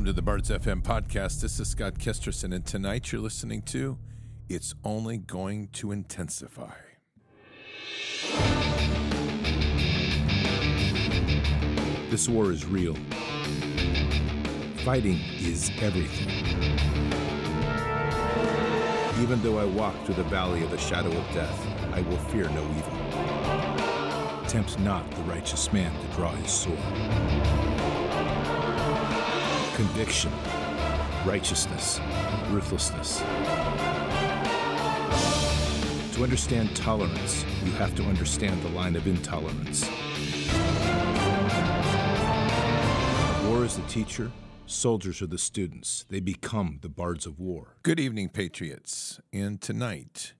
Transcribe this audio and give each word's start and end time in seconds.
Welcome 0.00 0.14
to 0.14 0.16
the 0.16 0.22
Bards 0.22 0.48
FM 0.48 0.80
podcast. 0.80 1.42
This 1.42 1.60
is 1.60 1.68
Scott 1.68 1.98
Kesterson, 1.98 2.54
and 2.54 2.64
tonight 2.64 3.12
you're 3.12 3.20
listening 3.20 3.60
to 3.64 3.98
It's 4.48 4.74
Only 4.82 5.18
Going 5.18 5.68
to 5.74 5.92
Intensify. 5.92 6.72
This 12.08 12.30
war 12.30 12.50
is 12.50 12.64
real. 12.64 12.96
Fighting 14.86 15.20
is 15.38 15.70
everything. 15.82 16.30
Even 19.22 19.42
though 19.42 19.58
I 19.58 19.66
walk 19.66 20.02
through 20.06 20.14
the 20.14 20.24
valley 20.24 20.64
of 20.64 20.70
the 20.70 20.78
shadow 20.78 21.10
of 21.10 21.34
death, 21.34 21.66
I 21.92 22.00
will 22.00 22.16
fear 22.16 22.48
no 22.48 22.62
evil. 22.62 24.46
Tempt 24.48 24.78
not 24.78 25.10
the 25.10 25.22
righteous 25.24 25.70
man 25.74 25.92
to 25.92 26.16
draw 26.16 26.30
his 26.36 26.50
sword 26.50 27.99
conviction, 29.80 30.30
righteousness, 31.24 32.02
ruthlessness. 32.50 33.20
To 36.14 36.22
understand 36.22 36.76
tolerance, 36.76 37.46
you 37.64 37.72
have 37.72 37.94
to 37.94 38.02
understand 38.02 38.60
the 38.62 38.68
line 38.68 38.94
of 38.94 39.06
intolerance. 39.06 39.88
War 43.46 43.64
is 43.64 43.78
the 43.78 43.84
teacher, 43.88 44.30
soldiers 44.66 45.22
are 45.22 45.26
the 45.28 45.38
students. 45.38 46.04
They 46.10 46.20
become 46.20 46.80
the 46.82 46.90
bards 46.90 47.24
of 47.24 47.40
war. 47.40 47.78
Good 47.82 47.98
evening, 47.98 48.28
Patriots. 48.28 49.18
And 49.32 49.62
tonight 49.62 50.34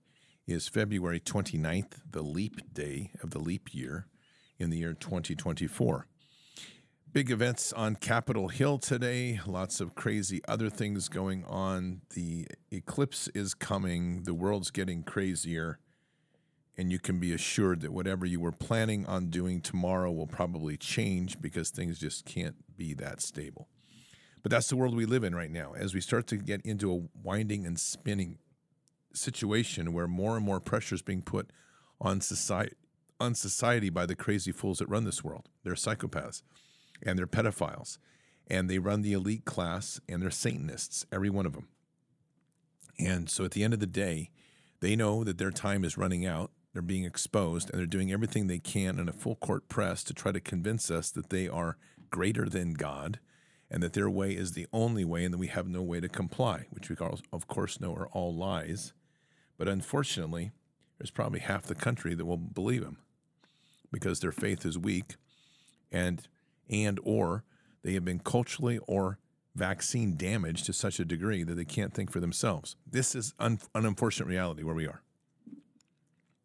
is 0.45 0.67
February 0.67 1.19
29th, 1.19 1.93
the 2.07 2.21
leap 2.21 2.75
day 2.75 3.09
of 3.23 3.31
the 3.31 3.39
leap 3.39 3.73
year 3.73 4.05
in 4.59 4.69
the 4.69 4.77
year 4.77 4.93
2024. 4.93 6.05
Big 7.13 7.29
events 7.29 7.73
on 7.73 7.97
Capitol 7.97 8.47
Hill 8.47 8.77
today. 8.77 9.37
Lots 9.45 9.81
of 9.81 9.95
crazy 9.95 10.39
other 10.47 10.69
things 10.69 11.09
going 11.09 11.43
on. 11.43 11.99
The 12.15 12.47
eclipse 12.71 13.27
is 13.35 13.53
coming. 13.53 14.23
The 14.23 14.33
world's 14.33 14.71
getting 14.71 15.03
crazier. 15.03 15.79
And 16.77 16.89
you 16.89 16.99
can 16.99 17.19
be 17.19 17.33
assured 17.33 17.81
that 17.81 17.91
whatever 17.91 18.25
you 18.25 18.39
were 18.39 18.53
planning 18.53 19.05
on 19.07 19.29
doing 19.29 19.59
tomorrow 19.59 20.09
will 20.09 20.25
probably 20.25 20.77
change 20.77 21.41
because 21.41 21.69
things 21.69 21.99
just 21.99 22.23
can't 22.23 22.55
be 22.77 22.93
that 22.93 23.19
stable. 23.19 23.67
But 24.41 24.49
that's 24.49 24.69
the 24.69 24.77
world 24.77 24.95
we 24.95 25.05
live 25.05 25.25
in 25.25 25.35
right 25.35 25.51
now. 25.51 25.73
As 25.75 25.93
we 25.93 25.99
start 25.99 26.27
to 26.27 26.37
get 26.37 26.61
into 26.61 26.93
a 26.93 27.01
winding 27.21 27.65
and 27.65 27.77
spinning 27.77 28.37
situation 29.13 29.91
where 29.91 30.07
more 30.07 30.37
and 30.37 30.45
more 30.45 30.61
pressure 30.61 30.95
is 30.95 31.01
being 31.01 31.23
put 31.23 31.49
on 31.99 32.21
society, 32.21 32.75
on 33.19 33.35
society 33.35 33.89
by 33.89 34.05
the 34.05 34.15
crazy 34.15 34.53
fools 34.53 34.77
that 34.77 34.87
run 34.87 35.03
this 35.03 35.25
world. 35.25 35.49
They're 35.65 35.73
psychopaths 35.73 36.41
and 37.03 37.17
they're 37.17 37.27
pedophiles 37.27 37.97
and 38.47 38.69
they 38.69 38.79
run 38.79 39.01
the 39.01 39.13
elite 39.13 39.45
class 39.45 39.99
and 40.09 40.21
they're 40.21 40.29
Satanists, 40.29 41.05
every 41.11 41.29
one 41.29 41.45
of 41.45 41.53
them. 41.53 41.67
And 42.99 43.29
so 43.29 43.45
at 43.45 43.51
the 43.51 43.63
end 43.63 43.73
of 43.73 43.79
the 43.79 43.87
day, 43.87 44.29
they 44.81 44.95
know 44.95 45.23
that 45.23 45.37
their 45.37 45.51
time 45.51 45.83
is 45.83 45.97
running 45.97 46.25
out. 46.25 46.51
They're 46.73 46.81
being 46.81 47.05
exposed 47.05 47.69
and 47.69 47.79
they're 47.79 47.85
doing 47.85 48.11
everything 48.11 48.47
they 48.47 48.59
can 48.59 48.99
in 48.99 49.07
a 49.07 49.13
full 49.13 49.35
court 49.35 49.69
press 49.69 50.03
to 50.05 50.13
try 50.13 50.31
to 50.31 50.39
convince 50.39 50.91
us 50.91 51.11
that 51.11 51.29
they 51.29 51.47
are 51.47 51.77
greater 52.09 52.47
than 52.47 52.73
God 52.73 53.19
and 53.69 53.81
that 53.81 53.93
their 53.93 54.09
way 54.09 54.31
is 54.31 54.51
the 54.51 54.67
only 54.73 55.05
way 55.05 55.23
and 55.23 55.33
that 55.33 55.37
we 55.37 55.47
have 55.47 55.67
no 55.67 55.81
way 55.81 56.01
to 56.01 56.09
comply, 56.09 56.65
which 56.71 56.89
we, 56.89 56.95
of 57.31 57.47
course, 57.47 57.79
know 57.79 57.93
are 57.93 58.07
all 58.07 58.35
lies. 58.35 58.93
But 59.57 59.69
unfortunately, 59.69 60.51
there's 60.97 61.11
probably 61.11 61.39
half 61.39 61.63
the 61.63 61.75
country 61.75 62.13
that 62.15 62.25
will 62.25 62.37
believe 62.37 62.83
them 62.83 62.97
because 63.91 64.19
their 64.19 64.31
faith 64.33 64.65
is 64.65 64.77
weak. 64.77 65.15
And 65.91 66.27
and 66.71 66.99
or 67.03 67.43
they 67.83 67.93
have 67.93 68.05
been 68.05 68.19
culturally 68.19 68.79
or 68.87 69.19
vaccine 69.53 70.15
damaged 70.15 70.65
to 70.65 70.73
such 70.73 70.99
a 70.99 71.05
degree 71.05 71.43
that 71.43 71.55
they 71.55 71.65
can't 71.65 71.93
think 71.93 72.11
for 72.11 72.19
themselves. 72.19 72.75
This 72.89 73.13
is 73.15 73.33
un- 73.37 73.59
an 73.75 73.85
unfortunate 73.85 74.27
reality 74.27 74.63
where 74.63 74.75
we 74.75 74.87
are. 74.87 75.01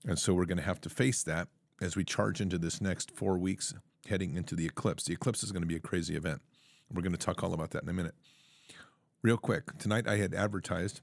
And 0.04 0.18
so 0.18 0.34
we're 0.34 0.46
going 0.46 0.58
to 0.58 0.64
have 0.64 0.80
to 0.82 0.90
face 0.90 1.22
that 1.22 1.48
as 1.80 1.96
we 1.96 2.04
charge 2.04 2.40
into 2.40 2.58
this 2.58 2.80
next 2.80 3.10
four 3.10 3.38
weeks 3.38 3.74
heading 4.08 4.36
into 4.36 4.54
the 4.54 4.66
eclipse. 4.66 5.04
The 5.04 5.14
eclipse 5.14 5.42
is 5.42 5.52
going 5.52 5.62
to 5.62 5.68
be 5.68 5.76
a 5.76 5.80
crazy 5.80 6.16
event. 6.16 6.42
We're 6.92 7.02
going 7.02 7.12
to 7.12 7.18
talk 7.18 7.42
all 7.42 7.52
about 7.52 7.70
that 7.70 7.82
in 7.82 7.88
a 7.88 7.92
minute. 7.92 8.14
Real 9.22 9.36
quick, 9.36 9.76
tonight 9.78 10.06
I 10.06 10.16
had 10.16 10.34
advertised 10.34 11.00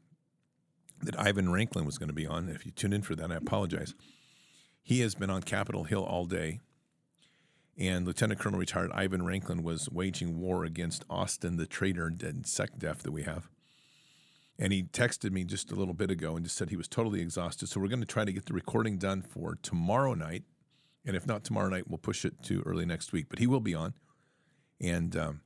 that 1.02 1.20
Ivan 1.20 1.48
Raiklin 1.48 1.86
was 1.86 1.98
going 1.98 2.08
to 2.08 2.14
be 2.14 2.26
on. 2.26 2.48
If 2.48 2.66
you 2.66 2.72
tune 2.72 2.94
in 2.94 3.02
for 3.02 3.16
that, 3.16 3.32
I 3.32 3.36
apologize. 3.36 3.94
He 4.82 5.02
has 5.02 5.16
been 5.16 5.30
on 5.30 5.44
Capitol 5.44 5.84
Hill 5.84 6.04
all 6.04 6.26
day 6.26 6.62
and 7.78 8.06
Lieutenant 8.06 8.40
Colonel 8.40 8.60
retired 8.60 8.92
Ivan 8.92 9.22
Raiklin 9.22 9.64
was 9.64 9.90
waging 9.90 10.40
war 10.40 10.64
against 10.64 11.06
Austin, 11.10 11.58
the 11.58 11.66
traitor 11.66 12.08
and 12.08 12.44
SecDef 12.44 13.00
that 13.00 13.12
we 13.12 13.24
have. 13.24 13.50
And 14.60 14.72
he 14.72 14.84
texted 14.84 15.32
me 15.32 15.44
just 15.44 15.72
a 15.72 15.76
little 15.76 15.96
bit 15.96 16.12
ago 16.12 16.36
and 16.36 16.46
just 16.46 16.56
said 16.56 16.70
he 16.70 16.78
was 16.78 16.88
totally 16.88 17.22
exhausted. 17.22 17.68
So 17.68 17.80
we're 17.80 17.88
going 17.88 18.02
to 18.02 18.06
try 18.06 18.24
to 18.24 18.32
get 18.32 18.46
the 18.46 18.54
recording 18.54 18.98
done 18.98 19.24
for 19.24 19.58
tomorrow 19.62 20.14
night. 20.14 20.44
And 21.06 21.16
if 21.16 21.26
not 21.26 21.44
tomorrow 21.44 21.70
night, 21.70 21.90
we'll 21.90 21.98
push 21.98 22.24
it 22.24 22.44
to 22.44 22.62
early 22.66 22.86
next 22.86 23.12
week. 23.12 23.26
But 23.30 23.40
he 23.40 23.48
will 23.48 23.60
be 23.60 23.74
on. 23.74 23.96
And 24.80 25.16
um, 25.18 25.42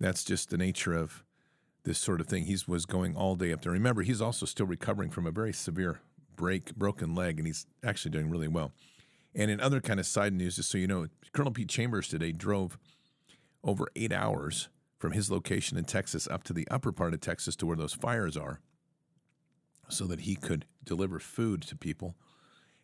that's 0.00 0.24
just 0.24 0.48
the 0.48 0.56
nature 0.56 0.94
of 0.94 1.22
this 1.84 1.98
sort 1.98 2.20
of 2.20 2.26
thing. 2.26 2.44
He 2.44 2.56
was 2.66 2.86
going 2.86 3.14
all 3.14 3.36
day 3.36 3.52
up 3.52 3.62
there. 3.62 3.72
Remember, 3.72 4.02
he's 4.02 4.22
also 4.22 4.46
still 4.46 4.66
recovering 4.66 5.10
from 5.10 5.26
a 5.26 5.30
very 5.30 5.52
severe 5.52 6.00
break, 6.34 6.74
broken 6.74 7.14
leg, 7.14 7.38
and 7.38 7.46
he's 7.46 7.66
actually 7.84 8.10
doing 8.10 8.30
really 8.30 8.48
well. 8.48 8.72
And 9.36 9.50
in 9.50 9.60
other 9.60 9.82
kind 9.82 10.00
of 10.00 10.06
side 10.06 10.32
news, 10.32 10.56
just 10.56 10.70
so 10.70 10.78
you 10.78 10.86
know, 10.86 11.08
Colonel 11.32 11.52
Pete 11.52 11.68
Chambers 11.68 12.08
today 12.08 12.32
drove 12.32 12.78
over 13.62 13.86
eight 13.94 14.12
hours 14.12 14.70
from 14.98 15.12
his 15.12 15.30
location 15.30 15.76
in 15.76 15.84
Texas 15.84 16.26
up 16.26 16.42
to 16.44 16.54
the 16.54 16.66
upper 16.70 16.90
part 16.90 17.12
of 17.12 17.20
Texas 17.20 17.54
to 17.56 17.66
where 17.66 17.76
those 17.76 17.92
fires 17.92 18.36
are 18.36 18.60
so 19.88 20.06
that 20.06 20.20
he 20.20 20.36
could 20.36 20.64
deliver 20.82 21.18
food 21.18 21.60
to 21.62 21.76
people 21.76 22.16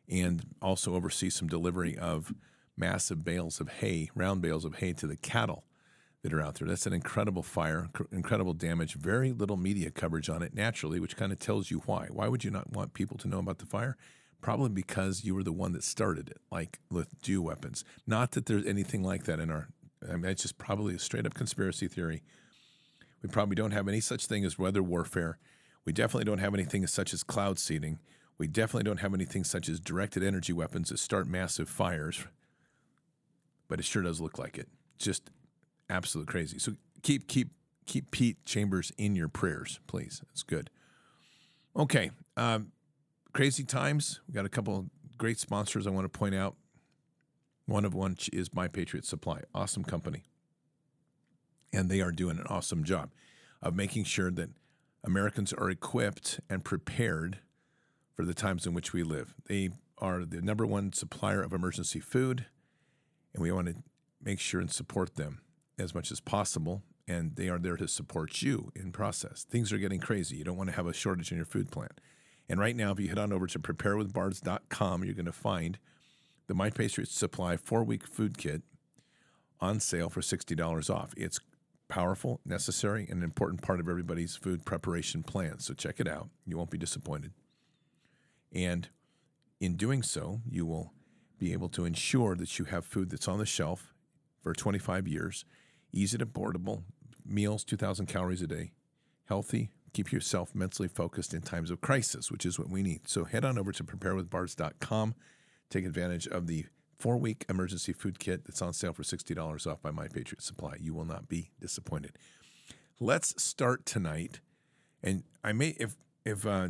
and 0.08 0.44
also 0.60 0.94
oversee 0.94 1.31
some 1.31 1.49
delivery 1.49 1.96
of 1.96 2.34
massive 2.76 3.25
bales 3.25 3.58
of 3.58 3.69
hay, 3.69 4.10
round 4.14 4.43
bales 4.43 4.66
of 4.66 4.76
hay 4.76 4.93
to 4.93 5.06
the 5.06 5.16
cattle 5.16 5.64
that 6.22 6.34
are 6.34 6.43
out 6.43 6.56
there. 6.56 6.69
That's 6.69 6.87
an 6.87 6.93
incredible 6.93 7.43
fire, 7.43 7.88
incredible 8.12 8.52
damage, 8.52 8.94
very 8.94 9.32
little 9.32 9.56
media 9.56 9.90
coverage 9.90 10.28
on 10.28 10.43
it 10.43 10.55
naturally, 10.55 11.00
which 11.00 11.16
kind 11.16 11.32
of 11.32 11.38
tells 11.38 11.70
you 11.70 11.78
why. 11.87 12.08
Why 12.10 12.28
would 12.28 12.44
you 12.44 12.50
not 12.50 12.72
want 12.72 12.93
people 12.93 13.16
to 13.19 13.28
know 13.28 13.38
about 13.38 13.58
the 13.58 13.66
fire? 13.66 13.96
Probably 14.42 14.68
because 14.68 15.24
you 15.24 15.34
were 15.34 15.44
the 15.44 15.52
one 15.52 15.72
that 15.72 15.84
started 15.84 16.28
it, 16.28 16.38
like 16.50 16.80
with 16.90 17.22
DEW 17.22 17.40
weapons. 17.40 17.84
Not 18.06 18.32
that 18.32 18.46
there's 18.46 18.66
anything 18.66 19.02
like 19.02 19.24
that 19.24 19.38
in 19.38 19.50
our, 19.50 19.68
I 20.06 20.16
mean, 20.16 20.26
it's 20.26 20.42
just 20.42 20.58
probably 20.58 20.96
a 20.96 20.98
straight 20.98 21.26
up 21.26 21.34
conspiracy 21.34 21.88
theory. 21.88 22.22
We 23.22 23.28
probably 23.28 23.54
don't 23.54 23.70
have 23.70 23.86
any 23.86 24.00
such 24.00 24.26
thing 24.26 24.44
as 24.44 24.58
weather 24.58 24.82
warfare. 24.82 25.38
We 25.84 25.92
definitely 25.92 26.24
don't 26.24 26.38
have 26.38 26.54
anything 26.54 26.86
such 26.88 27.14
as 27.14 27.22
cloud 27.22 27.58
seeding. 27.58 28.00
We 28.36 28.48
definitely 28.48 28.82
don't 28.82 29.00
have 29.00 29.14
anything 29.14 29.44
such 29.44 29.68
as 29.68 29.78
directed 29.78 30.24
energy 30.24 30.52
weapons 30.52 30.88
that 30.88 30.98
start 30.98 31.28
massive 31.28 31.68
fires. 31.68 32.26
But 33.68 33.78
it 33.78 33.84
sure 33.84 34.02
does 34.02 34.20
look 34.20 34.38
like 34.38 34.58
it. 34.58 34.68
Just 34.98 35.30
absolute 35.88 36.26
crazy. 36.26 36.58
So 36.58 36.72
keep 37.02 37.28
keep 37.28 37.50
keep 37.86 38.10
Pete 38.10 38.44
Chambers 38.44 38.92
in 38.98 39.14
your 39.14 39.28
prayers, 39.28 39.78
please. 39.86 40.22
It's 40.32 40.42
good. 40.42 40.70
Okay. 41.76 42.10
Um, 42.36 42.72
crazy 43.32 43.64
times. 43.64 44.20
We 44.29 44.34
got 44.34 44.44
a 44.44 44.50
couple 44.50 44.79
of 44.79 44.87
great 45.17 45.38
sponsors 45.38 45.87
I 45.87 45.90
want 45.90 46.05
to 46.05 46.19
point 46.19 46.34
out. 46.34 46.56
One 47.67 47.84
of 47.84 47.94
which 47.94 48.29
is 48.32 48.52
My 48.52 48.69
Patriot 48.69 49.06
Supply, 49.06 49.43
awesome 49.55 49.84
company. 49.84 50.25
And 51.73 51.88
they 51.88 52.00
are 52.00 52.12
doing 52.12 52.38
an 52.38 52.46
awesome 52.49 52.84
job 52.84 53.11
of 53.62 53.75
making 53.75 54.05
sure 54.05 54.31
that 54.32 54.50
Americans 55.05 55.52
are 55.52 55.70
equipped 55.70 56.40
and 56.50 56.64
prepared 56.64 57.38
for 58.14 58.25
the 58.25 58.34
times 58.34 58.67
in 58.67 58.75
which 58.75 58.93
we 58.93 59.02
live. 59.02 59.34
They 59.46 59.70
are 59.99 60.25
the 60.25 60.43
number 60.43 60.67
one 60.67 60.93
supplier 60.93 61.43
of 61.43 61.52
emergency 61.52 62.00
food, 62.00 62.46
and 63.32 63.43
we 63.43 63.52
want 63.52 63.69
to 63.69 63.76
make 64.23 64.40
sure 64.40 64.61
and 64.61 64.70
support 64.70 65.14
them 65.14 65.40
as 65.79 65.94
much 65.94 66.11
as 66.11 66.20
possible. 66.20 66.82
And 67.08 67.37
they 67.37 67.49
are 67.49 67.58
there 67.58 67.76
to 67.76 67.88
support 67.88 68.43
you 68.43 68.70
in 68.75 68.93
process. 68.93 69.44
Things 69.49 69.73
are 69.73 69.79
getting 69.79 70.00
crazy. 70.00 70.37
You 70.37 70.44
don't 70.44 70.56
want 70.56 70.70
to 70.70 70.76
have 70.76 70.87
a 70.87 70.93
shortage 70.93 71.31
in 71.31 71.37
your 71.37 71.46
food 71.46 71.70
plant. 71.70 71.93
And 72.48 72.60
right 72.60 72.76
now, 72.76 72.92
if 72.92 73.00
you 73.00 73.08
head 73.08 73.18
on 73.18 73.32
over 73.32 73.46
to 73.46 73.58
preparewithbards.com, 73.58 75.04
you're 75.04 75.14
going 75.14 75.26
to 75.26 75.32
find 75.32 75.78
the 76.46 76.54
My 76.54 76.70
Patriot 76.70 77.08
Supply 77.08 77.56
four 77.56 77.84
week 77.84 78.06
food 78.06 78.36
kit 78.36 78.62
on 79.60 79.80
sale 79.80 80.10
for 80.10 80.20
$60 80.20 80.94
off. 80.94 81.14
It's 81.16 81.38
powerful, 81.88 82.40
necessary, 82.44 83.06
and 83.08 83.18
an 83.18 83.24
important 83.24 83.62
part 83.62 83.78
of 83.78 83.88
everybody's 83.88 84.34
food 84.34 84.64
preparation 84.64 85.22
plan. 85.22 85.60
So 85.60 85.72
check 85.74 86.00
it 86.00 86.08
out. 86.08 86.28
You 86.46 86.56
won't 86.56 86.70
be 86.70 86.78
disappointed. 86.78 87.32
And 88.52 88.88
in 89.60 89.76
doing 89.76 90.02
so, 90.02 90.40
you 90.48 90.66
will 90.66 90.92
be 91.38 91.52
able 91.52 91.68
to 91.70 91.84
ensure 91.84 92.34
that 92.34 92.58
you 92.58 92.64
have 92.66 92.84
food 92.84 93.10
that's 93.10 93.28
on 93.28 93.38
the 93.38 93.46
shelf 93.46 93.94
for 94.42 94.52
25 94.52 95.06
years, 95.06 95.44
easy 95.92 96.18
to 96.18 96.26
portable, 96.26 96.82
meals, 97.24 97.64
2,000 97.64 98.06
calories 98.06 98.42
a 98.42 98.46
day, 98.46 98.72
healthy, 99.26 99.70
keep 99.92 100.12
yourself 100.12 100.54
mentally 100.54 100.88
focused 100.88 101.34
in 101.34 101.42
times 101.42 101.70
of 101.70 101.80
crisis, 101.80 102.30
which 102.30 102.46
is 102.46 102.58
what 102.58 102.70
we 102.70 102.82
need. 102.82 103.08
So 103.08 103.24
head 103.24 103.44
on 103.44 103.58
over 103.58 103.72
to 103.72 103.84
preparewithbards.com. 103.84 105.14
Take 105.70 105.84
advantage 105.84 106.26
of 106.26 106.46
the 106.46 106.66
four 106.98 107.16
week 107.16 107.44
emergency 107.48 107.92
food 107.92 108.18
kit 108.18 108.44
that's 108.44 108.62
on 108.62 108.72
sale 108.72 108.92
for 108.92 109.02
$60 109.02 109.66
off 109.70 109.82
by 109.82 109.90
My 109.90 110.08
Patriot 110.08 110.42
Supply. 110.42 110.76
You 110.80 110.94
will 110.94 111.04
not 111.04 111.28
be 111.28 111.50
disappointed. 111.60 112.12
Let's 113.00 113.42
start 113.42 113.84
tonight. 113.84 114.40
And 115.02 115.24
I 115.42 115.52
may, 115.52 115.74
if, 115.80 115.96
if, 116.24 116.46
uh, 116.46 116.68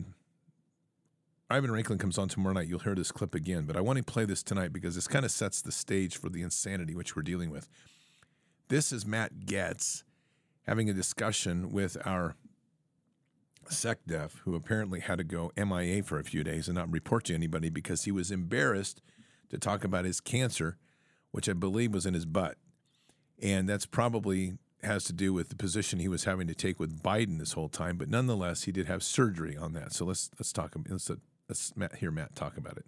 Ivan 1.50 1.70
Raiklin 1.70 2.00
comes 2.00 2.16
on 2.16 2.28
tomorrow 2.28 2.54
night, 2.54 2.66
you'll 2.66 2.78
hear 2.78 2.94
this 2.94 3.12
clip 3.12 3.34
again, 3.34 3.66
but 3.66 3.76
I 3.76 3.82
want 3.82 3.98
to 3.98 4.02
play 4.02 4.24
this 4.24 4.42
tonight 4.42 4.72
because 4.72 4.94
this 4.94 5.06
kind 5.06 5.26
of 5.26 5.30
sets 5.30 5.60
the 5.60 5.70
stage 5.70 6.16
for 6.16 6.30
the 6.30 6.40
insanity 6.40 6.94
which 6.94 7.14
we're 7.14 7.22
dealing 7.22 7.50
with. 7.50 7.68
This 8.68 8.90
is 8.90 9.04
Matt 9.04 9.40
Gaetz 9.44 10.02
having 10.66 10.88
a 10.88 10.94
discussion 10.94 11.70
with 11.70 11.98
our 12.06 12.36
SecDef, 13.70 14.38
who 14.44 14.54
apparently 14.54 15.00
had 15.00 15.18
to 15.18 15.24
go 15.24 15.52
MIA 15.56 16.02
for 16.02 16.18
a 16.18 16.24
few 16.24 16.44
days 16.44 16.68
and 16.68 16.76
not 16.76 16.90
report 16.90 17.24
to 17.24 17.34
anybody 17.34 17.70
because 17.70 18.04
he 18.04 18.12
was 18.12 18.30
embarrassed 18.30 19.02
to 19.50 19.58
talk 19.58 19.84
about 19.84 20.04
his 20.04 20.20
cancer, 20.20 20.76
which 21.30 21.48
I 21.48 21.52
believe 21.52 21.92
was 21.92 22.06
in 22.06 22.14
his 22.14 22.24
butt. 22.24 22.56
And 23.40 23.68
that's 23.68 23.86
probably 23.86 24.58
has 24.82 25.04
to 25.04 25.12
do 25.12 25.32
with 25.32 25.48
the 25.48 25.56
position 25.56 25.98
he 25.98 26.08
was 26.08 26.24
having 26.24 26.46
to 26.48 26.54
take 26.54 26.80
with 26.80 27.02
Biden 27.02 27.38
this 27.38 27.52
whole 27.52 27.68
time. 27.68 27.96
But 27.96 28.08
nonetheless, 28.08 28.64
he 28.64 28.72
did 28.72 28.86
have 28.86 29.02
surgery 29.02 29.56
on 29.56 29.72
that. 29.74 29.92
So 29.92 30.04
let's 30.04 30.30
let's 30.38 30.52
talk. 30.52 30.74
Let's 30.88 31.10
Let's 31.52 31.76
Matt, 31.76 31.96
hear 31.96 32.10
Matt 32.10 32.34
talk 32.34 32.56
about 32.56 32.78
it. 32.78 32.86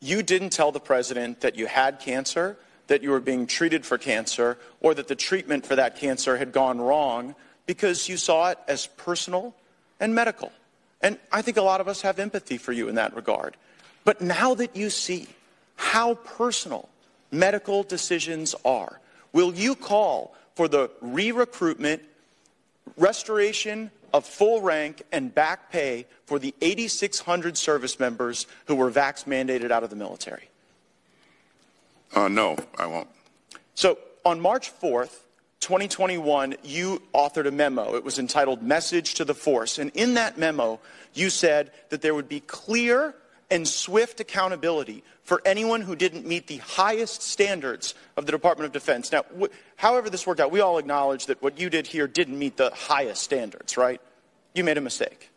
You 0.00 0.22
didn't 0.22 0.50
tell 0.50 0.70
the 0.70 0.78
president 0.78 1.40
that 1.40 1.56
you 1.56 1.66
had 1.66 1.98
cancer, 1.98 2.56
that 2.86 3.02
you 3.02 3.10
were 3.10 3.18
being 3.18 3.48
treated 3.48 3.84
for 3.84 3.98
cancer, 3.98 4.58
or 4.80 4.94
that 4.94 5.08
the 5.08 5.16
treatment 5.16 5.66
for 5.66 5.74
that 5.74 5.96
cancer 5.96 6.36
had 6.36 6.52
gone 6.52 6.80
wrong 6.80 7.34
because 7.66 8.08
you 8.08 8.16
saw 8.16 8.50
it 8.50 8.58
as 8.68 8.86
personal 8.86 9.56
and 10.00 10.14
medical. 10.14 10.52
And 11.00 11.18
I 11.30 11.42
think 11.42 11.56
a 11.56 11.62
lot 11.62 11.80
of 11.80 11.88
us 11.88 12.02
have 12.02 12.18
empathy 12.18 12.58
for 12.58 12.72
you 12.72 12.88
in 12.88 12.94
that 12.94 13.14
regard. 13.14 13.56
But 14.04 14.20
now 14.20 14.54
that 14.54 14.76
you 14.76 14.90
see 14.90 15.28
how 15.76 16.14
personal 16.14 16.88
medical 17.30 17.82
decisions 17.82 18.54
are, 18.64 19.00
will 19.32 19.54
you 19.54 19.74
call 19.74 20.34
for 20.54 20.68
the 20.68 20.90
re 21.00 21.32
recruitment, 21.32 22.02
restoration 22.96 23.90
of 24.14 24.24
full 24.24 24.62
rank 24.62 25.02
and 25.12 25.34
back 25.34 25.70
pay 25.70 26.06
for 26.24 26.38
the 26.38 26.54
8,600 26.62 27.58
service 27.58 28.00
members 28.00 28.46
who 28.66 28.74
were 28.74 28.90
vax 28.90 29.24
mandated 29.24 29.70
out 29.70 29.84
of 29.84 29.90
the 29.90 29.96
military? 29.96 30.48
Uh, 32.14 32.28
no, 32.28 32.56
I 32.78 32.86
won't. 32.86 33.08
So 33.74 33.98
on 34.24 34.40
March 34.40 34.72
4th, 34.80 35.18
2021, 35.66 36.54
you 36.62 37.02
authored 37.12 37.48
a 37.48 37.50
memo. 37.50 37.96
It 37.96 38.04
was 38.04 38.20
entitled 38.20 38.62
Message 38.62 39.14
to 39.14 39.24
the 39.24 39.34
Force. 39.34 39.80
And 39.80 39.90
in 39.94 40.14
that 40.14 40.38
memo, 40.38 40.78
you 41.12 41.28
said 41.28 41.72
that 41.88 42.02
there 42.02 42.14
would 42.14 42.28
be 42.28 42.38
clear 42.38 43.16
and 43.50 43.66
swift 43.66 44.20
accountability 44.20 45.02
for 45.24 45.42
anyone 45.44 45.80
who 45.80 45.96
didn't 45.96 46.24
meet 46.24 46.46
the 46.46 46.58
highest 46.58 47.20
standards 47.20 47.96
of 48.16 48.26
the 48.26 48.30
Department 48.30 48.66
of 48.66 48.72
Defense. 48.72 49.10
Now, 49.10 49.24
wh- 49.40 49.46
however 49.74 50.08
this 50.08 50.24
worked 50.24 50.38
out, 50.38 50.52
we 50.52 50.60
all 50.60 50.78
acknowledge 50.78 51.26
that 51.26 51.42
what 51.42 51.58
you 51.58 51.68
did 51.68 51.88
here 51.88 52.06
didn't 52.06 52.38
meet 52.38 52.56
the 52.56 52.70
highest 52.70 53.24
standards, 53.24 53.76
right? 53.76 54.00
You 54.54 54.62
made 54.62 54.78
a 54.78 54.80
mistake. 54.80 55.30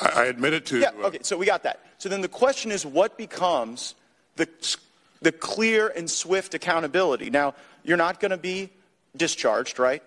I, 0.00 0.22
I 0.22 0.24
admit 0.28 0.54
it 0.54 0.64
to. 0.66 0.78
Yeah, 0.78 0.92
uh, 0.98 1.08
okay, 1.08 1.18
so 1.20 1.36
we 1.36 1.44
got 1.44 1.64
that. 1.64 1.80
So 1.98 2.08
then 2.08 2.22
the 2.22 2.28
question 2.28 2.72
is 2.72 2.86
what 2.86 3.18
becomes 3.18 3.96
the, 4.36 4.48
the 5.20 5.30
clear 5.30 5.88
and 5.94 6.10
swift 6.10 6.54
accountability? 6.54 7.28
Now, 7.28 7.54
you're 7.84 7.98
not 7.98 8.18
going 8.18 8.30
to 8.30 8.38
be 8.38 8.70
discharged, 9.16 9.78
right? 9.78 10.02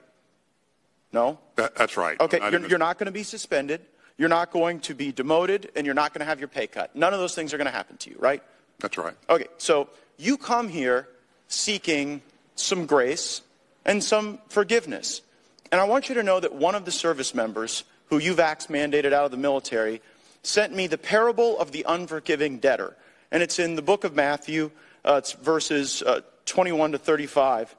No? 1.12 1.40
That, 1.56 1.75
that's 1.75 1.98
right. 1.98 2.19
Okay, 2.19 2.40
you're, 2.52 2.68
you're 2.68 2.80
not 2.80 2.98
going 2.98 3.06
to 3.06 3.12
be 3.12 3.24
suspended. 3.24 3.81
You're 4.18 4.30
not 4.30 4.52
going 4.52 4.80
to 4.81 4.96
be 4.96 5.12
demoted, 5.12 5.72
and 5.75 5.86
you're 5.86 5.96
not 5.96 6.13
going 6.13 6.19
to 6.19 6.25
have 6.25 6.40
your 6.40 6.48
pay 6.48 6.68
cut. 6.68 6.96
None 6.96 7.13
of 7.13 7.19
those 7.19 7.36
things 7.36 7.54
are 7.54 7.57
going 7.57 7.66
to 7.66 7.72
happen 7.72 7.98
to 7.98 8.10
you, 8.10 8.16
right? 8.19 8.42
That's 8.80 8.98
right. 8.98 9.13
Okay, 9.30 9.48
so 9.57 9.90
you 10.18 10.38
come 10.38 10.69
here 10.69 11.07
seeking 11.48 12.22
some 12.56 12.86
grace 12.86 13.42
and 13.86 14.04
some 14.04 14.40
forgiveness. 14.50 15.22
And 15.72 15.81
I 15.81 15.84
want 15.86 16.10
you 16.10 16.16
to 16.16 16.24
know 16.24 16.40
that 16.40 16.54
one 16.54 16.75
of 16.75 16.86
the 16.86 16.92
service 16.92 17.34
members 17.36 17.84
who 18.08 18.18
you've 18.18 18.38
vax 18.38 18.68
mandated 18.68 19.13
out 19.13 19.25
of 19.25 19.31
the 19.31 19.38
military 19.38 20.01
sent 20.44 20.74
me 20.74 20.88
the 20.88 20.98
parable 20.98 21.60
of 21.60 21.72
the 21.72 21.86
unforgiving 21.88 22.60
debtor. 22.60 22.96
And 23.31 23.42
it's 23.42 23.60
in 23.60 23.75
the 23.75 23.81
book 23.81 24.04
of 24.04 24.16
Matthew, 24.16 24.72
uh, 25.03 25.15
it's 25.15 25.34
verses 25.34 26.01
uh, 26.03 26.22
21 26.46 26.94
to 26.94 26.98
35. 26.98 27.75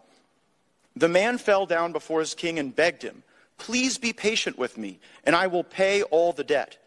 The 0.97 1.09
man 1.09 1.37
fell 1.39 1.67
down 1.67 1.93
before 1.93 2.21
his 2.21 2.35
king 2.35 2.59
and 2.59 2.75
begged 2.75 3.03
him, 3.03 3.23
Please 3.59 3.99
be 3.99 4.13
patient 4.13 4.59
with 4.59 4.77
me, 4.79 4.99
and 5.25 5.37
I 5.37 5.47
will 5.47 5.65
pay 5.65 6.03
all 6.03 6.33
the 6.33 6.45
debt. 6.45 6.79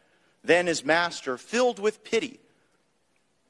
Then 0.43 0.67
his 0.67 0.83
master, 0.83 1.37
filled 1.37 1.79
with 1.79 2.03
pity 2.03 2.39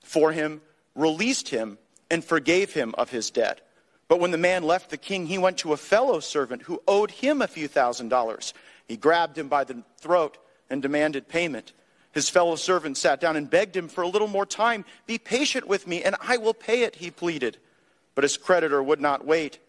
for 0.03 0.31
him, 0.31 0.61
released 0.95 1.49
him 1.49 1.77
and 2.09 2.23
forgave 2.23 2.73
him 2.73 2.95
of 2.97 3.09
his 3.09 3.29
debt. 3.29 3.61
But 4.07 4.19
when 4.19 4.31
the 4.31 4.37
man 4.37 4.63
left 4.63 4.89
the 4.89 4.97
king, 4.97 5.27
he 5.27 5.37
went 5.37 5.59
to 5.59 5.73
a 5.73 5.77
fellow 5.77 6.19
servant 6.19 6.63
who 6.63 6.81
owed 6.87 7.11
him 7.11 7.41
a 7.41 7.47
few 7.47 7.67
thousand 7.67 8.09
dollars. 8.09 8.53
He 8.87 8.97
grabbed 8.97 9.37
him 9.37 9.49
by 9.49 9.63
the 9.63 9.83
throat 9.97 10.37
and 10.69 10.81
demanded 10.81 11.27
payment. 11.27 11.73
His 12.11 12.29
fellow 12.29 12.55
servant 12.55 12.97
sat 12.97 13.21
down 13.21 13.35
and 13.35 13.49
begged 13.49 13.75
him 13.75 13.87
for 13.87 14.01
a 14.01 14.07
little 14.07 14.27
more 14.27 14.47
time. 14.47 14.83
Be 15.05 15.19
patient 15.19 15.67
with 15.67 15.85
me, 15.85 16.01
and 16.03 16.15
I 16.19 16.37
will 16.37 16.55
pay 16.55 16.81
it, 16.81 16.95
he 16.95 17.11
pleaded. 17.11 17.57
But 18.15 18.23
his 18.23 18.35
creditor 18.35 18.81
would 18.81 18.99
not 18.99 19.25
wait. 19.25 19.59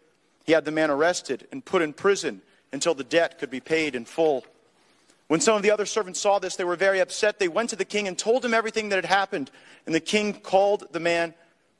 He 0.50 0.54
had 0.54 0.64
the 0.64 0.72
man 0.72 0.90
arrested 0.90 1.46
and 1.52 1.64
put 1.64 1.80
in 1.80 1.92
prison 1.92 2.42
until 2.72 2.92
the 2.92 3.04
debt 3.04 3.38
could 3.38 3.50
be 3.50 3.60
paid 3.60 3.94
in 3.94 4.04
full. 4.04 4.44
When 5.28 5.38
some 5.38 5.54
of 5.54 5.62
the 5.62 5.70
other 5.70 5.86
servants 5.86 6.18
saw 6.18 6.40
this, 6.40 6.56
they 6.56 6.64
were 6.64 6.74
very 6.74 6.98
upset. 6.98 7.38
They 7.38 7.46
went 7.46 7.70
to 7.70 7.76
the 7.76 7.84
king 7.84 8.08
and 8.08 8.18
told 8.18 8.44
him 8.44 8.52
everything 8.52 8.88
that 8.88 8.96
had 8.96 9.04
happened. 9.04 9.52
And 9.86 9.94
the 9.94 10.00
king 10.00 10.32
called 10.32 10.88
the 10.90 10.98
man 10.98 11.34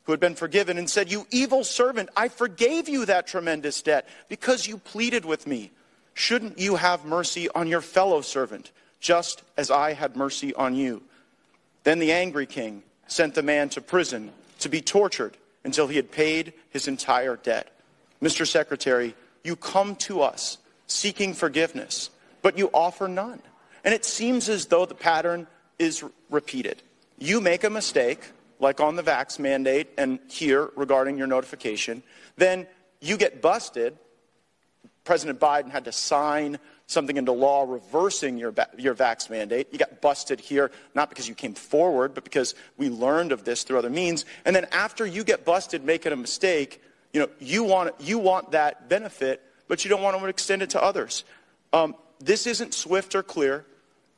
who 0.05 0.13
had 0.13 0.21
been 0.21 0.37
forgiven 0.37 0.79
and 0.79 0.89
said, 0.89 1.11
You 1.11 1.27
evil 1.33 1.65
servant, 1.65 2.11
I 2.17 2.29
forgave 2.29 2.89
you 2.89 3.07
that 3.07 3.27
tremendous 3.27 3.83
debt 3.83 4.09
because 4.29 4.69
you 4.69 4.79
pleaded 4.79 5.25
with 5.25 5.49
me. 5.49 5.73
Shouldn't 6.15 6.61
you 6.61 6.77
have 6.77 7.05
mercy 7.05 7.49
on 7.49 7.67
your 7.67 7.81
fellow 7.81 8.21
servant, 8.21 8.71
just 9.01 9.43
as 9.57 9.73
I 9.73 9.95
had 9.95 10.15
mercy 10.15 10.55
on 10.55 10.77
you? 10.77 11.03
Then 11.83 11.99
the 11.99 12.13
angry 12.13 12.47
king 12.47 12.85
sent 13.09 13.35
the 13.35 13.43
man 13.43 13.69
to 13.71 13.81
prison 13.81 14.31
to 14.61 14.69
be 14.69 14.81
tortured 14.81 15.37
until 15.65 15.89
he 15.89 15.97
had 15.97 16.13
paid 16.13 16.53
his 16.71 16.87
entire 16.87 17.35
debt. 17.35 17.73
Mr. 18.23 18.47
Secretary, 18.47 19.15
you 19.45 19.57
come 19.57 19.97
to 19.97 20.21
us 20.21 20.59
seeking 20.87 21.35
forgiveness, 21.35 22.11
but 22.43 22.59
you 22.59 22.71
offer 22.75 23.09
none. 23.09 23.41
And 23.85 23.95
it 23.95 24.05
seems 24.05 24.49
as 24.49 24.67
though 24.67 24.85
the 24.85 24.95
pattern 24.95 25.47
is 25.79 26.05
repeated. 26.29 26.83
You 27.19 27.41
make 27.41 27.65
a 27.65 27.71
mistake, 27.71 28.21
like 28.59 28.81
on 28.81 28.97
the 28.97 29.03
vax 29.03 29.39
mandate 29.39 29.89
and 29.97 30.19
here 30.29 30.71
regarding 30.77 31.17
your 31.17 31.27
notification, 31.27 32.03
then 32.37 32.67
you 33.01 33.17
get 33.17 33.41
busted. 33.41 33.97
President 35.05 35.41
Biden 35.41 35.71
had 35.71 35.87
to 35.87 35.93
sign 35.93 36.59
something 36.87 37.17
into 37.17 37.33
law 37.33 37.65
reversing 37.67 38.37
your, 38.37 38.53
your 38.77 38.95
vax 38.95 39.31
mandate. 39.31 39.69
You 39.71 39.79
got 39.79 40.01
busted 40.01 40.41
here, 40.41 40.71
not 40.95 41.09
because 41.09 41.29
you 41.29 41.35
came 41.35 41.55
forward, 41.55 42.15
but 42.15 42.25
because 42.25 42.55
we 42.77 42.91
learned 42.91 43.33
of 43.33 43.45
this 43.45 43.63
through 43.63 43.79
other 43.79 43.91
means. 43.91 44.25
And 44.45 44.55
then 44.55 44.67
after 44.73 45.07
you 45.07 45.25
get 45.25 45.45
busted 45.45 45.85
making 45.85 46.13
a 46.13 46.17
mistake, 46.17 46.83
you 47.13 47.21
know, 47.21 47.29
you 47.39 47.65
want, 47.65 47.95
you 48.01 48.19
want 48.19 48.53
that 48.53 48.89
benefit, 48.89 49.43
but 49.69 49.85
you 49.85 49.89
don't 49.89 50.03
want 50.03 50.19
to 50.19 50.27
extend 50.27 50.63
it 50.63 50.71
to 50.71 50.83
others. 50.83 51.25
Um, 51.73 51.95
this 52.21 52.47
isn't 52.47 52.75
swift 52.75 53.15
or 53.15 53.23
clear. 53.23 53.65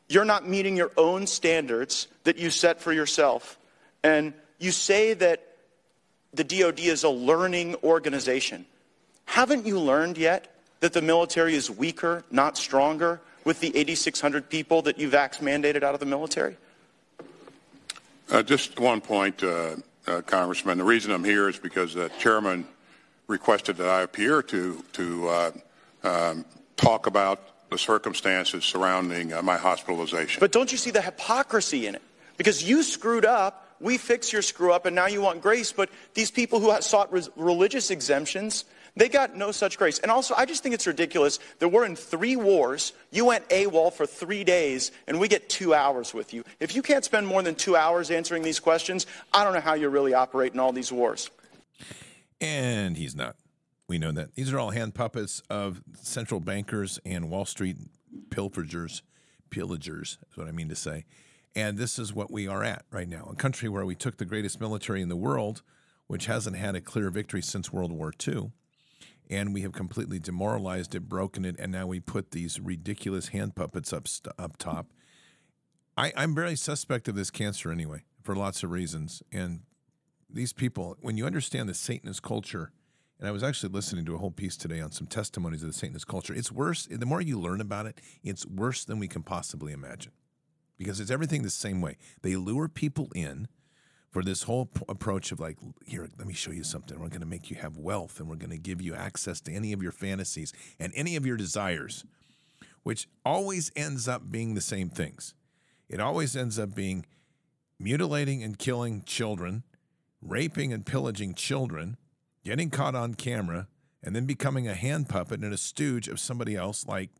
You're 0.08 0.24
not 0.24 0.46
meeting 0.48 0.76
your 0.76 0.90
own 0.96 1.26
standards 1.26 2.08
that 2.24 2.36
you 2.36 2.50
set 2.50 2.80
for 2.80 2.92
yourself. 2.92 3.58
And 4.02 4.34
you 4.58 4.72
say 4.72 5.14
that 5.14 5.46
the 6.34 6.44
DoD 6.44 6.80
is 6.80 7.04
a 7.04 7.08
learning 7.08 7.76
organization. 7.82 8.66
Haven't 9.24 9.66
you 9.66 9.78
learned 9.78 10.18
yet 10.18 10.54
that 10.80 10.92
the 10.92 11.02
military 11.02 11.54
is 11.54 11.70
weaker, 11.70 12.24
not 12.30 12.58
stronger, 12.58 13.20
with 13.44 13.60
the 13.60 13.76
8,600 13.76 14.48
people 14.48 14.82
that 14.82 14.98
you've 14.98 15.12
vax 15.12 15.38
mandated 15.38 15.82
out 15.82 15.94
of 15.94 16.00
the 16.00 16.06
military? 16.06 16.56
Uh, 18.30 18.42
just 18.42 18.78
one 18.80 19.00
point, 19.00 19.42
uh, 19.42 19.76
uh, 20.06 20.20
Congressman. 20.22 20.78
The 20.78 20.84
reason 20.84 21.12
I'm 21.12 21.24
here 21.24 21.48
is 21.48 21.58
because 21.58 21.94
the 21.94 22.10
chairman 22.18 22.66
requested 23.32 23.78
that 23.78 23.88
I 23.88 24.02
appear 24.02 24.42
to 24.42 24.84
to 24.92 25.28
uh, 25.28 25.50
um, 26.04 26.44
talk 26.76 27.06
about 27.06 27.70
the 27.70 27.78
circumstances 27.78 28.64
surrounding 28.64 29.32
uh, 29.32 29.42
my 29.42 29.56
hospitalization. 29.56 30.38
But 30.38 30.52
don't 30.52 30.70
you 30.70 30.78
see 30.78 30.90
the 30.90 31.02
hypocrisy 31.02 31.86
in 31.86 31.94
it? 31.94 32.02
Because 32.36 32.62
you 32.62 32.82
screwed 32.82 33.24
up, 33.24 33.76
we 33.80 33.98
fix 33.98 34.32
your 34.32 34.42
screw 34.42 34.72
up, 34.72 34.86
and 34.86 34.94
now 34.94 35.06
you 35.06 35.22
want 35.22 35.40
grace. 35.42 35.72
But 35.72 35.88
these 36.14 36.30
people 36.30 36.60
who 36.60 36.80
sought 36.82 37.10
religious 37.36 37.90
exemptions, 37.90 38.64
they 38.94 39.08
got 39.08 39.36
no 39.36 39.52
such 39.52 39.78
grace. 39.78 39.98
And 39.98 40.10
also, 40.10 40.34
I 40.36 40.44
just 40.44 40.62
think 40.62 40.74
it's 40.74 40.86
ridiculous 40.86 41.38
that 41.58 41.68
we're 41.68 41.86
in 41.86 41.96
three 41.96 42.36
wars. 42.36 42.92
You 43.10 43.24
went 43.26 43.48
AWOL 43.48 43.92
for 43.92 44.06
three 44.06 44.44
days, 44.44 44.92
and 45.06 45.18
we 45.18 45.28
get 45.28 45.48
two 45.48 45.72
hours 45.72 46.12
with 46.12 46.34
you. 46.34 46.44
If 46.60 46.76
you 46.76 46.82
can't 46.82 47.04
spend 47.04 47.26
more 47.26 47.42
than 47.42 47.54
two 47.54 47.76
hours 47.76 48.10
answering 48.10 48.42
these 48.42 48.60
questions, 48.60 49.06
I 49.32 49.44
don't 49.44 49.54
know 49.54 49.60
how 49.60 49.74
you 49.74 49.88
really 49.88 50.14
operate 50.14 50.52
in 50.52 50.60
all 50.60 50.72
these 50.72 50.92
wars. 50.92 51.30
And 52.42 52.96
he's 52.96 53.14
not. 53.14 53.36
We 53.88 53.98
know 53.98 54.10
that. 54.12 54.34
These 54.34 54.52
are 54.52 54.58
all 54.58 54.70
hand 54.70 54.94
puppets 54.94 55.42
of 55.48 55.82
central 56.00 56.40
bankers 56.40 56.98
and 57.04 57.30
Wall 57.30 57.44
Street 57.44 57.76
pilfers, 58.30 59.02
pillagers, 59.50 60.18
is 60.30 60.36
what 60.36 60.48
I 60.48 60.52
mean 60.52 60.68
to 60.68 60.76
say. 60.76 61.04
And 61.54 61.78
this 61.78 61.98
is 61.98 62.12
what 62.12 62.30
we 62.30 62.48
are 62.48 62.64
at 62.64 62.84
right 62.90 63.08
now 63.08 63.28
a 63.30 63.36
country 63.36 63.68
where 63.68 63.84
we 63.86 63.94
took 63.94 64.16
the 64.16 64.24
greatest 64.24 64.60
military 64.60 65.02
in 65.02 65.08
the 65.08 65.16
world, 65.16 65.62
which 66.08 66.26
hasn't 66.26 66.56
had 66.56 66.74
a 66.74 66.80
clear 66.80 67.10
victory 67.10 67.42
since 67.42 67.72
World 67.72 67.92
War 67.92 68.12
II. 68.26 68.50
and 69.30 69.54
we 69.54 69.62
have 69.62 69.72
completely 69.72 70.18
demoralized 70.18 70.94
it, 70.94 71.08
broken 71.08 71.44
it, 71.44 71.56
and 71.58 71.70
now 71.70 71.86
we 71.86 72.00
put 72.00 72.32
these 72.32 72.58
ridiculous 72.60 73.28
hand 73.28 73.54
puppets 73.54 73.92
up 73.92 74.06
up 74.38 74.56
top. 74.56 74.88
I, 75.96 76.12
I'm 76.16 76.34
very 76.34 76.56
suspect 76.56 77.08
of 77.08 77.14
this 77.14 77.30
cancer 77.30 77.70
anyway, 77.70 78.02
for 78.22 78.34
lots 78.34 78.62
of 78.62 78.70
reasons. 78.70 79.22
And 79.30 79.60
these 80.34 80.52
people, 80.52 80.96
when 81.00 81.16
you 81.16 81.26
understand 81.26 81.68
the 81.68 81.74
Satanist 81.74 82.22
culture, 82.22 82.72
and 83.18 83.28
I 83.28 83.32
was 83.32 83.42
actually 83.42 83.72
listening 83.72 84.04
to 84.06 84.14
a 84.14 84.18
whole 84.18 84.30
piece 84.30 84.56
today 84.56 84.80
on 84.80 84.90
some 84.90 85.06
testimonies 85.06 85.62
of 85.62 85.68
the 85.68 85.78
Satanist 85.78 86.08
culture. 86.08 86.34
It's 86.34 86.50
worse. 86.50 86.86
The 86.90 87.06
more 87.06 87.20
you 87.20 87.38
learn 87.38 87.60
about 87.60 87.86
it, 87.86 88.00
it's 88.24 88.44
worse 88.44 88.84
than 88.84 88.98
we 88.98 89.06
can 89.06 89.22
possibly 89.22 89.72
imagine, 89.72 90.12
because 90.76 90.98
it's 90.98 91.10
everything 91.10 91.42
the 91.42 91.50
same 91.50 91.80
way. 91.80 91.96
They 92.22 92.34
lure 92.36 92.68
people 92.68 93.10
in 93.14 93.48
for 94.10 94.22
this 94.22 94.42
whole 94.42 94.66
p- 94.66 94.82
approach 94.88 95.32
of 95.32 95.40
like, 95.40 95.56
here, 95.86 96.08
let 96.18 96.26
me 96.26 96.34
show 96.34 96.50
you 96.50 96.64
something. 96.64 96.98
We're 97.00 97.08
going 97.08 97.20
to 97.20 97.26
make 97.26 97.50
you 97.50 97.56
have 97.56 97.78
wealth 97.78 98.20
and 98.20 98.28
we're 98.28 98.36
going 98.36 98.50
to 98.50 98.58
give 98.58 98.82
you 98.82 98.94
access 98.94 99.40
to 99.42 99.52
any 99.52 99.72
of 99.72 99.82
your 99.82 99.92
fantasies 99.92 100.52
and 100.78 100.92
any 100.94 101.16
of 101.16 101.24
your 101.24 101.36
desires, 101.36 102.04
which 102.82 103.08
always 103.24 103.72
ends 103.74 104.08
up 104.08 104.30
being 104.30 104.54
the 104.54 104.60
same 104.60 104.90
things. 104.90 105.34
It 105.88 106.00
always 106.00 106.36
ends 106.36 106.58
up 106.58 106.74
being 106.74 107.06
mutilating 107.78 108.42
and 108.42 108.58
killing 108.58 109.02
children, 109.06 109.62
raping 110.22 110.72
and 110.72 110.86
pillaging 110.86 111.34
children, 111.34 111.96
getting 112.44 112.70
caught 112.70 112.94
on 112.94 113.14
camera, 113.14 113.68
and 114.02 114.16
then 114.16 114.24
becoming 114.24 114.66
a 114.66 114.74
hand 114.74 115.08
puppet 115.08 115.40
and 115.40 115.52
a 115.52 115.58
stooge 115.58 116.08
of 116.08 116.20
somebody 116.20 116.56
else 116.56 116.86
like, 116.86 117.10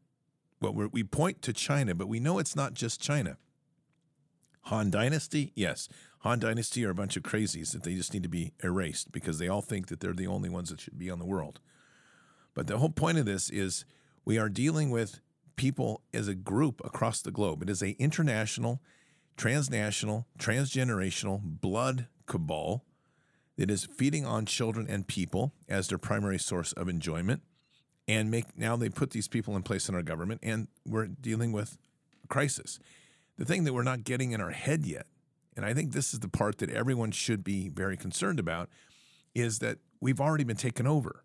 well, 0.61 0.73
we 0.93 1.03
point 1.03 1.43
to 1.43 1.53
China, 1.53 1.95
but 1.95 2.09
we 2.09 2.21
know 2.21 2.39
it's 2.39 2.57
not 2.57 2.75
just 2.75 3.01
China. 3.01 3.37
Han 4.67 4.91
Dynasty, 4.91 5.53
yes. 5.57 5.89
Han 6.21 6.39
Dynasty 6.39 6.85
are 6.85 6.91
a 6.91 6.95
bunch 6.95 7.17
of 7.17 7.25
crazies 7.25 7.73
that 7.73 7.83
they 7.83 7.95
just 7.95 8.15
need 8.15 8.23
to 8.23 8.29
be 8.29 8.53
erased 8.63 9.11
because 9.11 9.39
they 9.39 9.49
all 9.49 9.61
think 9.61 9.89
that 9.89 9.99
they're 9.99 10.13
the 10.13 10.29
only 10.29 10.49
ones 10.49 10.71
that 10.71 10.81
should 10.81 10.99
be 10.99 11.11
on 11.11 11.19
the 11.19 11.25
world. 11.25 11.59
But 12.55 12.69
the 12.69 12.79
whole 12.79 12.91
point 12.91 13.19
of 13.19 13.27
this 13.27 13.51
is 13.51 13.85
we 14.25 14.39
are 14.39 14.49
dealing 14.49 14.91
with 14.91 15.21
people 15.57 16.03
as 16.15 16.29
a 16.29 16.35
group 16.35 16.81
across 16.85 17.23
the 17.23 17.33
globe. 17.33 17.63
It 17.63 17.71
is 17.71 17.83
a 17.83 17.91
international, 17.93 18.81
transnational, 19.37 20.27
transgenerational 20.39 21.41
blood 21.43 22.07
cabal 22.27 22.85
that 23.62 23.71
is 23.71 23.85
feeding 23.85 24.26
on 24.26 24.45
children 24.45 24.87
and 24.88 25.07
people 25.07 25.52
as 25.69 25.87
their 25.87 25.97
primary 25.97 26.38
source 26.38 26.73
of 26.73 26.88
enjoyment. 26.88 27.42
And 28.09 28.28
make 28.28 28.59
now 28.59 28.75
they 28.75 28.88
put 28.88 29.11
these 29.11 29.28
people 29.28 29.54
in 29.54 29.62
place 29.62 29.88
in 29.88 29.95
our 29.95 30.02
government, 30.02 30.40
and 30.42 30.66
we're 30.85 31.07
dealing 31.07 31.52
with 31.52 31.78
crisis. 32.28 32.81
The 33.38 33.45
thing 33.45 33.62
that 33.62 33.73
we're 33.73 33.85
not 33.85 34.02
getting 34.02 34.33
in 34.33 34.40
our 34.40 34.50
head 34.50 34.85
yet 34.85 35.07
and 35.57 35.66
I 35.66 35.75
think 35.75 35.92
this 35.92 36.14
is 36.14 36.21
the 36.21 36.28
part 36.28 36.59
that 36.59 36.71
everyone 36.71 37.11
should 37.11 37.45
be 37.45 37.69
very 37.69 37.97
concerned 37.97 38.38
about, 38.38 38.69
is 39.35 39.59
that 39.59 39.78
we've 40.00 40.21
already 40.21 40.45
been 40.45 40.57
taken 40.57 40.87
over. 40.87 41.25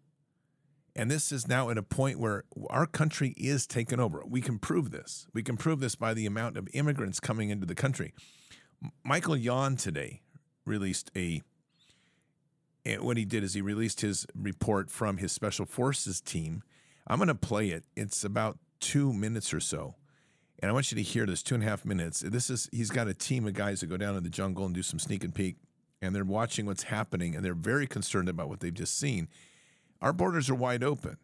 And 0.96 1.12
this 1.12 1.32
is 1.32 1.48
now 1.48 1.70
at 1.70 1.78
a 1.78 1.84
point 1.84 2.20
where 2.20 2.44
our 2.70 2.88
country 2.88 3.34
is 3.38 3.68
taken 3.68 4.00
over. 4.00 4.24
We 4.26 4.42
can 4.42 4.58
prove 4.58 4.92
this. 4.92 5.28
We 5.34 5.44
can 5.44 5.56
prove 5.56 5.80
this 5.80 5.96
by 5.96 6.14
the 6.14 6.26
amount 6.26 6.58
of 6.58 6.68
immigrants 6.74 7.20
coming 7.20 7.50
into 7.50 7.66
the 7.66 7.76
country. 7.76 8.14
Michael 9.04 9.38
Yon 9.38 9.76
today 9.76 10.22
released 10.66 11.12
a 11.16 11.42
what 13.00 13.18
he 13.18 13.26
did 13.26 13.44
is 13.44 13.54
he 13.54 13.62
released 13.62 14.02
his 14.02 14.26
report 14.36 14.90
from 14.90 15.18
his 15.18 15.32
special 15.32 15.66
forces 15.66 16.22
team. 16.22 16.64
I'm 17.08 17.18
going 17.18 17.28
to 17.28 17.36
play 17.36 17.70
it. 17.70 17.84
It's 17.96 18.24
about 18.24 18.58
two 18.80 19.14
minutes 19.14 19.54
or 19.54 19.60
so 19.60 19.96
and 20.60 20.70
I 20.70 20.74
want 20.74 20.92
you 20.92 20.96
to 20.96 21.04
hear 21.04 21.26
this 21.26 21.44
two 21.44 21.56
and 21.56 21.64
a 21.64 21.68
half 21.68 21.86
minutes. 21.86 22.22
This 22.22 22.50
is 22.50 22.70
he's 22.72 22.90
got 22.90 23.08
a 23.08 23.14
team 23.14 23.46
of 23.48 23.54
guys 23.54 23.82
that 23.82 23.88
go 23.88 23.98
down 23.98 24.16
in 24.16 24.24
the 24.24 24.30
jungle 24.30 24.66
and 24.66 24.74
do 24.74 24.82
some 24.82 25.00
sneak 25.00 25.24
and 25.24 25.34
peek, 25.34 25.58
and 26.02 26.16
they're 26.16 26.26
watching 26.26 26.66
what's 26.66 26.84
happening, 26.84 27.36
and 27.36 27.46
they're 27.46 27.54
very 27.54 27.88
concerned 27.88 28.30
about 28.30 28.50
what 28.50 28.60
they've 28.60 28.74
just 28.74 28.98
seen. 28.98 29.28
Our 30.02 30.14
borders 30.14 30.50
are 30.50 30.56
wide 30.56 30.84
open, 30.84 31.18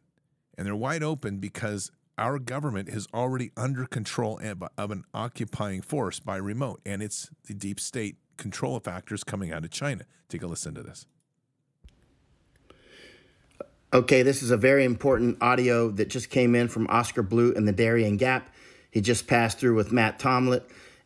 and 0.57 0.67
they're 0.67 0.75
wide 0.75 1.03
open 1.03 1.37
because 1.37 1.91
our 2.17 2.37
government 2.37 2.89
is 2.89 3.07
already 3.11 3.51
under 3.57 3.85
control 3.87 4.39
of 4.77 4.91
an 4.91 5.03
occupying 5.15 5.81
force 5.81 6.19
by 6.19 6.37
remote, 6.37 6.81
and 6.85 7.01
it's 7.01 7.29
the 7.47 7.55
deep 7.55 7.79
state 7.79 8.17
control 8.37 8.79
factors 8.79 9.23
coming 9.23 9.51
out 9.51 9.63
of 9.63 9.71
China. 9.71 10.05
Take 10.29 10.43
a 10.43 10.47
listen 10.47 10.75
to 10.75 10.83
this. 10.83 11.07
Okay, 13.93 14.23
this 14.23 14.41
is 14.41 14.49
a 14.49 14.57
very 14.57 14.85
important 14.85 15.37
audio 15.39 15.91
that 15.91 16.09
just 16.09 16.31
came 16.31 16.55
in 16.55 16.67
from 16.67 16.87
Oscar 16.89 17.21
Blue 17.21 17.53
and 17.53 17.67
the 17.67 17.71
Darien 17.71 18.17
Gap. 18.17 18.49
He 18.89 19.01
just 19.01 19.27
passed 19.27 19.59
through 19.59 19.75
with 19.75 19.91
Matt 19.91 20.17
Tomlett 20.17 20.63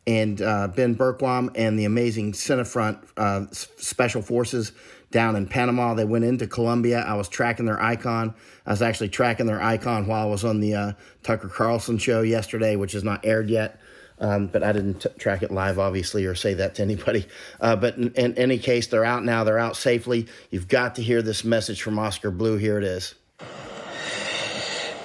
and 0.08 0.42
uh, 0.42 0.70
Ben 0.70 0.96
Bergquam 0.96 1.52
and 1.54 1.78
the 1.78 1.84
amazing 1.84 2.32
Cinefront 2.32 3.06
uh, 3.18 3.48
Special 3.52 4.22
Forces 4.22 4.72
down 5.12 5.36
in 5.36 5.48
Panama. 5.48 5.96
They 5.96 6.06
went 6.06 6.24
into 6.24 6.48
Colombia. 6.48 7.02
I 7.02 7.16
was 7.16 7.28
tracking 7.28 7.66
their 7.66 7.82
icon. 7.82 8.34
I 8.66 8.72
was 8.72 8.82
actually 8.82 9.10
tracking 9.10 9.48
their 9.48 9.62
icon 9.62 10.08
while 10.08 10.26
I 10.26 10.30
was 10.30 10.46
on 10.46 10.62
the 10.62 10.74
uh, 10.76 10.92
Tucker 11.24 11.50
Carlson 11.50 11.98
show 11.98 12.22
yesterday, 12.22 12.78
which 12.78 12.96
is 12.96 13.04
not 13.04 13.26
aired 13.26 13.50
yet. 13.50 13.82
Um, 14.20 14.48
but 14.48 14.64
I 14.64 14.72
didn't 14.72 15.02
t- 15.02 15.10
track 15.20 15.44
it 15.44 15.52
live, 15.52 15.78
obviously, 15.78 16.26
or 16.26 16.34
say 16.34 16.56
that 16.56 16.76
to 16.76 16.82
anybody. 16.82 17.28
Uh, 17.62 17.76
but 17.76 17.98
in, 17.98 18.12
in 18.14 18.36
any 18.36 18.58
case, 18.58 18.88
they're 18.88 19.06
out 19.06 19.24
now. 19.24 19.44
They're 19.44 19.60
out 19.60 19.76
safely. 19.76 20.28
You've 20.50 20.68
got 20.68 20.96
to 20.96 21.04
hear 21.04 21.22
this 21.22 21.44
message 21.44 21.82
from 21.82 22.00
Oscar 22.00 22.32
Blue. 22.32 22.58
Here 22.58 22.78
it 22.78 22.84
is. 22.84 23.16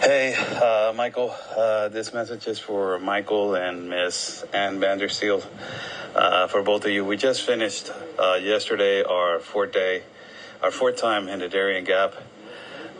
Hey, 0.00 0.34
uh, 0.34 0.92
Michael. 0.96 1.32
Uh, 1.56 1.88
this 1.88 2.12
message 2.12 2.46
is 2.48 2.58
for 2.58 2.98
Michael 2.98 3.54
and 3.54 3.88
Miss 3.88 4.42
Ann 4.52 4.80
Vandersteel. 4.80 5.44
Uh, 6.14 6.48
for 6.48 6.62
both 6.62 6.84
of 6.84 6.90
you, 6.90 7.04
we 7.04 7.16
just 7.16 7.42
finished 7.42 7.90
uh, 8.18 8.34
yesterday 8.34 9.02
our 9.02 9.38
fourth 9.38 9.72
day, 9.72 10.02
our 10.60 10.70
fourth 10.70 10.96
time 10.96 11.28
in 11.28 11.38
the 11.38 11.48
Darien 11.48 11.84
Gap. 11.84 12.14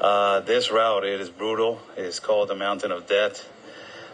Uh, 0.00 0.40
this 0.40 0.70
route 0.70 1.04
it 1.04 1.20
is 1.20 1.28
brutal. 1.28 1.80
It 1.96 2.04
is 2.04 2.20
called 2.20 2.48
the 2.48 2.54
Mountain 2.54 2.92
of 2.92 3.06
Death. 3.06 3.48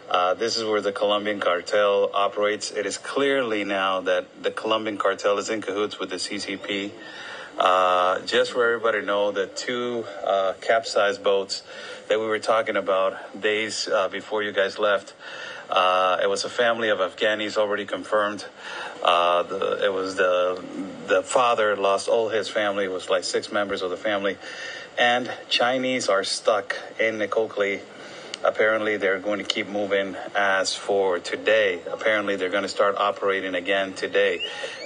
Uh, 0.09 0.33
this 0.33 0.57
is 0.57 0.63
where 0.63 0.81
the 0.81 0.91
Colombian 0.91 1.39
cartel 1.39 2.09
operates. 2.13 2.71
It 2.71 2.85
is 2.85 2.97
clearly 2.97 3.63
now 3.63 4.01
that 4.01 4.41
the 4.41 4.51
Colombian 4.51 4.97
cartel 4.97 5.37
is 5.37 5.49
in 5.49 5.61
cahoots 5.61 5.99
with 5.99 6.09
the 6.09 6.15
CCP. 6.15 6.91
just 8.25 8.51
for 8.51 8.65
everybody 8.65 9.01
to 9.01 9.05
know, 9.05 9.31
the 9.31 9.47
two 9.47 10.05
capsized 10.61 11.23
boats 11.23 11.61
that 12.09 12.19
we 12.19 12.25
were 12.25 12.39
talking 12.39 12.75
about 12.75 13.39
days 13.39 13.87
uh, 13.87 14.09
before 14.09 14.41
you 14.41 14.51
guys 14.51 14.79
left. 14.79 15.13
Uh, 15.69 16.17
it 16.23 16.27
was 16.27 16.43
a 16.43 16.49
family 16.49 16.89
of 16.89 16.97
Afghanis 16.97 17.55
already 17.55 17.85
confirmed. 17.85 18.43
Uh, 19.03 19.43
the, 19.43 19.85
it 19.85 19.93
was 19.93 20.15
the 20.15 20.61
the 21.05 21.21
father 21.21 21.75
lost 21.75 22.07
all 22.07 22.29
his 22.29 22.49
family. 22.49 22.85
It 22.85 22.91
was 22.91 23.09
like 23.09 23.23
six 23.23 23.51
members 23.51 23.83
of 23.83 23.91
the 23.91 23.97
family, 23.97 24.37
and 24.97 25.31
Chinese 25.49 26.09
are 26.09 26.23
stuck 26.23 26.75
in 26.99 27.19
Necoclí. 27.19 27.81
Apparently, 28.43 28.97
they're 28.97 29.19
going 29.19 29.39
to 29.39 29.45
keep 29.45 29.67
moving 29.67 30.15
as 30.35 30.73
for 30.73 31.19
today. 31.19 31.81
Apparently, 31.91 32.35
they're 32.35 32.49
going 32.49 32.63
to 32.63 32.69
start 32.69 32.95
operating 32.97 33.53
again 33.53 33.93
today. 33.93 34.39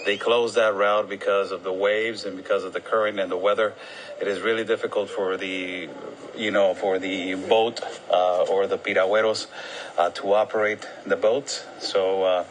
They 0.06 0.18
closed 0.18 0.56
that 0.56 0.74
route 0.74 1.08
because 1.08 1.52
of 1.52 1.64
the 1.64 1.72
waves 1.72 2.26
and 2.26 2.36
because 2.36 2.64
of 2.64 2.74
the 2.74 2.82
current 2.82 3.20
and 3.20 3.32
the 3.32 3.38
weather. 3.38 3.74
It 4.20 4.28
is 4.28 4.42
really 4.42 4.64
difficult 4.64 5.10
for 5.10 5.38
the 5.38 5.90
you 6.36 6.52
know, 6.52 6.74
for 6.74 7.00
the 7.00 7.36
boat 7.36 7.82
uh, 8.10 8.44
or 8.44 8.68
the 8.68 8.78
piragüeros 8.78 9.48
uh, 9.98 10.10
to 10.12 10.34
operate 10.34 10.88
the 11.06 11.16
boats. 11.16 11.66
So 11.80 12.24
uh, 12.24 12.46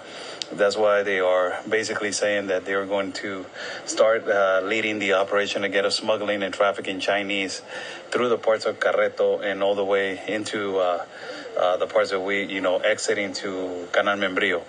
that's 0.56 0.76
why 0.76 1.02
they 1.02 1.20
are 1.20 1.58
basically 1.68 2.12
saying 2.12 2.48
that 2.48 2.64
they 2.64 2.74
are 2.74 2.86
going 2.86 3.12
to 3.12 3.46
start 3.84 4.26
uh, 4.28 4.60
leading 4.64 4.98
the 4.98 5.14
operation 5.14 5.64
again 5.64 5.84
of 5.84 5.92
smuggling 5.92 6.42
and 6.42 6.52
trafficking 6.52 7.00
Chinese 7.00 7.62
through 8.10 8.28
the 8.28 8.38
parts 8.38 8.64
of 8.64 8.78
Carreto 8.78 9.42
and 9.42 9.62
all 9.62 9.74
the 9.74 9.84
way 9.84 10.20
into 10.28 10.78
uh, 10.78 11.04
uh, 11.58 11.76
the 11.76 11.86
parts 11.86 12.10
that 12.10 12.20
we, 12.20 12.44
you 12.44 12.60
know, 12.60 12.78
exiting 12.78 13.32
to 13.34 13.88
Canal 13.92 14.16
Membrillo 14.16 14.62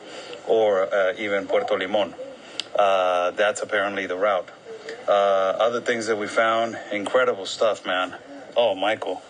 or 0.47 0.89
even 1.17 1.47
Puerto 1.47 1.75
Limon. 1.75 2.13
that's 2.75 3.61
apparently 3.61 4.05
the 4.05 4.17
route. 4.17 4.49
other 5.07 5.81
things 5.81 6.07
that 6.07 6.17
we 6.17 6.27
found, 6.27 6.77
incredible 6.91 7.45
stuff, 7.45 7.85
man 7.85 8.15
oh, 8.55 8.75
Michael, 8.75 9.21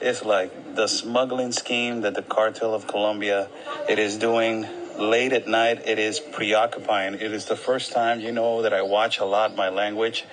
it's 0.00 0.24
like 0.24 0.74
the 0.74 0.86
smuggling 0.86 1.52
scheme 1.52 2.02
that 2.02 2.14
the 2.14 2.22
cartel 2.22 2.74
of 2.74 2.86
Colombia 2.86 3.48
it 3.88 3.98
is 3.98 4.18
doing 4.18 4.66
late 4.98 5.32
at 5.32 5.46
night. 5.46 5.86
It 5.86 5.98
is 5.98 6.20
preoccupying. 6.20 7.14
It 7.14 7.32
is 7.32 7.46
the 7.46 7.56
first 7.56 7.92
time, 7.92 8.20
you 8.20 8.32
know, 8.32 8.62
that 8.62 8.72
I 8.72 8.82
watch 8.82 9.18
a 9.18 9.24
lot 9.24 9.56
my 9.56 9.68
language 9.68 10.24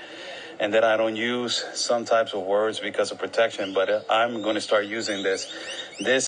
and 0.60 0.74
that 0.74 0.84
I 0.84 0.98
don't 0.98 1.16
use 1.16 1.64
some 1.74 2.06
types 2.06 2.34
of 2.34 2.44
words 2.44 2.80
because 2.80 3.12
of 3.12 3.20
protection, 3.20 3.74
but 3.74 4.06
I'm 4.10 4.42
going 4.42 4.56
to 4.56 4.62
start 4.62 4.86
using 4.86 5.24
this. 5.24 5.52
This 6.00 6.28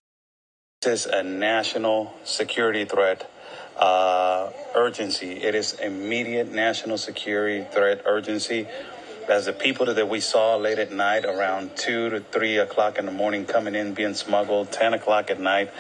is 0.86 1.06
a 1.06 1.24
national 1.24 2.14
security 2.24 2.86
threat 2.86 3.30
uh, 3.78 4.52
urgency. 4.74 5.32
It 5.32 5.56
is 5.56 5.74
immediate 5.74 6.52
national 6.52 6.98
security 6.98 7.66
threat 7.72 8.02
urgency 8.06 8.68
as 9.30 9.46
the 9.46 9.54
people 9.54 9.86
that 9.86 10.10
we 10.10 10.20
saw 10.20 10.56
late 10.56 10.80
at 10.80 10.92
night 10.92 11.26
around 11.26 11.76
2 11.76 12.10
to 12.10 12.20
3 12.20 12.58
o'clock 12.58 12.98
in 12.98 13.06
the 13.06 13.12
morning 13.12 13.46
coming 13.46 13.76
in 13.76 13.94
being 13.94 14.14
smuggled 14.14 14.72
10 14.72 14.94
o'clock 14.94 15.30
at 15.30 15.40
night 15.40 15.72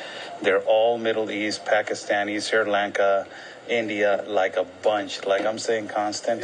they're 0.41 0.61
all 0.61 0.97
middle 0.97 1.29
east 1.31 1.65
pakistani 1.65 2.41
sri 2.41 2.63
lanka 2.65 3.27
india 3.67 4.23
like 4.27 4.57
a 4.57 4.65
bunch 4.83 5.25
like 5.25 5.45
i'm 5.45 5.59
saying 5.59 5.87
constant 5.87 6.43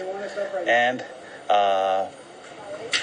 and 0.67 1.03
uh, 1.49 2.07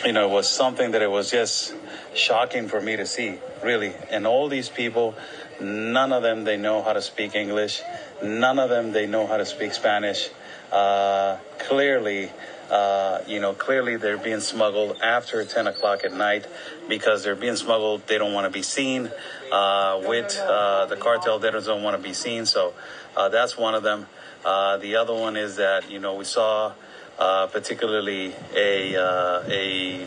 you 0.04 0.12
know, 0.12 0.28
it 0.28 0.30
was 0.30 0.48
something 0.48 0.92
that 0.92 1.02
it 1.02 1.10
was 1.10 1.30
just 1.30 1.74
shocking 2.14 2.68
for 2.68 2.80
me 2.80 2.96
to 2.96 3.06
see, 3.06 3.38
really. 3.62 3.92
And 4.10 4.26
all 4.26 4.48
these 4.48 4.68
people, 4.68 5.14
none 5.60 6.12
of 6.12 6.22
them 6.22 6.44
they 6.44 6.56
know 6.56 6.82
how 6.82 6.92
to 6.92 7.02
speak 7.02 7.34
English, 7.34 7.82
none 8.22 8.58
of 8.58 8.70
them 8.70 8.92
they 8.92 9.06
know 9.06 9.26
how 9.26 9.36
to 9.36 9.46
speak 9.46 9.72
Spanish. 9.72 10.28
Uh, 10.70 11.38
clearly, 11.58 12.30
uh, 12.70 13.22
you 13.26 13.40
know, 13.40 13.54
clearly 13.54 13.96
they're 13.96 14.18
being 14.18 14.40
smuggled 14.40 14.98
after 15.02 15.44
10 15.44 15.66
o'clock 15.66 16.04
at 16.04 16.12
night 16.12 16.46
because 16.88 17.24
they're 17.24 17.34
being 17.34 17.56
smuggled. 17.56 18.06
They 18.06 18.18
don't 18.18 18.32
want 18.32 18.44
to 18.44 18.50
be 18.50 18.62
seen 18.62 19.10
uh, 19.50 20.02
with 20.06 20.38
uh, 20.38 20.86
the 20.86 20.96
cartel. 20.96 21.38
They 21.38 21.50
don't 21.50 21.82
want 21.82 21.96
to 21.96 22.02
be 22.02 22.12
seen. 22.12 22.46
So 22.46 22.74
uh, 23.16 23.28
that's 23.30 23.56
one 23.56 23.74
of 23.74 23.82
them. 23.82 24.06
Uh, 24.44 24.76
the 24.76 24.96
other 24.96 25.14
one 25.14 25.36
is 25.36 25.56
that, 25.56 25.90
you 25.90 25.98
know, 25.98 26.14
we 26.14 26.24
saw 26.24 26.72
uh, 27.18 27.46
particularly 27.48 28.34
a 28.54 28.96
uh, 28.96 29.42
a 29.48 30.06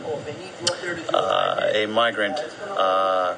uh, 1.13 1.69
a 1.73 1.85
migrant 1.87 2.37
uh, 2.69 3.35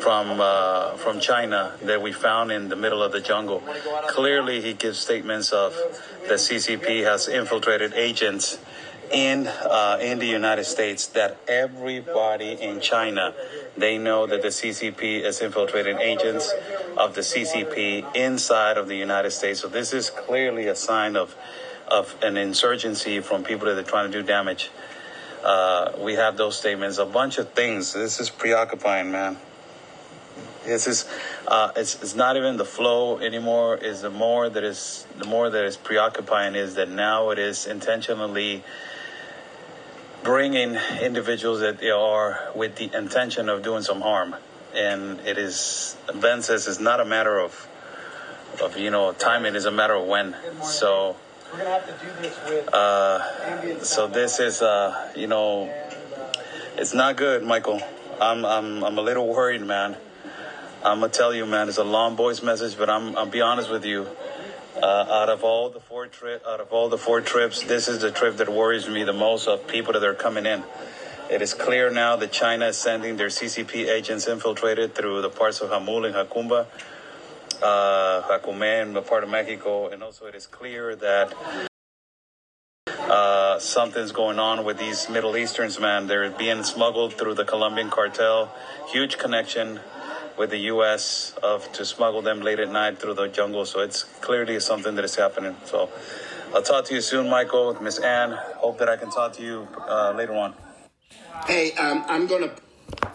from 0.00 0.40
uh, 0.40 0.96
from 0.96 1.20
China 1.20 1.74
that 1.82 2.00
we 2.00 2.12
found 2.12 2.52
in 2.52 2.68
the 2.68 2.76
middle 2.76 3.02
of 3.02 3.12
the 3.12 3.20
jungle. 3.20 3.62
Clearly, 4.08 4.60
he 4.60 4.74
gives 4.74 4.98
statements 4.98 5.52
of 5.52 5.74
the 6.28 6.34
CCP 6.34 7.04
has 7.04 7.28
infiltrated 7.28 7.94
agents 7.94 8.58
in 9.10 9.46
uh, 9.46 9.98
in 10.00 10.18
the 10.18 10.26
United 10.26 10.64
States. 10.64 11.06
That 11.06 11.38
everybody 11.48 12.52
in 12.52 12.80
China 12.80 13.34
they 13.76 13.98
know 13.98 14.26
that 14.26 14.42
the 14.42 14.48
CCP 14.48 15.22
is 15.24 15.40
infiltrating 15.40 15.98
agents 15.98 16.52
of 16.96 17.14
the 17.14 17.20
CCP 17.20 18.14
inside 18.14 18.78
of 18.78 18.88
the 18.88 18.96
United 18.96 19.32
States. 19.32 19.60
So 19.60 19.68
this 19.68 19.92
is 19.92 20.10
clearly 20.10 20.66
a 20.66 20.76
sign 20.76 21.16
of 21.16 21.36
of 21.88 22.16
an 22.22 22.36
insurgency 22.36 23.20
from 23.20 23.44
people 23.44 23.66
that 23.66 23.78
are 23.78 23.88
trying 23.88 24.10
to 24.10 24.20
do 24.20 24.26
damage. 24.26 24.70
Uh, 25.44 25.92
we 26.00 26.14
have 26.14 26.36
those 26.36 26.58
statements, 26.58 26.98
a 26.98 27.06
bunch 27.06 27.38
of 27.38 27.50
things. 27.50 27.92
This 27.92 28.18
is 28.18 28.30
preoccupying, 28.30 29.10
man. 29.12 29.36
This 30.64 30.88
is, 30.88 31.08
uh, 31.46 31.70
it's, 31.76 32.02
it's 32.02 32.16
not 32.16 32.36
even 32.36 32.56
the 32.56 32.64
flow 32.64 33.18
anymore. 33.18 33.76
Is 33.76 34.02
the 34.02 34.10
more 34.10 34.48
that 34.48 34.64
is 34.64 35.06
the 35.16 35.24
more 35.24 35.48
that 35.48 35.64
is 35.64 35.76
preoccupying 35.76 36.56
is 36.56 36.74
that 36.74 36.90
now 36.90 37.30
it 37.30 37.38
is 37.38 37.66
intentionally 37.66 38.64
bringing 40.24 40.76
individuals 41.00 41.60
that 41.60 41.78
they 41.78 41.90
are 41.90 42.50
with 42.56 42.74
the 42.74 42.90
intention 42.92 43.48
of 43.48 43.62
doing 43.62 43.82
some 43.82 44.00
harm, 44.00 44.34
and 44.74 45.20
it 45.20 45.38
is 45.38 45.96
Ben 46.20 46.42
says 46.42 46.66
it's 46.66 46.80
not 46.80 46.98
a 46.98 47.04
matter 47.04 47.38
of 47.38 47.68
of 48.60 48.76
you 48.76 48.90
know 48.90 49.12
time. 49.12 49.46
It 49.46 49.54
is 49.54 49.66
a 49.66 49.70
matter 49.70 49.94
of 49.94 50.06
when. 50.06 50.34
So 50.62 51.14
we're 51.52 51.58
gonna 51.58 51.70
have 51.70 51.86
to 51.86 52.04
do 52.04 52.12
this 52.20 52.38
with. 52.48 52.74
Uh, 52.74 53.82
so 53.82 54.06
this 54.06 54.40
is, 54.40 54.62
uh, 54.62 55.12
you 55.16 55.26
know, 55.26 55.72
it's 56.76 56.94
not 56.94 57.16
good, 57.16 57.42
Michael. 57.42 57.80
I'm, 58.20 58.44
I'm, 58.44 58.82
I'm 58.84 58.98
a 58.98 59.02
little 59.02 59.28
worried, 59.28 59.62
man. 59.62 59.96
I'm 60.84 61.00
gonna 61.00 61.08
tell 61.08 61.34
you, 61.34 61.46
man. 61.46 61.68
It's 61.68 61.78
a 61.78 61.84
long 61.84 62.16
voice 62.16 62.42
message, 62.42 62.76
but 62.76 62.90
I'm, 62.90 63.16
I'll 63.16 63.26
be 63.26 63.40
honest 63.40 63.70
with 63.70 63.84
you. 63.84 64.06
Uh, 64.82 64.86
out 64.86 65.30
of 65.30 65.42
all 65.42 65.70
the 65.70 65.80
four 65.80 66.06
trip, 66.06 66.44
out 66.46 66.60
of 66.60 66.70
all 66.70 66.90
the 66.90 66.98
four 66.98 67.22
trips, 67.22 67.62
this 67.62 67.88
is 67.88 68.00
the 68.00 68.10
trip 68.10 68.36
that 68.36 68.48
worries 68.48 68.86
me 68.88 69.04
the 69.04 69.12
most 69.12 69.48
of 69.48 69.66
people 69.66 69.94
that 69.94 70.04
are 70.04 70.14
coming 70.14 70.44
in. 70.44 70.62
It 71.30 71.40
is 71.40 71.54
clear 71.54 71.90
now 71.90 72.16
that 72.16 72.30
China 72.30 72.66
is 72.66 72.76
sending 72.76 73.16
their 73.16 73.28
CCP 73.28 73.88
agents 73.88 74.28
infiltrated 74.28 74.94
through 74.94 75.22
the 75.22 75.30
parts 75.30 75.60
of 75.60 75.70
Jamul 75.70 76.06
and 76.06 76.14
Jacumba 76.14 76.66
uh, 77.62 78.22
Jacumén, 78.28 79.06
part 79.06 79.24
of 79.24 79.30
Mexico, 79.30 79.88
and 79.88 80.02
also 80.02 80.26
it 80.26 80.34
is 80.34 80.46
clear 80.46 80.96
that 80.96 81.32
uh, 82.98 83.58
something's 83.58 84.12
going 84.12 84.38
on 84.38 84.64
with 84.64 84.78
these 84.78 85.08
Middle 85.08 85.36
Easterns, 85.36 85.78
man. 85.80 86.06
They're 86.06 86.30
being 86.30 86.62
smuggled 86.64 87.14
through 87.14 87.34
the 87.34 87.44
Colombian 87.44 87.90
cartel. 87.90 88.52
Huge 88.88 89.18
connection 89.18 89.80
with 90.36 90.50
the 90.50 90.58
U.S. 90.74 91.34
of 91.42 91.70
to 91.72 91.84
smuggle 91.84 92.22
them 92.22 92.42
late 92.42 92.58
at 92.58 92.70
night 92.70 92.98
through 92.98 93.14
the 93.14 93.28
jungle. 93.28 93.64
So 93.64 93.80
it's 93.80 94.02
clearly 94.02 94.60
something 94.60 94.94
that 94.96 95.04
is 95.04 95.16
happening. 95.16 95.56
So 95.64 95.88
I'll 96.54 96.62
talk 96.62 96.84
to 96.86 96.94
you 96.94 97.00
soon, 97.00 97.28
Michael, 97.30 97.68
with 97.68 97.80
Miss 97.80 97.98
Anne. 97.98 98.32
Hope 98.56 98.78
that 98.78 98.88
I 98.88 98.96
can 98.96 99.10
talk 99.10 99.32
to 99.34 99.42
you 99.42 99.68
uh, 99.88 100.12
later 100.16 100.34
on. 100.34 100.54
Hey, 101.46 101.72
um, 101.72 102.04
I'm 102.08 102.26
to 102.42 102.65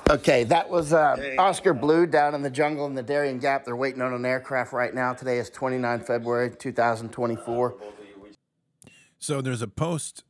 Okay, 0.09 0.43
that 0.45 0.69
was 0.69 0.93
uh, 0.93 1.35
Oscar 1.37 1.73
Blue 1.73 2.05
down 2.05 2.35
in 2.35 2.41
the 2.41 2.49
jungle 2.49 2.85
in 2.85 2.95
the 2.95 3.03
Darien 3.03 3.39
Gap. 3.39 3.65
They're 3.65 3.75
waiting 3.75 4.01
on 4.01 4.13
an 4.13 4.25
aircraft 4.25 4.73
right 4.73 4.93
now. 4.93 5.13
Today 5.13 5.37
is 5.37 5.49
29 5.49 6.01
February 6.01 6.51
2024. 6.51 7.75
So 9.19 9.41
there's 9.41 9.61
a 9.61 9.67
post 9.67 10.23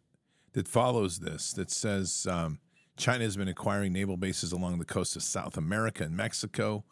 that 0.53 0.67
follows 0.67 1.19
this 1.19 1.53
that 1.53 1.71
says 1.71 2.27
um, 2.29 2.59
China 2.97 3.23
has 3.23 3.37
been 3.37 3.47
acquiring 3.47 3.93
naval 3.93 4.17
bases 4.17 4.51
along 4.51 4.79
the 4.79 4.85
coast 4.85 5.15
of 5.15 5.23
South 5.23 5.57
America 5.57 6.03
and 6.03 6.15
Mexico. 6.15 6.83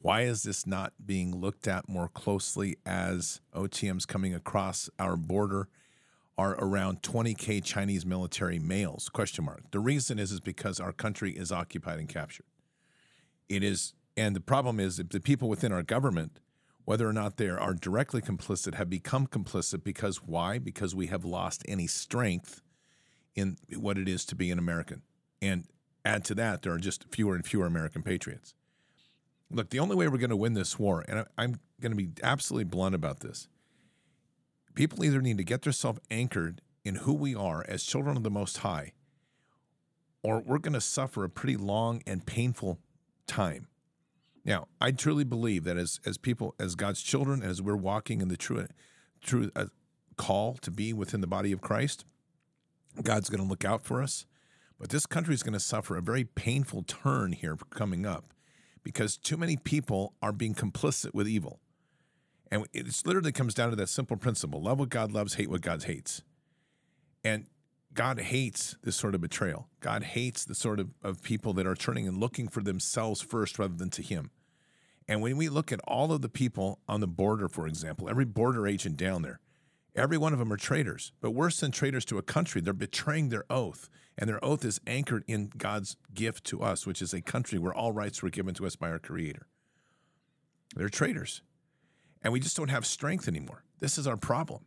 Why 0.00 0.22
is 0.22 0.42
this 0.42 0.66
not 0.66 0.92
being 1.04 1.36
looked 1.36 1.68
at 1.68 1.88
more 1.88 2.08
closely 2.08 2.76
as 2.84 3.40
OTMs 3.54 4.06
coming 4.06 4.34
across 4.34 4.90
our 4.98 5.16
border? 5.16 5.68
Are 6.38 6.52
around 6.58 7.02
20k 7.02 7.62
Chinese 7.62 8.06
military 8.06 8.58
males? 8.58 9.08
Question 9.08 9.44
mark. 9.44 9.70
The 9.70 9.80
reason 9.80 10.18
is 10.18 10.32
is 10.32 10.40
because 10.40 10.80
our 10.80 10.92
country 10.92 11.32
is 11.32 11.52
occupied 11.52 11.98
and 11.98 12.08
captured. 12.08 12.46
It 13.48 13.62
is, 13.62 13.94
and 14.16 14.34
the 14.34 14.40
problem 14.40 14.80
is 14.80 14.96
that 14.96 15.10
the 15.10 15.20
people 15.20 15.48
within 15.48 15.72
our 15.72 15.82
government, 15.82 16.40
whether 16.84 17.08
or 17.08 17.12
not 17.12 17.36
they 17.36 17.48
are 17.48 17.74
directly 17.74 18.20
complicit, 18.20 18.74
have 18.74 18.88
become 18.88 19.26
complicit 19.26 19.84
because 19.84 20.22
why? 20.22 20.58
Because 20.58 20.94
we 20.94 21.08
have 21.08 21.24
lost 21.24 21.62
any 21.68 21.86
strength 21.86 22.62
in 23.34 23.56
what 23.76 23.98
it 23.98 24.08
is 24.08 24.24
to 24.26 24.34
be 24.34 24.50
an 24.50 24.58
American. 24.58 25.02
And 25.40 25.66
add 26.04 26.24
to 26.26 26.34
that, 26.36 26.62
there 26.62 26.72
are 26.72 26.78
just 26.78 27.04
fewer 27.10 27.34
and 27.34 27.44
fewer 27.44 27.66
American 27.66 28.02
patriots. 28.02 28.54
Look, 29.50 29.70
the 29.70 29.80
only 29.80 29.96
way 29.96 30.08
we're 30.08 30.18
going 30.18 30.30
to 30.30 30.36
win 30.36 30.54
this 30.54 30.78
war, 30.78 31.04
and 31.06 31.26
I'm 31.36 31.60
going 31.80 31.92
to 31.92 31.96
be 31.96 32.10
absolutely 32.22 32.64
blunt 32.64 32.94
about 32.94 33.20
this, 33.20 33.48
People 34.74 35.04
either 35.04 35.20
need 35.20 35.38
to 35.38 35.44
get 35.44 35.62
themselves 35.62 36.00
anchored 36.10 36.60
in 36.84 36.96
who 36.96 37.12
we 37.12 37.34
are 37.34 37.64
as 37.68 37.82
children 37.82 38.16
of 38.16 38.22
the 38.22 38.30
Most 38.30 38.58
High, 38.58 38.92
or 40.22 40.40
we're 40.40 40.58
going 40.58 40.72
to 40.72 40.80
suffer 40.80 41.24
a 41.24 41.30
pretty 41.30 41.56
long 41.56 42.02
and 42.06 42.26
painful 42.26 42.78
time. 43.26 43.68
Now, 44.44 44.66
I 44.80 44.90
truly 44.90 45.24
believe 45.24 45.64
that 45.64 45.76
as 45.76 46.00
as 46.04 46.18
people, 46.18 46.54
as 46.58 46.74
God's 46.74 47.02
children, 47.02 47.42
as 47.42 47.62
we're 47.62 47.76
walking 47.76 48.20
in 48.20 48.28
the 48.28 48.36
true, 48.36 48.66
true 49.20 49.50
uh, 49.54 49.66
call 50.16 50.54
to 50.54 50.70
be 50.70 50.92
within 50.92 51.20
the 51.20 51.26
body 51.26 51.52
of 51.52 51.60
Christ, 51.60 52.04
God's 53.02 53.30
going 53.30 53.42
to 53.42 53.48
look 53.48 53.64
out 53.64 53.82
for 53.82 54.02
us. 54.02 54.26
But 54.78 54.90
this 54.90 55.06
country 55.06 55.34
is 55.34 55.44
going 55.44 55.52
to 55.52 55.60
suffer 55.60 55.96
a 55.96 56.02
very 56.02 56.24
painful 56.24 56.82
turn 56.82 57.32
here 57.32 57.56
coming 57.70 58.04
up 58.04 58.34
because 58.82 59.16
too 59.16 59.36
many 59.36 59.56
people 59.56 60.14
are 60.20 60.32
being 60.32 60.54
complicit 60.54 61.14
with 61.14 61.28
evil. 61.28 61.60
And 62.52 62.66
it 62.74 62.86
literally 63.06 63.32
comes 63.32 63.54
down 63.54 63.70
to 63.70 63.76
that 63.76 63.88
simple 63.88 64.18
principle 64.18 64.60
love 64.60 64.78
what 64.78 64.90
God 64.90 65.10
loves, 65.10 65.34
hate 65.34 65.48
what 65.48 65.62
God 65.62 65.84
hates. 65.84 66.22
And 67.24 67.46
God 67.94 68.20
hates 68.20 68.76
this 68.82 68.94
sort 68.94 69.14
of 69.14 69.22
betrayal. 69.22 69.68
God 69.80 70.02
hates 70.02 70.44
the 70.44 70.54
sort 70.54 70.78
of, 70.78 70.90
of 71.02 71.22
people 71.22 71.54
that 71.54 71.66
are 71.66 71.74
turning 71.74 72.06
and 72.06 72.18
looking 72.18 72.48
for 72.48 72.62
themselves 72.62 73.22
first 73.22 73.58
rather 73.58 73.74
than 73.74 73.88
to 73.90 74.02
Him. 74.02 74.30
And 75.08 75.22
when 75.22 75.38
we 75.38 75.48
look 75.48 75.72
at 75.72 75.80
all 75.88 76.12
of 76.12 76.20
the 76.20 76.28
people 76.28 76.80
on 76.86 77.00
the 77.00 77.06
border, 77.06 77.48
for 77.48 77.66
example, 77.66 78.10
every 78.10 78.26
border 78.26 78.66
agent 78.66 78.98
down 78.98 79.22
there, 79.22 79.40
every 79.96 80.18
one 80.18 80.34
of 80.34 80.38
them 80.38 80.52
are 80.52 80.58
traitors. 80.58 81.12
But 81.22 81.30
worse 81.30 81.58
than 81.58 81.72
traitors 81.72 82.04
to 82.06 82.18
a 82.18 82.22
country, 82.22 82.60
they're 82.60 82.74
betraying 82.74 83.30
their 83.30 83.44
oath. 83.48 83.88
And 84.18 84.28
their 84.28 84.44
oath 84.44 84.62
is 84.62 84.78
anchored 84.86 85.24
in 85.26 85.50
God's 85.56 85.96
gift 86.12 86.44
to 86.48 86.60
us, 86.60 86.86
which 86.86 87.00
is 87.00 87.14
a 87.14 87.22
country 87.22 87.58
where 87.58 87.72
all 87.72 87.92
rights 87.92 88.22
were 88.22 88.28
given 88.28 88.52
to 88.56 88.66
us 88.66 88.76
by 88.76 88.90
our 88.90 88.98
Creator. 88.98 89.46
They're 90.76 90.90
traitors 90.90 91.40
and 92.22 92.32
we 92.32 92.40
just 92.40 92.56
don't 92.56 92.70
have 92.70 92.86
strength 92.86 93.28
anymore. 93.28 93.64
This 93.80 93.98
is 93.98 94.06
our 94.06 94.16
problem. 94.16 94.64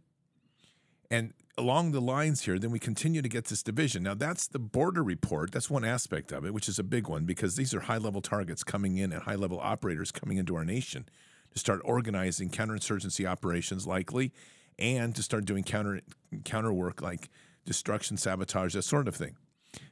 And 1.09 1.33
along 1.57 1.91
the 1.91 2.01
lines 2.01 2.41
here, 2.41 2.59
then 2.59 2.71
we 2.71 2.79
continue 2.79 3.21
to 3.21 3.29
get 3.29 3.45
this 3.45 3.63
division. 3.63 4.03
Now, 4.03 4.15
that's 4.15 4.47
the 4.47 4.59
border 4.59 5.03
report. 5.03 5.51
That's 5.51 5.69
one 5.69 5.85
aspect 5.85 6.31
of 6.31 6.45
it, 6.45 6.53
which 6.53 6.67
is 6.67 6.79
a 6.79 6.83
big 6.83 7.07
one 7.07 7.25
because 7.25 7.55
these 7.55 7.73
are 7.73 7.81
high 7.81 7.97
level 7.97 8.21
targets 8.21 8.63
coming 8.63 8.97
in 8.97 9.13
and 9.13 9.21
high 9.21 9.35
level 9.35 9.59
operators 9.59 10.11
coming 10.11 10.37
into 10.37 10.55
our 10.55 10.65
nation 10.65 11.07
to 11.51 11.59
start 11.59 11.81
organizing 11.85 12.49
counterinsurgency 12.49 13.25
operations, 13.25 13.87
likely, 13.87 14.33
and 14.77 15.15
to 15.15 15.23
start 15.23 15.45
doing 15.45 15.63
counter, 15.63 16.01
counter 16.43 16.73
work 16.73 17.01
like 17.01 17.29
destruction, 17.65 18.17
sabotage, 18.17 18.73
that 18.73 18.81
sort 18.81 19.07
of 19.07 19.15
thing. 19.15 19.37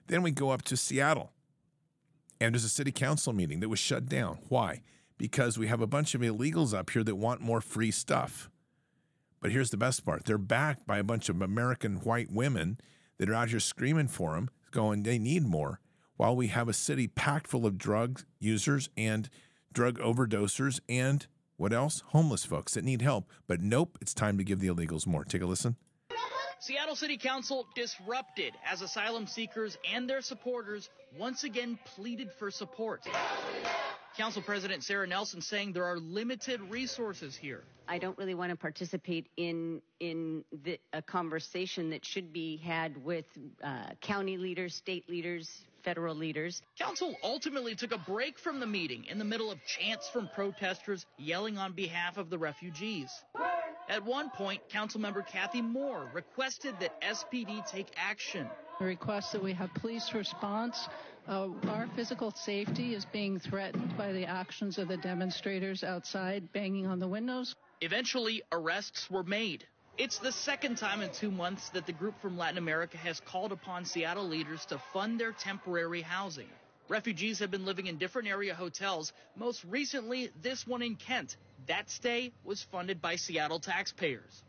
Then 0.08 0.24
we 0.24 0.32
go 0.32 0.50
up 0.50 0.64
to 0.64 0.78
Seattle, 0.78 1.32
and 2.42 2.54
there's 2.54 2.66
a 2.66 2.70
city 2.70 2.92
council 2.92 3.32
meeting 3.32 3.62
that 3.62 3.70
was 3.70 3.80
shut 3.80 4.08
down. 4.08 4.40
Why? 4.50 4.82
Because 5.18 5.58
we 5.58 5.68
have 5.68 5.82
a 5.82 5.88
bunch 5.88 6.16
of 6.16 6.22
illegals 6.22 6.74
up 6.74 6.90
here 6.90 7.04
that 7.04 7.16
want 7.16 7.42
more 7.42 7.62
free 7.62 7.92
stuff. 7.92 8.50
But 9.40 9.52
here's 9.52 9.72
the 9.72 9.78
best 9.78 10.06
part 10.06 10.26
they're 10.26 10.38
backed 10.38 10.88
by 10.88 10.98
a 10.98 11.04
bunch 11.04 11.30
of 11.30 11.42
American 11.42 11.98
white 11.98 12.32
women 12.32 12.80
that 13.18 13.30
are 13.30 13.34
out 13.34 13.50
here 13.50 13.60
screaming 13.60 14.08
for 14.08 14.36
them, 14.36 14.50
going, 14.72 15.04
they 15.04 15.20
need 15.20 15.44
more, 15.44 15.80
while 16.18 16.36
we 16.36 16.48
have 16.48 16.68
a 16.68 16.74
city 16.74 17.08
packed 17.08 17.48
full 17.48 17.66
of 17.66 17.78
drug 17.78 18.22
users 18.40 18.90
and 18.96 19.30
drug 19.72 20.00
overdosers 20.00 20.80
and 20.88 21.28
what 21.58 21.74
else? 21.74 22.04
Homeless 22.08 22.46
folks 22.46 22.74
that 22.74 22.84
need 22.84 23.02
help. 23.02 23.30
But 23.48 23.62
nope, 23.62 23.98
it's 24.02 24.14
time 24.14 24.38
to 24.38 24.44
give 24.44 24.60
the 24.60 24.68
illegals 24.68 25.06
more. 25.06 25.24
Take 25.24 25.42
a 25.42 25.46
listen. 25.46 25.76
Seattle 26.64 26.96
City 26.96 27.18
Council 27.18 27.68
disrupted 27.76 28.54
as 28.66 28.82
asylum 28.82 29.28
seekers 29.28 29.78
and 29.94 30.10
their 30.10 30.22
supporters 30.22 30.90
once 31.20 31.44
again 31.44 31.78
pleaded 31.84 32.32
for 32.40 32.50
support. 32.50 33.06
Council 34.16 34.42
President 34.42 34.82
Sarah 34.82 35.06
Nelson 35.06 35.42
saying 35.42 35.74
there 35.74 35.84
are 35.84 35.98
limited 35.98 36.62
resources 36.62 37.36
here. 37.36 37.66
I 37.86 37.98
don't 37.98 38.18
really 38.18 38.34
want 38.34 38.52
to 38.52 38.56
participate 38.56 39.28
in 39.36 39.82
in 40.00 40.46
the, 40.64 40.80
a 40.94 41.02
conversation 41.02 41.90
that 41.90 42.06
should 42.06 42.32
be 42.32 42.56
had 42.56 43.04
with 43.04 43.26
uh, 43.62 43.88
county 44.00 44.38
leaders, 44.38 44.74
state 44.74 45.10
leaders, 45.10 45.66
federal 45.84 46.16
leaders. 46.16 46.62
Council 46.78 47.18
ultimately 47.24 47.76
took 47.76 47.94
a 47.94 47.98
break 47.98 48.40
from 48.40 48.60
the 48.60 48.66
meeting 48.66 49.06
in 49.06 49.18
the 49.18 49.26
middle 49.26 49.52
of 49.52 49.58
chants 49.66 50.10
from 50.10 50.28
protesters 50.30 51.06
yelling 51.18 51.58
on 51.58 51.74
behalf 51.74 52.18
of 52.18 52.30
the 52.30 52.38
refugees. 52.38 53.24
At 53.90 54.04
one 54.06 54.30
point, 54.30 54.62
Councilmember 54.72 55.26
Cathy 55.28 55.62
Moore 55.62 56.08
requested 56.14 56.74
that 56.80 56.92
SPD 57.02 57.70
take 57.70 57.88
action. 57.98 58.50
A 58.80 58.86
request 58.86 59.34
that 59.34 59.44
we 59.44 59.54
have 59.54 59.74
police 59.76 60.14
response. 60.14 60.88
Uh, 61.28 61.50
our 61.70 61.88
physical 61.96 62.32
safety 62.32 62.96
is 62.96 63.06
being 63.06 63.40
threatened 63.40 63.96
by 63.98 64.12
the 64.12 64.26
actions 64.26 64.78
of 64.78 64.88
the 64.88 64.98
demonstrators 64.98 65.84
outside 65.84 66.52
banging 66.54 66.88
on 66.88 67.00
the 67.00 67.08
windows. 67.08 67.56
Eventually, 67.82 68.42
arrests 68.52 69.10
were 69.10 69.24
made. 69.24 69.66
It's 69.96 70.18
the 70.18 70.32
second 70.32 70.80
time 70.80 71.04
in 71.04 71.12
two 71.12 71.30
months 71.30 71.70
that 71.70 71.86
the 71.86 71.92
group 71.92 72.20
from 72.20 72.36
Latin 72.36 72.58
America 72.58 72.98
has 72.98 73.20
called 73.20 73.52
upon 73.52 73.86
Seattle 73.86 74.28
leaders 74.28 74.66
to 74.66 74.80
fund 74.92 75.20
their 75.20 75.34
temporary 75.34 76.02
housing. 76.02 76.50
Refugees 76.90 77.38
have 77.40 77.52
been 77.52 77.64
living 77.64 77.86
in 77.86 78.00
different 78.00 78.28
area 78.28 78.56
hotels, 78.56 79.14
most 79.36 79.64
recently, 79.66 80.32
this 80.42 80.66
one 80.66 80.82
in 80.82 80.96
Kent. 80.96 81.38
That 81.68 81.92
stay 81.92 82.32
was 82.44 82.64
funded 82.64 83.04
by 83.04 83.18
Seattle 83.18 83.60
taxpayers. 83.60 84.44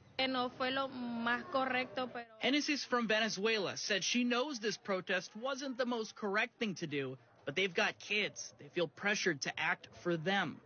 Genesis 2.42 2.84
from 2.84 3.06
Venezuela 3.06 3.76
said 3.76 4.02
she 4.02 4.24
knows 4.24 4.60
this 4.60 4.78
protest 4.78 5.30
wasn't 5.36 5.76
the 5.76 5.84
most 5.86 6.16
correct 6.16 6.58
thing 6.58 6.74
to 6.76 6.86
do, 6.86 7.18
but 7.44 7.54
they've 7.54 7.74
got 7.74 7.98
kids. 7.98 8.54
They 8.58 8.68
feel 8.68 8.88
pressured 8.88 9.42
to 9.42 9.52
act 9.60 9.88
for 10.02 10.16
them. 10.16 10.56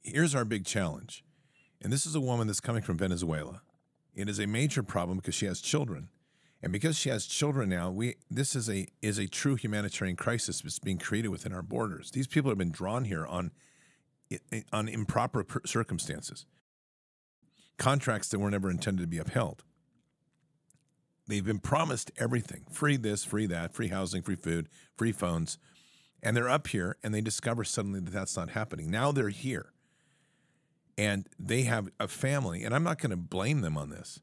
Here's 0.00 0.36
our 0.36 0.44
big 0.44 0.64
challenge 0.64 1.24
and 1.82 1.92
this 1.92 2.06
is 2.06 2.14
a 2.14 2.20
woman 2.20 2.46
that's 2.46 2.60
coming 2.60 2.82
from 2.82 2.98
Venezuela. 2.98 3.62
It 4.14 4.28
is 4.28 4.40
a 4.40 4.46
major 4.46 4.82
problem 4.82 5.18
because 5.18 5.34
she 5.34 5.46
has 5.46 5.60
children. 5.60 6.08
And 6.60 6.72
because 6.72 6.98
she 6.98 7.08
has 7.08 7.24
children 7.26 7.68
now, 7.68 7.90
we 7.90 8.16
this 8.28 8.56
is 8.56 8.68
a 8.68 8.88
is 9.00 9.18
a 9.18 9.28
true 9.28 9.54
humanitarian 9.54 10.16
crisis 10.16 10.60
that's 10.60 10.80
being 10.80 10.98
created 10.98 11.28
within 11.28 11.52
our 11.52 11.62
borders. 11.62 12.10
These 12.10 12.26
people 12.26 12.50
have 12.50 12.58
been 12.58 12.72
drawn 12.72 13.04
here 13.04 13.24
on 13.24 13.52
on 14.72 14.88
improper 14.88 15.46
circumstances. 15.64 16.46
Contracts 17.78 18.28
that 18.30 18.40
were 18.40 18.50
never 18.50 18.70
intended 18.70 19.02
to 19.02 19.06
be 19.06 19.18
upheld. 19.18 19.62
They've 21.28 21.44
been 21.44 21.60
promised 21.60 22.10
everything 22.18 22.64
free 22.72 22.96
this, 22.96 23.24
free 23.24 23.46
that, 23.46 23.72
free 23.72 23.88
housing, 23.88 24.22
free 24.22 24.34
food, 24.34 24.68
free 24.96 25.12
phones. 25.12 25.58
And 26.20 26.36
they're 26.36 26.48
up 26.48 26.66
here 26.66 26.96
and 27.04 27.14
they 27.14 27.20
discover 27.20 27.62
suddenly 27.62 28.00
that 28.00 28.10
that's 28.10 28.36
not 28.36 28.50
happening. 28.50 28.90
Now 28.90 29.12
they're 29.12 29.28
here 29.28 29.72
and 30.98 31.28
they 31.38 31.62
have 31.62 31.88
a 32.00 32.08
family, 32.08 32.64
and 32.64 32.74
I'm 32.74 32.82
not 32.82 32.98
going 32.98 33.10
to 33.10 33.16
blame 33.16 33.60
them 33.60 33.78
on 33.78 33.88
this. 33.88 34.20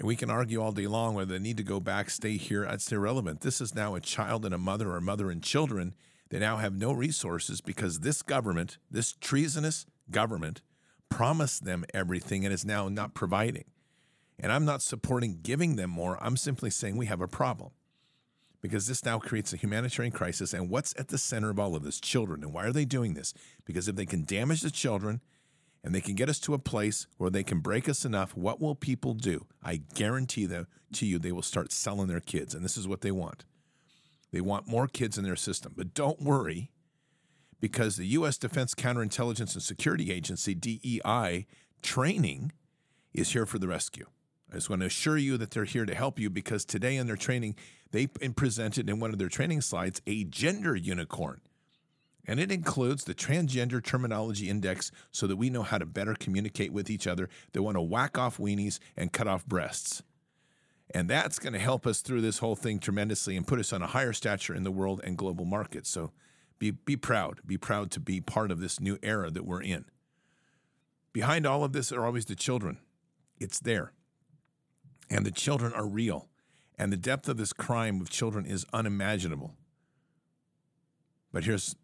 And 0.00 0.08
we 0.08 0.16
can 0.16 0.30
argue 0.30 0.60
all 0.60 0.72
day 0.72 0.88
long 0.88 1.14
whether 1.14 1.32
they 1.32 1.38
need 1.38 1.58
to 1.58 1.62
go 1.62 1.78
back, 1.78 2.10
stay 2.10 2.36
here. 2.36 2.64
That's 2.64 2.90
irrelevant. 2.90 3.42
This 3.42 3.60
is 3.60 3.74
now 3.74 3.94
a 3.94 4.00
child 4.00 4.44
and 4.44 4.52
a 4.52 4.58
mother, 4.58 4.92
or 4.92 5.00
mother 5.00 5.30
and 5.30 5.42
children 5.42 5.94
They 6.30 6.38
now 6.38 6.56
have 6.58 6.74
no 6.74 6.92
resources 6.92 7.60
because 7.60 8.00
this 8.00 8.22
government, 8.22 8.78
this 8.90 9.12
treasonous 9.20 9.84
government, 10.10 10.62
promised 11.08 11.64
them 11.64 11.84
everything 11.92 12.44
and 12.44 12.54
is 12.54 12.64
now 12.64 12.88
not 12.88 13.14
providing. 13.14 13.64
And 14.38 14.52
I'm 14.52 14.64
not 14.64 14.80
supporting 14.80 15.40
giving 15.42 15.76
them 15.76 15.90
more. 15.90 16.22
I'm 16.22 16.36
simply 16.36 16.70
saying 16.70 16.96
we 16.96 17.06
have 17.06 17.20
a 17.20 17.28
problem 17.28 17.72
because 18.62 18.86
this 18.86 19.04
now 19.04 19.18
creates 19.18 19.52
a 19.52 19.56
humanitarian 19.56 20.12
crisis. 20.12 20.54
And 20.54 20.70
what's 20.70 20.94
at 20.98 21.08
the 21.08 21.18
center 21.18 21.50
of 21.50 21.58
all 21.58 21.74
of 21.74 21.82
this? 21.82 22.00
Children. 22.00 22.44
And 22.44 22.52
why 22.54 22.64
are 22.64 22.72
they 22.72 22.84
doing 22.84 23.14
this? 23.14 23.34
Because 23.64 23.88
if 23.88 23.96
they 23.96 24.06
can 24.06 24.24
damage 24.24 24.60
the 24.62 24.70
children, 24.70 25.20
and 25.82 25.94
they 25.94 26.00
can 26.00 26.14
get 26.14 26.28
us 26.28 26.38
to 26.40 26.54
a 26.54 26.58
place 26.58 27.06
where 27.16 27.30
they 27.30 27.42
can 27.42 27.60
break 27.60 27.88
us 27.88 28.04
enough, 28.04 28.36
what 28.36 28.60
will 28.60 28.74
people 28.74 29.14
do? 29.14 29.46
I 29.62 29.82
guarantee 29.94 30.46
them 30.46 30.66
to 30.94 31.06
you 31.06 31.18
they 31.18 31.32
will 31.32 31.42
start 31.42 31.72
selling 31.72 32.08
their 32.08 32.20
kids, 32.20 32.54
and 32.54 32.64
this 32.64 32.76
is 32.76 32.86
what 32.86 33.00
they 33.00 33.10
want. 33.10 33.44
They 34.32 34.40
want 34.40 34.68
more 34.68 34.86
kids 34.86 35.18
in 35.18 35.24
their 35.24 35.36
system. 35.36 35.72
But 35.76 35.94
don't 35.94 36.20
worry, 36.20 36.70
because 37.60 37.96
the 37.96 38.06
U.S. 38.06 38.36
Defense 38.38 38.74
Counterintelligence 38.74 39.54
and 39.54 39.62
Security 39.62 40.12
Agency, 40.12 40.54
DEI, 40.54 41.46
training 41.82 42.52
is 43.12 43.32
here 43.32 43.46
for 43.46 43.58
the 43.58 43.68
rescue. 43.68 44.06
I 44.50 44.54
just 44.56 44.70
want 44.70 44.80
to 44.80 44.86
assure 44.86 45.16
you 45.16 45.36
that 45.36 45.52
they're 45.52 45.64
here 45.64 45.86
to 45.86 45.94
help 45.94 46.18
you 46.18 46.28
because 46.28 46.64
today 46.64 46.96
in 46.96 47.06
their 47.06 47.16
training, 47.16 47.54
they 47.92 48.06
presented 48.06 48.88
in 48.88 49.00
one 49.00 49.12
of 49.12 49.18
their 49.18 49.28
training 49.28 49.60
slides 49.62 50.02
a 50.06 50.24
gender 50.24 50.76
unicorn 50.76 51.40
and 52.30 52.38
it 52.38 52.52
includes 52.52 53.02
the 53.02 53.12
Transgender 53.12 53.82
Terminology 53.82 54.48
Index 54.48 54.92
so 55.10 55.26
that 55.26 55.34
we 55.34 55.50
know 55.50 55.64
how 55.64 55.78
to 55.78 55.84
better 55.84 56.14
communicate 56.14 56.72
with 56.72 56.88
each 56.88 57.08
other 57.08 57.28
They 57.50 57.58
want 57.58 57.76
to 57.76 57.80
whack 57.80 58.16
off 58.16 58.38
weenies 58.38 58.78
and 58.96 59.12
cut 59.12 59.26
off 59.26 59.44
breasts. 59.44 60.04
And 60.94 61.10
that's 61.10 61.40
going 61.40 61.54
to 61.54 61.58
help 61.58 61.88
us 61.88 62.02
through 62.02 62.20
this 62.20 62.38
whole 62.38 62.54
thing 62.54 62.78
tremendously 62.78 63.36
and 63.36 63.48
put 63.48 63.58
us 63.58 63.72
on 63.72 63.82
a 63.82 63.88
higher 63.88 64.12
stature 64.12 64.54
in 64.54 64.62
the 64.62 64.70
world 64.70 65.00
and 65.02 65.18
global 65.18 65.44
markets. 65.44 65.90
So 65.90 66.12
be, 66.60 66.70
be 66.70 66.96
proud. 66.96 67.40
Be 67.44 67.58
proud 67.58 67.90
to 67.90 68.00
be 68.00 68.20
part 68.20 68.52
of 68.52 68.60
this 68.60 68.78
new 68.78 68.96
era 69.02 69.28
that 69.32 69.44
we're 69.44 69.62
in. 69.62 69.86
Behind 71.12 71.44
all 71.44 71.64
of 71.64 71.72
this 71.72 71.90
are 71.90 72.06
always 72.06 72.26
the 72.26 72.36
children. 72.36 72.78
It's 73.40 73.58
there. 73.58 73.90
And 75.10 75.26
the 75.26 75.32
children 75.32 75.72
are 75.72 75.86
real. 75.86 76.28
And 76.78 76.92
the 76.92 76.96
depth 76.96 77.28
of 77.28 77.38
this 77.38 77.52
crime 77.52 77.98
with 77.98 78.08
children 78.08 78.46
is 78.46 78.66
unimaginable. 78.72 79.56
But 81.32 81.42
here's 81.42 81.74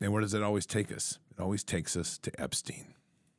and 0.00 0.12
where 0.12 0.22
does 0.22 0.34
it 0.34 0.42
always 0.42 0.66
take 0.66 0.92
us? 0.92 1.18
It 1.36 1.42
always 1.42 1.64
takes 1.64 1.96
us 1.96 2.18
to 2.18 2.40
Epstein. 2.40 2.94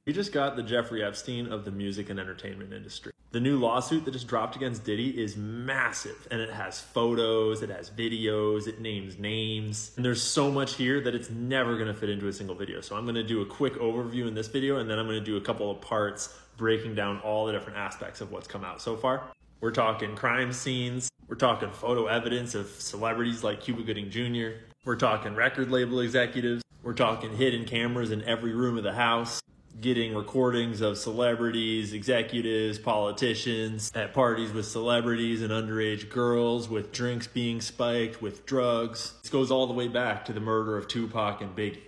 We 0.06 0.14
just 0.14 0.32
got 0.32 0.56
the 0.56 0.64
Jeffrey 0.64 1.04
Epstein 1.04 1.52
of 1.52 1.66
the 1.66 1.72
music 1.72 2.10
and 2.10 2.20
entertainment 2.20 2.72
industry. 2.74 3.12
The 3.32 3.40
new 3.40 3.58
lawsuit 3.58 4.06
that 4.06 4.12
just 4.12 4.28
dropped 4.28 4.56
against 4.56 4.84
Diddy 4.84 5.22
is 5.22 5.36
massive 5.36 6.28
and 6.32 6.40
it 6.40 6.52
has 6.52 6.80
photos, 6.80 7.64
it 7.64 7.70
has 7.70 7.90
videos, 7.90 8.68
it 8.68 8.80
names 8.80 9.18
names. 9.18 9.92
And 9.96 10.06
there's 10.06 10.22
so 10.22 10.52
much 10.52 10.76
here 10.76 11.02
that 11.02 11.16
it's 11.16 11.30
never 11.32 11.76
going 11.76 11.88
to 11.88 11.94
fit 11.94 12.10
into 12.10 12.28
a 12.28 12.34
single 12.34 12.56
video. 12.56 12.82
So 12.82 12.96
I'm 12.96 13.04
going 13.04 13.16
to 13.16 13.24
do 13.24 13.42
a 13.42 13.46
quick 13.46 13.74
overview 13.74 14.28
in 14.28 14.36
this 14.36 14.48
video 14.48 14.78
and 14.78 14.90
then 14.90 15.00
I'm 15.00 15.08
going 15.08 15.20
to 15.20 15.26
do 15.26 15.38
a 15.38 15.42
couple 15.42 15.72
of 15.72 15.82
parts 15.82 16.38
breaking 16.56 16.96
down 16.96 17.20
all 17.22 17.48
the 17.48 17.52
different 17.52 17.78
aspects 17.78 18.22
of 18.22 18.32
what's 18.32 18.48
come 18.48 18.64
out 18.64 18.82
so 18.82 18.96
far. 18.96 19.24
We're 19.60 19.72
talking 19.72 20.16
crime 20.16 20.54
scenes, 20.54 21.10
we're 21.28 21.36
talking 21.36 21.72
photo 21.72 22.06
evidence 22.06 22.54
of 22.54 22.68
celebrities 22.68 23.44
like 23.44 23.60
Cuba 23.60 23.82
Gooding 23.82 24.10
Jr., 24.10 24.60
we're 24.86 24.96
talking 24.96 25.34
record 25.34 25.72
label 25.72 26.00
executives. 26.00 26.64
We're 26.84 26.94
talking 26.94 27.36
hidden 27.36 27.66
cameras 27.66 28.12
in 28.12 28.24
every 28.24 28.54
room 28.54 28.78
of 28.78 28.84
the 28.84 28.94
house, 28.94 29.42
getting 29.82 30.14
recordings 30.14 30.80
of 30.80 31.00
celebrities, 31.00 31.92
executives, 31.92 32.78
politicians 32.78 33.92
at 33.96 34.14
parties 34.14 34.54
with 34.54 34.68
celebrities 34.68 35.42
and 35.42 35.52
underage 35.52 36.10
girls, 36.10 36.70
with 36.70 36.92
drinks 36.92 37.26
being 37.26 37.60
spiked, 37.62 38.22
with 38.22 38.46
drugs. 38.46 39.14
This 39.24 39.32
goes 39.32 39.50
all 39.50 39.66
the 39.66 39.74
way 39.74 39.88
back 39.88 40.24
to 40.26 40.34
the 40.34 40.40
murder 40.40 40.78
of 40.78 40.88
Tupac 40.88 41.42
and 41.42 41.56
Biggie. 41.56 41.82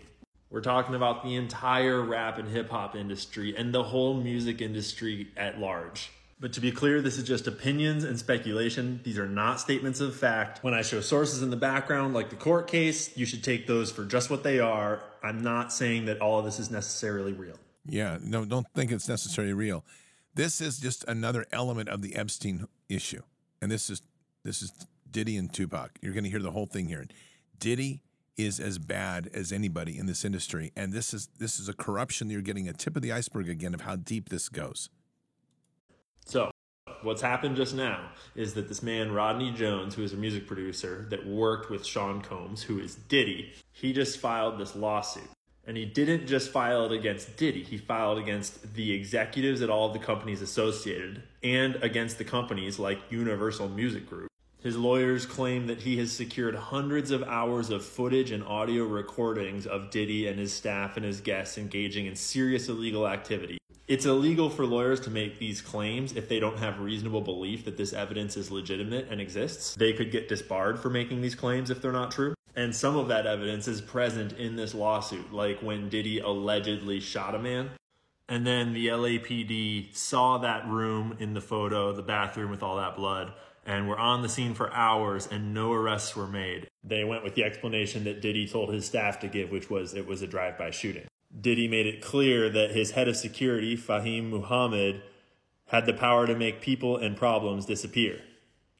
We're 0.49 0.61
talking 0.61 0.95
about 0.95 1.23
the 1.23 1.35
entire 1.35 2.01
rap 2.01 2.39
and 2.39 2.49
hip 2.49 2.71
hop 2.71 2.95
industry 2.95 3.55
and 3.55 3.71
the 3.71 3.83
whole 3.83 4.15
music 4.15 4.59
industry 4.59 5.27
at 5.37 5.59
large. 5.59 6.09
But 6.39 6.53
to 6.53 6.61
be 6.61 6.71
clear, 6.71 7.01
this 7.01 7.17
is 7.17 7.23
just 7.23 7.47
opinions 7.47 8.03
and 8.03 8.17
speculation. 8.19 8.99
These 9.03 9.17
are 9.17 9.27
not 9.27 9.59
statements 9.59 9.99
of 10.01 10.15
fact. 10.15 10.63
When 10.63 10.73
I 10.75 10.83
show 10.83 11.01
sources 11.01 11.41
in 11.41 11.49
the 11.49 11.57
background, 11.57 12.13
like 12.13 12.29
the 12.29 12.35
court 12.35 12.67
case, 12.67 13.17
you 13.17 13.25
should 13.25 13.43
take 13.43 13.65
those 13.65 13.91
for 13.91 14.05
just 14.05 14.29
what 14.29 14.43
they 14.43 14.59
are. 14.59 15.01
I'm 15.23 15.41
not 15.41 15.73
saying 15.73 16.05
that 16.05 16.21
all 16.21 16.37
of 16.37 16.45
this 16.45 16.59
is 16.59 16.69
necessarily 16.69 17.33
real. 17.33 17.55
Yeah, 17.87 18.19
no, 18.21 18.45
don't 18.45 18.67
think 18.75 18.91
it's 18.91 19.07
necessarily 19.07 19.53
real. 19.53 19.83
This 20.35 20.61
is 20.61 20.77
just 20.77 21.03
another 21.07 21.47
element 21.51 21.89
of 21.89 22.03
the 22.03 22.15
Epstein 22.15 22.67
issue. 22.87 23.23
And 23.59 23.71
this 23.71 23.89
is 23.89 24.03
this 24.43 24.61
is 24.61 24.71
Diddy 25.09 25.37
and 25.37 25.51
Tupac. 25.51 25.97
You're 26.01 26.13
going 26.13 26.23
to 26.23 26.29
hear 26.29 26.41
the 26.41 26.51
whole 26.51 26.67
thing 26.67 26.87
here. 26.87 27.07
Diddy 27.57 28.01
is 28.37 28.59
as 28.59 28.77
bad 28.77 29.31
as 29.33 29.51
anybody 29.51 29.97
in 29.97 30.05
this 30.05 30.23
industry, 30.23 30.71
and 30.75 30.93
this 30.93 31.15
is 31.15 31.29
this 31.39 31.59
is 31.59 31.67
a 31.67 31.73
corruption. 31.73 32.29
You're 32.29 32.41
getting 32.41 32.69
a 32.69 32.73
tip 32.73 32.95
of 32.95 33.01
the 33.01 33.11
iceberg 33.11 33.49
again 33.49 33.73
of 33.73 33.81
how 33.81 33.95
deep 33.95 34.29
this 34.29 34.47
goes. 34.47 34.89
So, 36.27 36.51
what's 37.03 37.21
happened 37.21 37.55
just 37.55 37.73
now 37.73 38.09
is 38.35 38.53
that 38.55 38.67
this 38.67 38.83
man, 38.83 39.13
Rodney 39.13 39.49
Jones, 39.51 39.95
who 39.95 40.03
is 40.03 40.11
a 40.11 40.17
music 40.17 40.45
producer 40.45 41.07
that 41.09 41.25
worked 41.25 41.69
with 41.69 41.85
Sean 41.85 42.21
Combs, 42.21 42.63
who 42.63 42.79
is 42.79 42.95
Diddy, 42.95 43.53
he 43.71 43.93
just 43.93 44.19
filed 44.19 44.59
this 44.59 44.75
lawsuit. 44.75 45.29
And 45.65 45.77
he 45.77 45.85
didn't 45.85 46.27
just 46.27 46.51
file 46.51 46.85
it 46.85 46.91
against 46.91 47.37
Diddy, 47.37 47.63
he 47.63 47.77
filed 47.77 48.17
against 48.17 48.73
the 48.73 48.91
executives 48.91 49.61
at 49.61 49.69
all 49.69 49.87
of 49.87 49.93
the 49.93 49.99
companies 49.99 50.41
associated 50.41 51.23
and 51.43 51.77
against 51.77 52.17
the 52.17 52.25
companies 52.25 52.77
like 52.77 52.99
Universal 53.09 53.69
Music 53.69 54.05
Group. 54.09 54.29
His 54.63 54.75
lawyers 54.75 55.27
claim 55.27 55.67
that 55.67 55.81
he 55.81 55.97
has 55.97 56.11
secured 56.11 56.55
hundreds 56.55 57.11
of 57.11 57.21
hours 57.23 57.69
of 57.69 57.85
footage 57.85 58.31
and 58.31 58.43
audio 58.43 58.85
recordings 58.85 59.67
of 59.67 59.91
Diddy 59.91 60.27
and 60.27 60.39
his 60.39 60.51
staff 60.51 60.97
and 60.97 61.05
his 61.05 61.21
guests 61.21 61.59
engaging 61.59 62.07
in 62.07 62.15
serious 62.15 62.67
illegal 62.67 63.07
activity 63.07 63.59
It's 63.87 64.05
illegal 64.05 64.49
for 64.49 64.65
lawyers 64.65 64.99
to 65.01 65.11
make 65.11 65.37
these 65.37 65.61
claims 65.61 66.13
if 66.13 66.27
they 66.27 66.39
don't 66.39 66.57
have 66.57 66.79
reasonable 66.79 67.21
belief 67.21 67.65
that 67.65 67.77
this 67.77 67.93
evidence 67.93 68.35
is 68.35 68.49
legitimate 68.49 69.07
and 69.11 69.21
exists. 69.21 69.75
They 69.75 69.93
could 69.93 70.11
get 70.11 70.27
disbarred 70.27 70.79
for 70.79 70.89
making 70.89 71.21
these 71.21 71.35
claims 71.35 71.69
if 71.69 71.81
they're 71.81 71.91
not 71.91 72.11
true. 72.11 72.33
And 72.55 72.75
some 72.75 72.97
of 72.97 73.07
that 73.09 73.27
evidence 73.27 73.67
is 73.67 73.79
present 73.79 74.33
in 74.33 74.55
this 74.55 74.73
lawsuit, 74.73 75.31
like 75.31 75.61
when 75.61 75.87
Diddy 75.87 76.19
allegedly 76.19 76.99
shot 76.99 77.35
a 77.35 77.39
man. 77.39 77.69
And 78.27 78.45
then 78.45 78.73
the 78.73 78.87
LAPD 78.87 79.95
saw 79.95 80.39
that 80.39 80.67
room 80.67 81.15
in 81.19 81.33
the 81.33 81.41
photo, 81.41 81.93
the 81.93 82.01
bathroom 82.01 82.49
with 82.49 82.63
all 82.63 82.75
that 82.77 82.95
blood, 82.95 83.31
and 83.67 83.87
were 83.87 83.99
on 83.99 84.21
the 84.21 84.29
scene 84.29 84.53
for 84.53 84.73
hours 84.73 85.27
and 85.29 85.53
no 85.53 85.73
arrests 85.73 86.15
were 86.15 86.25
made. 86.25 86.67
They 86.83 87.03
went 87.03 87.23
with 87.23 87.35
the 87.35 87.43
explanation 87.43 88.05
that 88.05 88.21
Diddy 88.21 88.47
told 88.47 88.73
his 88.73 88.85
staff 88.85 89.19
to 89.19 89.27
give, 89.27 89.51
which 89.51 89.69
was 89.69 89.93
it 89.93 90.07
was 90.07 90.21
a 90.21 90.27
drive 90.27 90.57
by 90.57 90.71
shooting. 90.71 91.05
Diddy 91.39 91.67
made 91.67 91.85
it 91.85 92.01
clear 92.01 92.49
that 92.49 92.71
his 92.71 92.91
head 92.91 93.09
of 93.09 93.17
security, 93.17 93.75
Fahim 93.75 94.29
Muhammad, 94.29 95.03
had 95.67 95.85
the 95.85 95.93
power 95.93 96.25
to 96.25 96.35
make 96.35 96.61
people 96.61 96.95
and 96.95 97.17
problems 97.17 97.65
disappear. 97.65 98.21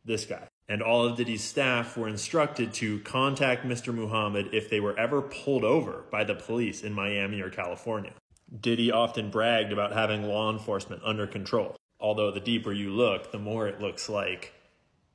This 0.06 0.26
guy. 0.26 0.48
And 0.70 0.82
all 0.82 1.06
of 1.06 1.18
Diddy's 1.18 1.44
staff 1.44 1.98
were 1.98 2.08
instructed 2.08 2.74
to 2.76 3.00
contact 3.00 3.66
Mr. 3.66 3.94
Muhammad 3.94 4.50
if 4.54 4.70
they 4.70 4.80
were 4.80 4.98
ever 4.98 5.22
pulled 5.22 5.66
over 5.66 6.06
by 6.10 6.24
the 6.24 6.36
police 6.36 6.82
in 6.82 6.94
Miami 6.94 7.42
or 7.42 7.50
California. 7.50 8.14
Diddy 8.62 8.92
often 8.92 9.30
bragged 9.30 9.74
about 9.74 9.92
having 9.92 10.24
law 10.24 10.50
enforcement 10.50 11.02
under 11.04 11.28
control. 11.28 11.76
Although 12.00 12.32
the 12.32 12.40
deeper 12.40 12.72
you 12.72 12.92
look, 12.92 13.32
the 13.32 13.40
more 13.40 13.68
it 13.68 13.82
looks 13.82 14.08
like 14.08 14.54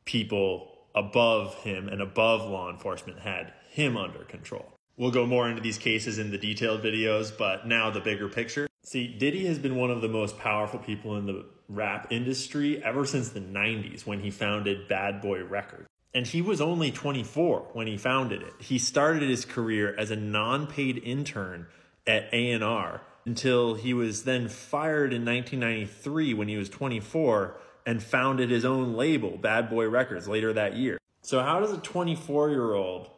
people 0.05 0.69
above 0.95 1.55
him 1.57 1.89
and 1.89 2.01
above 2.01 2.49
law 2.49 2.71
enforcement 2.71 3.21
had 3.21 3.53
him 3.71 3.97
under 3.97 4.25
control. 4.25 4.67
We'll 4.97 5.11
go 5.11 5.27
more 5.27 5.49
into 5.49 5.63
these 5.63 5.79
cases 5.79 6.19
in 6.19 6.31
the 6.31 6.39
detailed 6.39 6.83
videos, 6.83 7.37
but 7.37 7.67
now 7.67 7.91
the 7.91 8.01
bigger 8.01 8.29
picture. 8.29 8.69
See, 8.85 9.09
Diddy 9.09 9.47
has 9.47 9.59
been 9.59 9.77
one 9.77 9.91
of 9.91 10.03
the 10.03 10.09
most 10.09 10.39
powerful 10.39 10.79
people 10.79 11.17
in 11.17 11.27
the 11.27 11.47
rap 11.69 12.09
industry 12.11 12.83
ever 12.85 13.07
since 13.07 13.31
the 13.31 13.41
90s 13.41 14.05
when 14.05 14.21
he 14.21 14.31
founded 14.31 14.89
Bad 14.89 15.23
Boy 15.23 15.45
Records. 15.45 15.89
And 16.15 16.27
he 16.27 16.43
was 16.43 16.61
only 16.61 16.91
24 16.91 17.71
when 17.73 17.87
he 17.87 17.97
founded 17.97 18.43
it. 18.43 18.53
He 18.59 18.79
started 18.79 19.31
his 19.31 19.47
career 19.47 19.95
as 19.97 20.11
a 20.11 20.17
non-paid 20.17 20.99
intern 20.99 21.69
at 22.07 22.29
A&R 22.33 23.01
until 23.25 23.75
he 23.75 23.95
was 23.95 24.25
then 24.25 24.49
fired 24.49 25.13
in 25.13 25.25
1993 25.25 26.35
when 26.35 26.49
he 26.49 26.57
was 26.57 26.69
24 26.69 27.57
and 27.87 28.03
founded 28.03 28.51
his 28.51 28.65
own 28.65 28.95
label, 28.95 29.37
Bad 29.37 29.69
Boy 29.69 29.89
Records, 29.89 30.29
later 30.29 30.53
that 30.53 30.77
year. 30.77 30.99
So, 31.23 31.43
how 31.43 31.61
does 31.61 31.73
a 31.73 31.79
24 31.79 32.51
year 32.51 32.75
old 32.75 33.09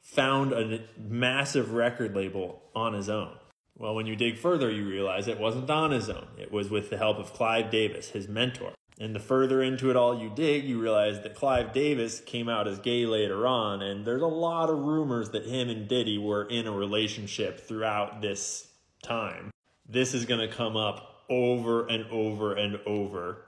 found 0.00 0.52
a 0.52 0.84
massive 0.98 1.72
record 1.72 2.14
label 2.14 2.62
on 2.74 2.94
his 2.94 3.08
own? 3.08 3.36
Well, 3.78 3.94
when 3.94 4.06
you 4.06 4.16
dig 4.16 4.36
further, 4.36 4.70
you 4.70 4.86
realize 4.86 5.28
it 5.28 5.38
wasn't 5.38 5.70
on 5.70 5.92
his 5.92 6.10
own. 6.10 6.28
It 6.38 6.52
was 6.52 6.70
with 6.70 6.90
the 6.90 6.98
help 6.98 7.18
of 7.18 7.32
Clive 7.32 7.70
Davis, 7.70 8.10
his 8.10 8.28
mentor. 8.28 8.72
And 9.00 9.14
the 9.14 9.20
further 9.20 9.62
into 9.62 9.90
it 9.90 9.96
all 9.96 10.20
you 10.20 10.30
dig, 10.34 10.64
you 10.64 10.80
realize 10.80 11.22
that 11.22 11.34
Clive 11.34 11.72
Davis 11.72 12.20
came 12.20 12.48
out 12.48 12.68
as 12.68 12.78
gay 12.78 13.06
later 13.06 13.46
on, 13.46 13.80
and 13.80 14.04
there's 14.04 14.22
a 14.22 14.26
lot 14.26 14.68
of 14.68 14.78
rumors 14.78 15.30
that 15.30 15.46
him 15.46 15.70
and 15.70 15.88
Diddy 15.88 16.18
were 16.18 16.44
in 16.44 16.66
a 16.66 16.72
relationship 16.72 17.66
throughout 17.66 18.20
this 18.20 18.68
time. 19.02 19.50
This 19.88 20.14
is 20.14 20.26
going 20.26 20.48
to 20.48 20.54
come 20.54 20.76
up 20.76 21.24
over 21.28 21.86
and 21.86 22.04
over 22.10 22.54
and 22.54 22.78
over 22.86 23.44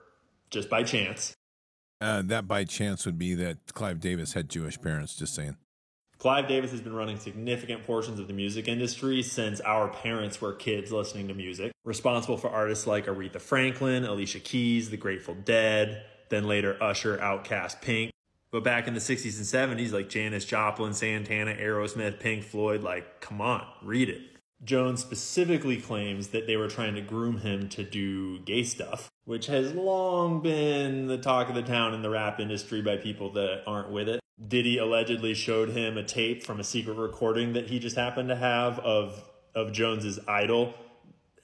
just 0.55 0.71
by 0.71 0.83
chance. 0.83 1.35
Uh, 2.01 2.23
that 2.23 2.49
by 2.49 2.65
chance 2.65 3.05
would 3.07 3.19
be 3.19 3.35
that 3.35 3.75
Clive 3.75 4.01
Davis 4.01 4.33
had 4.33 4.49
Jewish 4.49 4.81
parents, 4.81 5.15
just 5.15 5.35
saying. 5.35 5.57
Clive 6.19 6.49
Davis 6.49 6.71
has 6.71 6.81
been 6.81 6.95
running 6.95 7.19
significant 7.19 7.85
portions 7.85 8.19
of 8.19 8.29
the 8.29 8.33
music 8.33 8.67
industry 8.69 9.23
since 9.23 9.61
our 9.61 9.89
parents 9.89 10.41
were 10.41 10.55
kids 10.55 10.91
listening 10.91 11.29
to 11.29 11.35
music. 11.35 11.73
Responsible 11.85 12.39
for 12.39 12.49
artists 12.49 12.87
like 12.87 13.07
Aretha 13.07 13.41
Franklin, 13.41 14.05
Alicia 14.05 14.41
Keys, 14.41 14.89
The 14.91 14.97
Grateful 14.97 15.35
Dead, 15.35 16.05
then 16.31 16.45
later 16.45 16.83
Usher, 16.83 17.19
Outkast, 17.19 17.83
Pink. 17.83 18.11
But 18.51 18.65
back 18.65 18.87
in 18.87 18.95
the 18.95 19.01
60s 19.01 19.37
and 19.37 19.79
70s, 19.79 19.93
like 19.93 20.09
Janis 20.09 20.45
Joplin, 20.45 20.95
Santana, 20.95 21.55
Aerosmith, 21.55 22.21
Pink 22.21 22.45
Floyd, 22.45 22.83
like, 22.83 23.21
come 23.21 23.41
on, 23.41 23.67
read 23.83 24.09
it. 24.09 24.23
Jones 24.65 25.01
specifically 25.01 25.77
claims 25.77 26.29
that 26.29 26.47
they 26.47 26.57
were 26.57 26.69
trying 26.69 26.95
to 26.95 27.01
groom 27.01 27.39
him 27.39 27.69
to 27.71 27.85
do 27.85 28.39
gay 28.41 28.65
stuff, 28.65 29.11
which 29.25 29.47
has 29.47 29.75
long 29.75 30.41
been 30.41 31.07
the 31.07 31.19
talk 31.19 31.49
of 31.49 31.55
the 31.55 31.63
town 31.63 31.93
in 31.93 32.03
the 32.03 32.11
rap 32.11 32.41
industry 32.41 32.81
by 32.81 32.97
people 32.97 33.31
that 33.33 33.63
aren't 33.67 33.91
with 33.91 34.09
it. 34.09 34.21
Diddy 34.49 34.79
allegedly 34.79 35.35
showed 35.35 35.69
him 35.71 35.97
a 35.97 36.03
tape 36.03 36.43
from 36.43 36.59
a 36.61 36.65
secret 36.65 36.95
recording 36.95 37.53
that 37.53 37.69
he 37.69 37.79
just 37.79 37.97
happened 37.97 38.31
to 38.31 38.37
have 38.37 38.79
of 38.81 39.23
of 39.55 39.73
Jones's 39.73 40.19
idol 40.27 40.75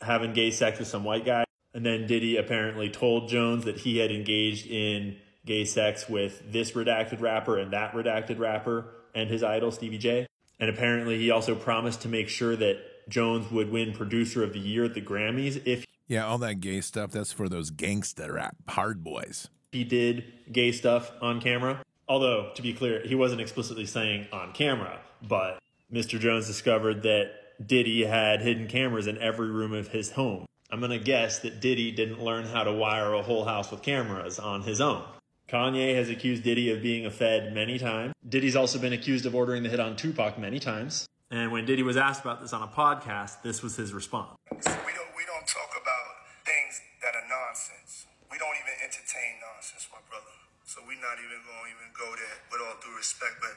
having 0.00 0.32
gay 0.32 0.50
sex 0.50 0.78
with 0.78 0.88
some 0.88 1.04
white 1.04 1.24
guy. 1.24 1.44
And 1.74 1.86
then 1.86 2.06
Diddy 2.06 2.36
apparently 2.36 2.90
told 2.90 3.28
Jones 3.28 3.64
that 3.64 3.78
he 3.78 3.98
had 3.98 4.10
engaged 4.10 4.66
in 4.66 5.18
gay 5.46 5.64
sex 5.64 6.08
with 6.08 6.42
this 6.50 6.72
redacted 6.72 7.20
rapper 7.20 7.58
and 7.58 7.72
that 7.72 7.92
redacted 7.92 8.38
rapper 8.38 8.86
and 9.14 9.28
his 9.28 9.42
idol 9.42 9.70
Stevie 9.70 9.98
J. 9.98 10.26
And 10.58 10.68
apparently 10.68 11.18
he 11.18 11.30
also 11.30 11.54
promised 11.54 12.02
to 12.02 12.08
make 12.08 12.28
sure 12.28 12.56
that 12.56 12.78
Jones 13.10 13.50
would 13.50 13.70
win 13.70 13.92
producer 13.92 14.42
of 14.42 14.52
the 14.52 14.58
year 14.58 14.84
at 14.84 14.94
the 14.94 15.02
Grammys 15.02 15.60
if 15.66 15.84
Yeah, 16.08 16.26
all 16.26 16.38
that 16.38 16.60
gay 16.60 16.80
stuff, 16.80 17.10
that's 17.10 17.32
for 17.32 17.48
those 17.48 17.70
gangsta 17.70 18.32
rap 18.32 18.56
hard 18.68 19.04
boys. 19.04 19.48
he 19.72 19.84
did 19.84 20.24
gay 20.50 20.72
stuff 20.72 21.12
on 21.20 21.40
camera. 21.40 21.82
Although, 22.08 22.50
to 22.54 22.62
be 22.62 22.72
clear, 22.72 23.06
he 23.06 23.14
wasn't 23.14 23.40
explicitly 23.40 23.86
saying 23.86 24.26
on 24.32 24.52
camera, 24.52 24.98
but 25.28 25.58
Mr. 25.92 26.18
Jones 26.18 26.46
discovered 26.46 27.02
that 27.04 27.30
Diddy 27.64 28.04
had 28.04 28.40
hidden 28.40 28.66
cameras 28.66 29.06
in 29.06 29.18
every 29.18 29.50
room 29.50 29.72
of 29.72 29.88
his 29.88 30.12
home. 30.12 30.46
I'm 30.70 30.80
going 30.80 30.90
to 30.90 30.98
guess 30.98 31.40
that 31.40 31.60
Diddy 31.60 31.92
didn't 31.92 32.22
learn 32.22 32.46
how 32.46 32.64
to 32.64 32.72
wire 32.72 33.12
a 33.12 33.22
whole 33.22 33.44
house 33.44 33.70
with 33.70 33.82
cameras 33.82 34.38
on 34.38 34.62
his 34.62 34.80
own. 34.80 35.04
Kanye 35.48 35.94
has 35.96 36.08
accused 36.08 36.42
Diddy 36.44 36.70
of 36.70 36.80
being 36.82 37.06
a 37.06 37.10
Fed 37.10 37.52
many 37.52 37.78
times. 37.78 38.12
Diddy's 38.28 38.54
also 38.56 38.78
been 38.78 38.92
accused 38.92 39.26
of 39.26 39.34
ordering 39.34 39.62
the 39.62 39.68
hit 39.68 39.80
on 39.80 39.96
Tupac 39.96 40.38
many 40.38 40.58
times. 40.60 41.06
And 41.30 41.52
when 41.52 41.64
Diddy 41.64 41.84
was 41.84 41.96
asked 41.96 42.22
about 42.22 42.40
this 42.40 42.52
on 42.52 42.60
a 42.62 42.66
podcast, 42.66 43.42
this 43.42 43.62
was 43.62 43.76
his 43.76 43.94
response. 43.94 44.34
We 44.50 44.58
don't 44.58 45.14
we 45.14 45.22
don't 45.30 45.46
talk 45.46 45.70
about 45.80 46.26
things 46.44 46.82
that 47.02 47.14
are 47.14 47.22
nonsense. 47.30 48.06
We 48.32 48.36
don't 48.36 48.56
even 48.58 48.74
entertain 48.82 49.38
nonsense, 49.38 49.86
my 49.92 50.02
brother. 50.10 50.26
So 50.64 50.80
we're 50.82 50.98
not 50.98 51.18
even 51.22 51.38
going 51.46 51.66
to 51.66 51.70
even 51.70 51.94
go 51.94 52.10
there 52.16 52.36
with 52.50 52.60
all 52.66 52.74
due 52.82 52.96
respect, 52.96 53.38
but 53.40 53.50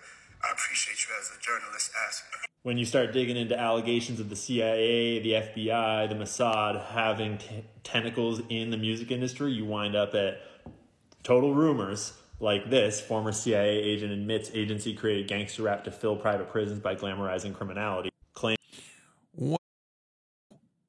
I 0.47 0.51
appreciate 0.51 0.97
you 1.01 1.15
as 1.19 1.31
a 1.35 1.41
journalist 1.41 1.91
asking. 2.07 2.41
When 2.61 2.77
you 2.77 2.85
start 2.85 3.11
digging 3.11 3.37
into 3.37 3.59
allegations 3.59 4.19
of 4.19 4.29
the 4.29 4.35
CIA, 4.35 5.19
the 5.19 5.31
FBI, 5.31 6.09
the 6.09 6.15
Mossad 6.15 6.85
having 6.91 7.39
t- 7.39 7.65
tentacles 7.83 8.41
in 8.49 8.69
the 8.69 8.77
music 8.77 9.09
industry, 9.09 9.51
you 9.51 9.65
wind 9.65 9.95
up 9.95 10.13
at 10.13 10.39
total 11.23 11.55
rumors 11.55 12.13
like 12.39 12.69
this 12.69 12.99
former 12.99 13.31
CIA 13.31 13.77
agent 13.79 14.11
admits 14.11 14.51
agency 14.53 14.93
created 14.93 15.27
gangster 15.27 15.63
rap 15.63 15.83
to 15.85 15.91
fill 15.91 16.15
private 16.15 16.49
prisons 16.49 16.79
by 16.79 16.95
glamorizing 16.95 17.53
criminality. 17.53 18.09
Claim 18.33 18.57
What, 19.31 19.61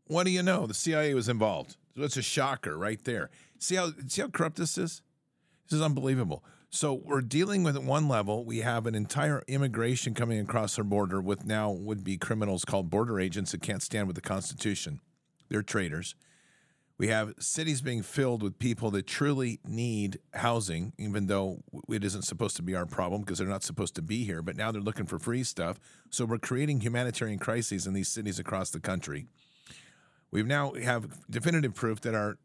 what 0.07 0.25
do 0.25 0.31
you 0.31 0.43
know? 0.43 0.67
The 0.67 0.75
CIA 0.75 1.15
was 1.15 1.29
involved. 1.29 1.77
It's 1.97 2.17
a 2.17 2.23
shocker 2.23 2.77
right 2.77 3.03
there. 3.05 3.31
See 3.59 3.77
how 3.77 3.93
see 4.09 4.23
how 4.23 4.29
corrupt 4.29 4.57
this 4.57 4.77
is? 4.77 5.03
This 5.69 5.77
is 5.79 5.83
unbelievable. 5.83 6.45
So 6.71 6.93
we're 6.93 7.21
dealing 7.21 7.63
with 7.63 7.77
at 7.77 7.85
one 7.85 8.09
level, 8.09 8.45
we 8.45 8.59
have 8.59 8.87
an 8.87 8.97
entire 8.97 9.45
immigration 9.47 10.13
coming 10.13 10.41
across 10.41 10.77
our 10.77 10.83
border 10.83 11.21
with 11.21 11.47
now 11.47 11.71
would 11.71 12.03
be 12.03 12.17
criminals 12.17 12.65
called 12.65 12.91
border 12.91 13.21
agents 13.21 13.53
that 13.53 13.63
can't 13.63 13.81
stand 13.81 14.09
with 14.09 14.17
the 14.17 14.21
Constitution. 14.21 15.01
They're 15.49 15.63
traitors. 15.63 16.17
We 16.97 17.09
have 17.09 17.35
cities 17.41 17.83
being 17.83 18.03
filled 18.03 18.43
with 18.43 18.59
people 18.59 18.91
that 18.93 19.07
truly 19.07 19.59
need 19.67 20.21
housing, 20.33 20.93
even 20.97 21.27
though 21.27 21.63
it 21.89 22.05
isn't 22.05 22.23
supposed 22.23 22.55
to 22.57 22.63
be 22.63 22.77
our 22.77 22.87
problem 22.87 23.23
because 23.23 23.39
they're 23.39 23.49
not 23.49 23.65
supposed 23.65 23.97
to 23.97 24.03
be 24.03 24.25
here. 24.25 24.43
But 24.43 24.57
now 24.57 24.71
they're 24.71 24.81
looking 24.81 25.07
for 25.07 25.19
free 25.19 25.43
stuff. 25.43 25.81
So 26.11 26.25
we're 26.25 26.39
creating 26.39 26.81
humanitarian 26.81 27.41
crises 27.41 27.89
in 27.89 27.95
these 27.95 28.09
cities 28.09 28.39
across 28.39 28.71
the 28.71 28.79
country. 28.79 29.27
We 30.31 30.43
now 30.45 30.75
have 30.75 31.29
definitive 31.29 31.75
proof 31.75 32.01
that 32.03 32.15
our 32.15 32.39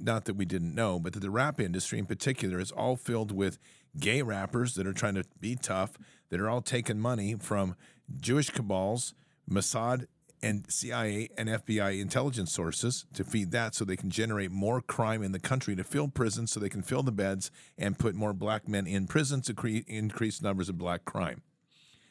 not 0.00 0.24
that 0.24 0.34
we 0.34 0.44
didn't 0.44 0.74
know, 0.74 0.98
but 0.98 1.12
that 1.12 1.20
the 1.20 1.30
rap 1.30 1.60
industry 1.60 1.98
in 1.98 2.06
particular 2.06 2.58
is 2.58 2.72
all 2.72 2.96
filled 2.96 3.30
with 3.30 3.58
gay 3.98 4.20
rappers 4.20 4.74
that 4.74 4.86
are 4.86 4.92
trying 4.92 5.14
to 5.14 5.24
be 5.40 5.54
tough, 5.54 5.92
that 6.30 6.40
are 6.40 6.48
all 6.48 6.60
taking 6.60 6.98
money 6.98 7.36
from 7.36 7.76
Jewish 8.20 8.50
cabals, 8.50 9.14
Mossad 9.48 10.06
and 10.42 10.70
CIA 10.70 11.28
and 11.36 11.48
FBI 11.48 12.00
intelligence 12.00 12.52
sources 12.52 13.06
to 13.14 13.24
feed 13.24 13.50
that 13.52 13.74
so 13.74 13.84
they 13.84 13.96
can 13.96 14.10
generate 14.10 14.50
more 14.50 14.80
crime 14.80 15.22
in 15.22 15.32
the 15.32 15.38
country 15.38 15.76
to 15.76 15.84
fill 15.84 16.08
prisons 16.08 16.50
so 16.50 16.60
they 16.60 16.68
can 16.68 16.82
fill 16.82 17.02
the 17.02 17.12
beds 17.12 17.50
and 17.76 17.98
put 17.98 18.14
more 18.14 18.32
black 18.32 18.68
men 18.68 18.86
in 18.86 19.06
prison 19.06 19.42
to 19.42 19.54
create 19.54 19.84
increased 19.86 20.42
numbers 20.42 20.68
of 20.68 20.78
black 20.78 21.04
crime. 21.04 21.42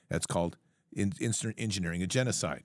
That's 0.10 0.26
called 0.26 0.58
in, 0.94 1.14
instant 1.20 1.56
engineering 1.58 2.04
a 2.04 2.08
genocide. 2.08 2.64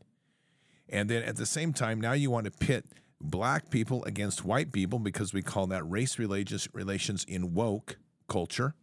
And 0.88 1.08
then 1.08 1.22
at 1.22 1.36
the 1.36 1.46
same 1.46 1.72
time, 1.72 2.00
now 2.00 2.12
you 2.12 2.30
want 2.30 2.44
to 2.44 2.50
pit 2.50 2.86
black 3.20 3.70
people 3.70 4.04
against 4.04 4.44
white 4.44 4.72
people 4.72 4.98
because 4.98 5.32
we 5.32 5.42
call 5.42 5.66
that 5.68 5.88
race 5.88 6.18
relations 6.18 6.68
relations 6.72 7.24
in 7.24 7.54
woke 7.54 7.96
culture. 8.28 8.74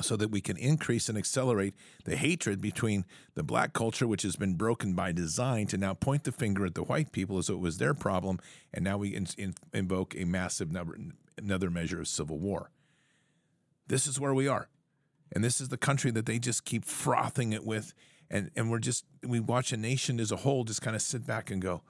So 0.00 0.16
that 0.16 0.30
we 0.30 0.40
can 0.40 0.56
increase 0.56 1.08
and 1.08 1.18
accelerate 1.18 1.74
the 2.04 2.16
hatred 2.16 2.60
between 2.60 3.04
the 3.34 3.42
black 3.42 3.72
culture, 3.72 4.06
which 4.06 4.22
has 4.22 4.36
been 4.36 4.54
broken 4.54 4.94
by 4.94 5.12
design, 5.12 5.66
to 5.66 5.76
now 5.76 5.94
point 5.94 6.24
the 6.24 6.32
finger 6.32 6.64
at 6.64 6.74
the 6.74 6.82
white 6.82 7.12
people 7.12 7.38
as 7.38 7.46
though 7.46 7.54
it 7.54 7.60
was 7.60 7.78
their 7.78 7.94
problem, 7.94 8.38
and 8.72 8.84
now 8.84 8.98
we 8.98 9.14
in, 9.14 9.26
in, 9.36 9.54
invoke 9.72 10.14
a 10.16 10.24
massive 10.24 10.70
number, 10.70 10.96
another 11.36 11.70
measure 11.70 12.00
of 12.00 12.08
civil 12.08 12.38
war. 12.38 12.70
This 13.88 14.06
is 14.06 14.20
where 14.20 14.34
we 14.34 14.48
are, 14.48 14.68
and 15.32 15.42
this 15.44 15.60
is 15.60 15.68
the 15.68 15.76
country 15.76 16.10
that 16.12 16.26
they 16.26 16.38
just 16.38 16.64
keep 16.64 16.84
frothing 16.84 17.52
it 17.52 17.64
with, 17.64 17.92
and 18.30 18.50
and 18.56 18.70
we're 18.70 18.78
just 18.78 19.04
we 19.26 19.40
watch 19.40 19.72
a 19.72 19.76
nation 19.76 20.20
as 20.20 20.30
a 20.30 20.36
whole 20.36 20.64
just 20.64 20.82
kind 20.82 20.96
of 20.96 21.02
sit 21.02 21.26
back 21.26 21.50
and 21.50 21.60
go, 21.60 21.82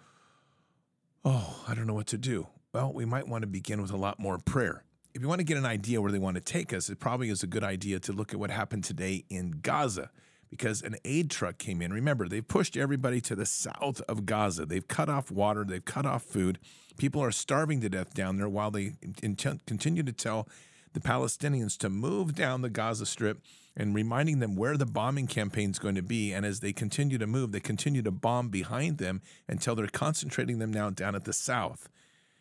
oh, 1.24 1.64
I 1.68 1.74
don't 1.74 1.86
know 1.86 1.94
what 1.94 2.06
to 2.08 2.18
do. 2.18 2.48
Well, 2.72 2.92
we 2.92 3.04
might 3.04 3.28
want 3.28 3.42
to 3.42 3.48
begin 3.48 3.82
with 3.82 3.90
a 3.90 3.96
lot 3.96 4.18
more 4.18 4.38
prayer 4.38 4.84
if 5.14 5.22
you 5.22 5.28
want 5.28 5.40
to 5.40 5.44
get 5.44 5.56
an 5.56 5.66
idea 5.66 6.00
where 6.00 6.12
they 6.12 6.18
want 6.18 6.36
to 6.36 6.40
take 6.40 6.72
us, 6.72 6.88
it 6.88 7.00
probably 7.00 7.30
is 7.30 7.42
a 7.42 7.46
good 7.46 7.64
idea 7.64 7.98
to 8.00 8.12
look 8.12 8.32
at 8.32 8.38
what 8.38 8.50
happened 8.50 8.84
today 8.84 9.24
in 9.28 9.60
Gaza 9.62 10.10
because 10.50 10.82
an 10.82 10.96
aid 11.04 11.30
truck 11.30 11.58
came 11.58 11.80
in. 11.80 11.92
Remember, 11.92 12.28
they've 12.28 12.46
pushed 12.46 12.76
everybody 12.76 13.20
to 13.22 13.36
the 13.36 13.46
south 13.46 14.02
of 14.08 14.26
Gaza. 14.26 14.66
They've 14.66 14.86
cut 14.86 15.08
off 15.08 15.30
water, 15.30 15.64
they've 15.64 15.84
cut 15.84 16.06
off 16.06 16.24
food. 16.24 16.58
People 16.98 17.22
are 17.22 17.30
starving 17.30 17.80
to 17.80 17.88
death 17.88 18.14
down 18.14 18.36
there 18.36 18.48
while 18.48 18.70
they 18.70 18.94
continue 19.22 20.02
to 20.02 20.12
tell 20.12 20.48
the 20.92 21.00
Palestinians 21.00 21.78
to 21.78 21.88
move 21.88 22.34
down 22.34 22.62
the 22.62 22.70
Gaza 22.70 23.06
Strip 23.06 23.40
and 23.76 23.94
reminding 23.94 24.40
them 24.40 24.56
where 24.56 24.76
the 24.76 24.86
bombing 24.86 25.28
campaign 25.28 25.70
is 25.70 25.78
going 25.78 25.94
to 25.94 26.02
be. 26.02 26.32
And 26.32 26.44
as 26.44 26.60
they 26.60 26.72
continue 26.72 27.16
to 27.18 27.28
move, 27.28 27.52
they 27.52 27.60
continue 27.60 28.02
to 28.02 28.10
bomb 28.10 28.48
behind 28.48 28.98
them 28.98 29.22
until 29.48 29.76
they're 29.76 29.86
concentrating 29.86 30.58
them 30.58 30.72
now 30.72 30.90
down 30.90 31.14
at 31.14 31.24
the 31.24 31.32
south. 31.32 31.88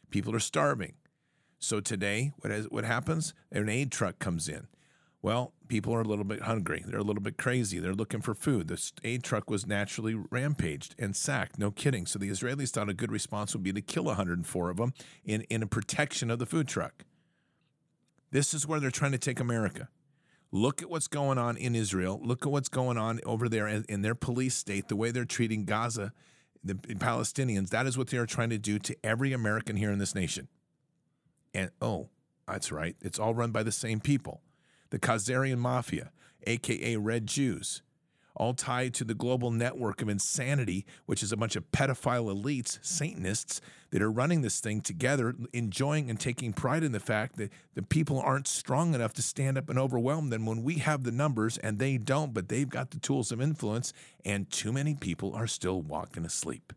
People 0.10 0.36
are 0.36 0.40
starving. 0.40 0.94
So 1.60 1.82
today, 1.82 2.32
what, 2.40 2.52
what 2.72 2.86
happens? 2.86 3.34
An 3.52 3.70
aid 3.70 3.92
truck 3.92 4.18
comes 4.20 4.48
in. 4.48 4.68
Well, 5.22 5.52
people 5.68 5.94
are 5.94 6.02
a 6.02 6.06
little 6.06 6.24
bit 6.24 6.44
hungry. 6.44 6.82
They're 6.88 7.00
a 7.00 7.04
little 7.04 7.22
bit 7.22 7.38
crazy. 7.38 7.80
They're 7.80 7.94
looking 7.94 8.22
for 8.22 8.34
food. 8.34 8.70
The 8.70 8.92
aid 9.04 9.22
truck 9.22 9.50
was 9.50 9.68
naturally 9.68 10.16
rampaged 10.32 10.96
and 10.98 11.14
sacked. 11.14 11.60
No 11.60 11.72
kidding. 11.72 12.06
So 12.06 12.18
the 12.18 12.30
Israelis 12.30 12.70
thought 12.70 12.88
a 12.88 12.94
good 12.94 13.12
response 13.12 13.54
would 13.54 13.64
be 13.64 13.74
to 13.74 13.82
kill 13.82 14.06
104 14.06 14.70
of 14.70 14.78
them 14.78 14.94
in, 15.26 15.42
in 15.44 15.62
a 15.62 15.68
protection 15.68 16.32
of 16.32 16.40
the 16.40 16.46
food 16.46 16.70
truck. 16.70 17.04
This 18.32 18.54
is 18.54 18.66
where 18.66 18.80
they're 18.80 18.92
trying 18.92 19.12
to 19.12 19.18
take 19.18 19.42
America. 19.42 19.90
Look 20.52 20.82
at 20.82 20.90
what's 20.90 21.08
going 21.08 21.38
on 21.38 21.58
in 21.58 21.76
Israel. 21.76 22.20
Look 22.24 22.46
at 22.46 22.52
what's 22.52 22.70
going 22.70 22.98
on 22.98 23.20
over 23.26 23.50
there 23.50 23.68
in 23.68 24.02
their 24.02 24.16
police 24.16 24.56
state, 24.56 24.88
the 24.88 24.96
way 24.96 25.12
they're 25.12 25.26
treating 25.26 25.66
Gaza, 25.66 26.14
the 26.64 26.76
Palestinians. 26.76 27.70
That 27.70 27.86
is 27.86 27.98
what 27.98 28.08
they 28.08 28.18
are 28.18 28.26
trying 28.26 28.50
to 28.52 28.58
do 28.58 28.80
to 28.80 28.96
every 29.04 29.34
American 29.34 29.76
here 29.76 29.92
in 29.92 30.00
this 30.00 30.16
nation. 30.16 30.48
And 31.54 31.72
oh, 31.82 32.10
that's 32.48 32.72
right, 32.72 32.96
it's 33.02 33.20
all 33.20 33.34
run 33.34 33.52
by 33.52 33.64
the 33.64 33.72
same 33.72 34.00
people 34.00 34.42
the 34.90 35.00
Khazarian 35.00 35.60
Mafia, 35.60 36.12
aka 36.48 36.96
Red 36.96 37.28
Jews, 37.28 37.82
all 38.36 38.54
tied 38.54 38.94
to 38.96 39.04
the 39.04 39.14
global 39.14 39.52
network 39.52 40.02
of 40.02 40.10
insanity, 40.10 40.86
which 41.06 41.22
is 41.22 41.32
a 41.32 41.38
bunch 41.38 41.56
of 41.56 41.70
pedophile 41.72 42.34
elites, 42.34 42.80
Satanists, 42.82 43.60
that 43.92 44.02
are 44.02 44.12
running 44.12 44.42
this 44.42 44.60
thing 44.60 44.82
together, 44.82 45.36
enjoying 45.52 46.10
and 46.10 46.20
taking 46.20 46.54
pride 46.54 46.84
in 46.84 46.92
the 46.92 47.00
fact 47.00 47.38
that 47.38 47.52
the 47.74 47.82
people 47.82 48.20
aren't 48.20 48.48
strong 48.48 48.94
enough 48.94 49.14
to 49.14 49.22
stand 49.22 49.58
up 49.58 49.70
and 49.70 49.78
overwhelm 49.78 50.30
them 50.30 50.46
when 50.46 50.64
we 50.64 50.76
have 50.76 51.04
the 51.04 51.12
numbers 51.12 51.58
and 51.58 51.80
they 51.80 51.98
don't, 51.98 52.34
but 52.34 52.50
they've 52.50 52.70
got 52.70 52.92
the 52.92 53.00
tools 53.00 53.32
of 53.32 53.42
influence, 53.42 53.94
and 54.24 54.50
too 54.50 54.72
many 54.72 54.96
people 54.96 55.34
are 55.34 55.48
still 55.48 55.82
walking 55.82 56.26
asleep. 56.26 56.72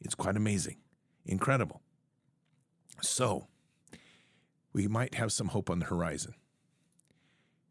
It's 0.00 0.14
quite 0.14 0.36
amazing, 0.36 0.76
incredible. 1.24 1.82
So, 3.00 3.46
we 4.72 4.86
might 4.86 5.14
have 5.14 5.32
some 5.32 5.48
hope 5.48 5.70
on 5.70 5.78
the 5.78 5.86
horizon. 5.86 6.34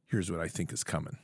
Here's 0.07 0.31
what 0.31 0.39
I 0.39 0.47
think 0.47 0.71
is 0.71 0.83
coming. 0.83 1.17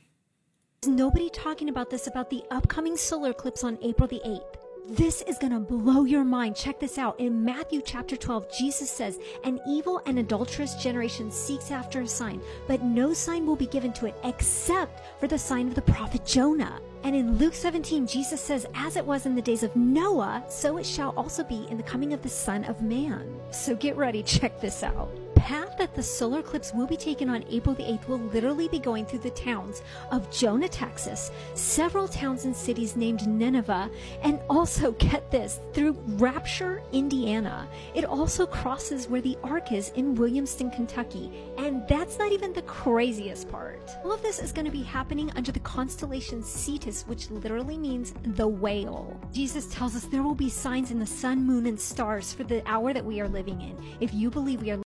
There's 0.82 0.94
nobody 0.94 1.30
talking 1.30 1.68
about 1.68 1.90
this 1.90 2.06
about 2.06 2.28
the 2.28 2.44
upcoming 2.50 2.96
solar 2.96 3.30
eclipse 3.30 3.64
on 3.64 3.78
April 3.82 4.06
the 4.06 4.20
8th. 4.24 4.56
This 4.86 5.22
is 5.22 5.38
going 5.38 5.54
to 5.54 5.60
blow 5.60 6.04
your 6.04 6.24
mind. 6.24 6.56
Check 6.56 6.78
this 6.78 6.98
out. 6.98 7.18
In 7.18 7.42
Matthew 7.42 7.80
chapter 7.82 8.18
12, 8.18 8.54
Jesus 8.54 8.90
says, 8.90 9.18
An 9.42 9.58
evil 9.66 10.02
and 10.04 10.18
adulterous 10.18 10.74
generation 10.74 11.30
seeks 11.30 11.70
after 11.70 12.02
a 12.02 12.06
sign, 12.06 12.42
but 12.68 12.82
no 12.82 13.14
sign 13.14 13.46
will 13.46 13.56
be 13.56 13.66
given 13.66 13.94
to 13.94 14.04
it 14.04 14.14
except 14.24 15.00
for 15.18 15.26
the 15.26 15.38
sign 15.38 15.68
of 15.68 15.74
the 15.74 15.80
prophet 15.80 16.26
Jonah. 16.26 16.82
And 17.02 17.16
in 17.16 17.38
Luke 17.38 17.54
17, 17.54 18.06
Jesus 18.06 18.42
says, 18.42 18.66
As 18.74 18.96
it 18.96 19.06
was 19.06 19.24
in 19.24 19.34
the 19.34 19.40
days 19.40 19.62
of 19.62 19.74
Noah, 19.74 20.44
so 20.50 20.76
it 20.76 20.84
shall 20.84 21.14
also 21.16 21.44
be 21.44 21.66
in 21.70 21.78
the 21.78 21.82
coming 21.82 22.12
of 22.12 22.22
the 22.22 22.28
Son 22.28 22.64
of 22.64 22.82
Man. 22.82 23.40
So 23.52 23.74
get 23.74 23.96
ready, 23.96 24.22
check 24.22 24.60
this 24.60 24.82
out 24.82 25.08
path 25.36 25.76
that 25.78 25.94
the 25.94 26.02
solar 26.02 26.40
eclipse 26.40 26.72
will 26.72 26.86
be 26.86 26.96
taken 26.96 27.28
on 27.28 27.44
April 27.50 27.74
the 27.74 27.82
8th 27.82 28.08
will 28.08 28.18
literally 28.18 28.68
be 28.68 28.78
going 28.78 29.04
through 29.04 29.20
the 29.20 29.30
towns 29.30 29.82
of 30.10 30.30
Jonah, 30.30 30.68
Texas, 30.68 31.30
several 31.54 32.08
towns 32.08 32.44
and 32.44 32.54
cities 32.54 32.96
named 32.96 33.26
Nineveh, 33.26 33.90
and 34.22 34.40
also, 34.48 34.92
get 34.98 35.30
this, 35.30 35.60
through 35.72 35.92
Rapture, 36.16 36.82
Indiana. 36.92 37.68
It 37.94 38.04
also 38.04 38.46
crosses 38.46 39.08
where 39.08 39.20
the 39.20 39.36
Ark 39.42 39.72
is 39.72 39.90
in 39.90 40.14
Williamstown, 40.14 40.70
Kentucky. 40.70 41.30
And 41.58 41.86
that's 41.88 42.18
not 42.18 42.32
even 42.32 42.52
the 42.52 42.62
craziest 42.62 43.50
part. 43.50 43.80
All 44.04 44.12
of 44.12 44.22
this 44.22 44.38
is 44.38 44.52
going 44.52 44.66
to 44.66 44.70
be 44.70 44.82
happening 44.82 45.30
under 45.36 45.52
the 45.52 45.60
constellation 45.60 46.42
Cetus, 46.42 47.06
which 47.06 47.30
literally 47.30 47.78
means 47.78 48.14
the 48.22 48.46
whale. 48.46 49.18
Jesus 49.32 49.66
tells 49.66 49.96
us 49.96 50.04
there 50.04 50.22
will 50.22 50.34
be 50.34 50.48
signs 50.48 50.90
in 50.90 50.98
the 50.98 51.06
sun, 51.06 51.44
moon, 51.44 51.66
and 51.66 51.78
stars 51.78 52.32
for 52.32 52.44
the 52.44 52.62
hour 52.68 52.92
that 52.92 53.04
we 53.04 53.20
are 53.20 53.28
living 53.28 53.60
in. 53.60 53.76
If 54.00 54.14
you 54.14 54.30
believe 54.30 54.62
we 54.62 54.70
are 54.70 54.83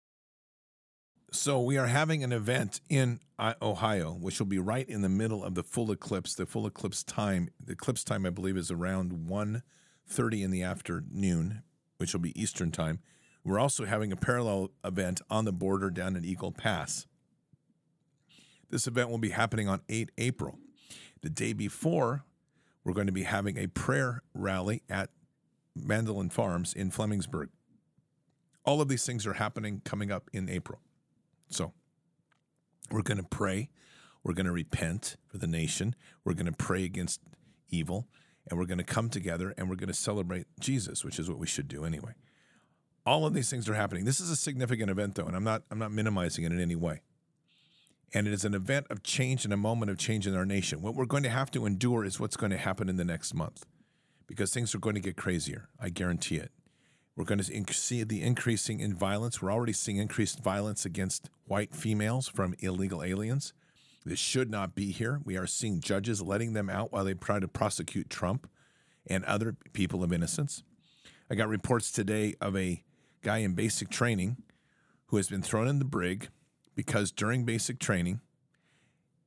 so 1.36 1.60
we 1.60 1.78
are 1.78 1.88
having 1.88 2.24
an 2.24 2.32
event 2.32 2.82
in 2.90 3.20
uh, 3.38 3.54
Ohio, 3.62 4.14
which 4.14 4.40
will 4.40 4.48
be 4.48 4.60
right 4.60 4.88
in 4.88 5.02
the 5.02 5.10
middle 5.10 5.44
of 5.44 5.56
the 5.56 5.64
full 5.64 5.92
eclipse. 5.92 6.34
The 6.34 6.46
full 6.46 6.66
eclipse 6.66 7.04
time, 7.04 7.50
the 7.64 7.74
eclipse 7.74 8.04
time, 8.04 8.26
I 8.26 8.30
believe, 8.30 8.58
is 8.58 8.72
around 8.72 9.12
1.30 9.12 10.44
in 10.44 10.52
the 10.52 10.64
afternoon, 10.64 11.64
which 11.98 12.14
will 12.14 12.22
be 12.22 12.40
Eastern 12.42 12.72
time. 12.72 13.00
We're 13.44 13.60
also 13.60 13.86
having 13.86 14.12
a 14.12 14.16
parallel 14.16 14.72
event 14.84 15.22
on 15.30 15.46
the 15.46 15.52
border 15.52 15.90
down 15.90 16.16
at 16.16 16.24
Eagle 16.24 16.52
Pass. 16.52 17.06
This 18.70 18.88
event 18.88 19.10
will 19.10 19.20
be 19.20 19.30
happening 19.30 19.68
on 19.68 19.82
8 19.90 20.12
April. 20.18 20.58
The 21.22 21.30
day 21.30 21.54
before, 21.54 22.24
we're 22.84 22.94
going 22.94 23.08
to 23.08 23.14
be 23.14 23.24
having 23.24 23.58
a 23.58 23.68
prayer 23.68 24.24
rally 24.34 24.84
at 24.90 25.10
Mandolin 25.76 26.30
Farms 26.30 26.74
in 26.74 26.92
Flemingsburg. 26.92 27.50
All 28.64 28.82
of 28.82 28.88
these 28.88 29.06
things 29.06 29.28
are 29.28 29.34
happening 29.34 29.82
coming 29.86 30.12
up 30.12 30.30
in 30.34 30.50
April. 30.50 30.80
So 31.50 31.74
we're 32.92 33.02
going 33.02 33.18
to 33.18 33.24
pray. 33.24 33.70
We're 34.24 34.34
going 34.34 34.46
to 34.46 34.52
repent 34.52 35.18
for 35.28 35.38
the 35.38 35.48
nation. 35.48 35.96
We're 36.24 36.34
going 36.34 36.46
to 36.48 36.52
pray 36.52 36.84
against 36.84 37.22
evil. 37.70 38.08
And 38.50 38.60
we're 38.60 38.66
going 38.66 38.78
to 38.78 38.84
come 38.84 39.10
together 39.10 39.54
and 39.58 39.70
we're 39.70 39.76
going 39.76 39.88
to 39.88 39.94
celebrate 39.94 40.46
Jesus, 40.60 41.04
which 41.04 41.18
is 41.18 41.30
what 41.30 41.40
we 41.40 41.48
should 41.48 41.68
do 41.68 41.84
anyway. 41.84 42.14
All 43.06 43.26
of 43.26 43.34
these 43.34 43.50
things 43.50 43.68
are 43.70 43.74
happening. 43.74 44.06
This 44.06 44.20
is 44.20 44.30
a 44.30 44.36
significant 44.36 44.90
event, 44.90 45.16
though, 45.16 45.26
and 45.26 45.36
I'm 45.36 45.44
not, 45.44 45.64
I'm 45.70 45.80
not 45.80 45.92
minimizing 45.92 46.44
it 46.44 46.52
in 46.52 46.60
any 46.60 46.76
way. 46.76 47.02
And 48.14 48.28
it 48.28 48.34
is 48.34 48.46
an 48.46 48.54
event 48.54 48.88
of 48.90 49.04
change 49.04 49.46
and 49.46 49.54
a 49.54 49.58
moment 49.58 49.92
of 49.92 49.98
change 49.98 50.26
in 50.28 50.36
our 50.36 50.46
nation. 50.46 50.82
What 50.82 50.96
we're 50.96 51.06
going 51.06 51.24
to 51.24 51.30
have 51.30 51.52
to 51.52 51.66
endure 51.66 52.06
is 52.06 52.20
what's 52.20 52.38
going 52.38 52.52
to 52.52 52.58
happen 52.58 52.88
in 52.88 52.98
the 52.98 53.04
next 53.04 53.34
month 53.34 53.66
because 54.28 54.52
things 54.52 54.74
are 54.74 54.80
going 54.80 54.96
to 54.96 55.02
get 55.02 55.18
crazier. 55.18 55.70
I 55.80 55.90
guarantee 55.90 56.38
it. 56.38 56.52
We're 57.16 57.24
going 57.26 57.40
to 57.40 57.74
see 57.74 58.04
the 58.04 58.22
increasing 58.22 58.82
in 58.82 58.94
violence. 58.94 59.42
We're 59.42 59.52
already 59.52 59.72
seeing 59.72 59.98
increased 59.98 60.44
violence 60.44 60.86
against 60.86 61.30
white 61.46 61.74
females 61.74 62.28
from 62.28 62.56
illegal 62.60 63.02
aliens. 63.02 63.54
This 64.06 64.20
should 64.20 64.52
not 64.52 64.76
be 64.76 64.92
here. 64.92 65.22
We 65.24 65.38
are 65.38 65.48
seeing 65.48 65.80
judges 65.80 66.22
letting 66.22 66.54
them 66.54 66.70
out 66.70 66.92
while 66.92 67.06
they 67.06 67.14
try 67.14 67.40
to 67.40 67.48
prosecute 67.48 68.10
Trump 68.10 68.50
and 69.08 69.24
other 69.26 69.56
people 69.72 70.04
of 70.04 70.12
innocence. 70.12 70.64
I 71.30 71.36
got 71.36 71.48
reports 71.48 71.90
today 71.90 72.36
of 72.42 72.56
a 72.58 72.84
guy 73.24 73.38
in 73.38 73.54
basic 73.54 73.90
training 73.90 74.38
who 75.08 75.18
has 75.18 75.30
been 75.30 75.42
thrown 75.42 75.68
in 75.68 75.80
the 75.80 75.86
brig 75.86 76.28
because 76.76 77.12
during 77.12 77.46
basic 77.46 77.80
training, 77.80 78.20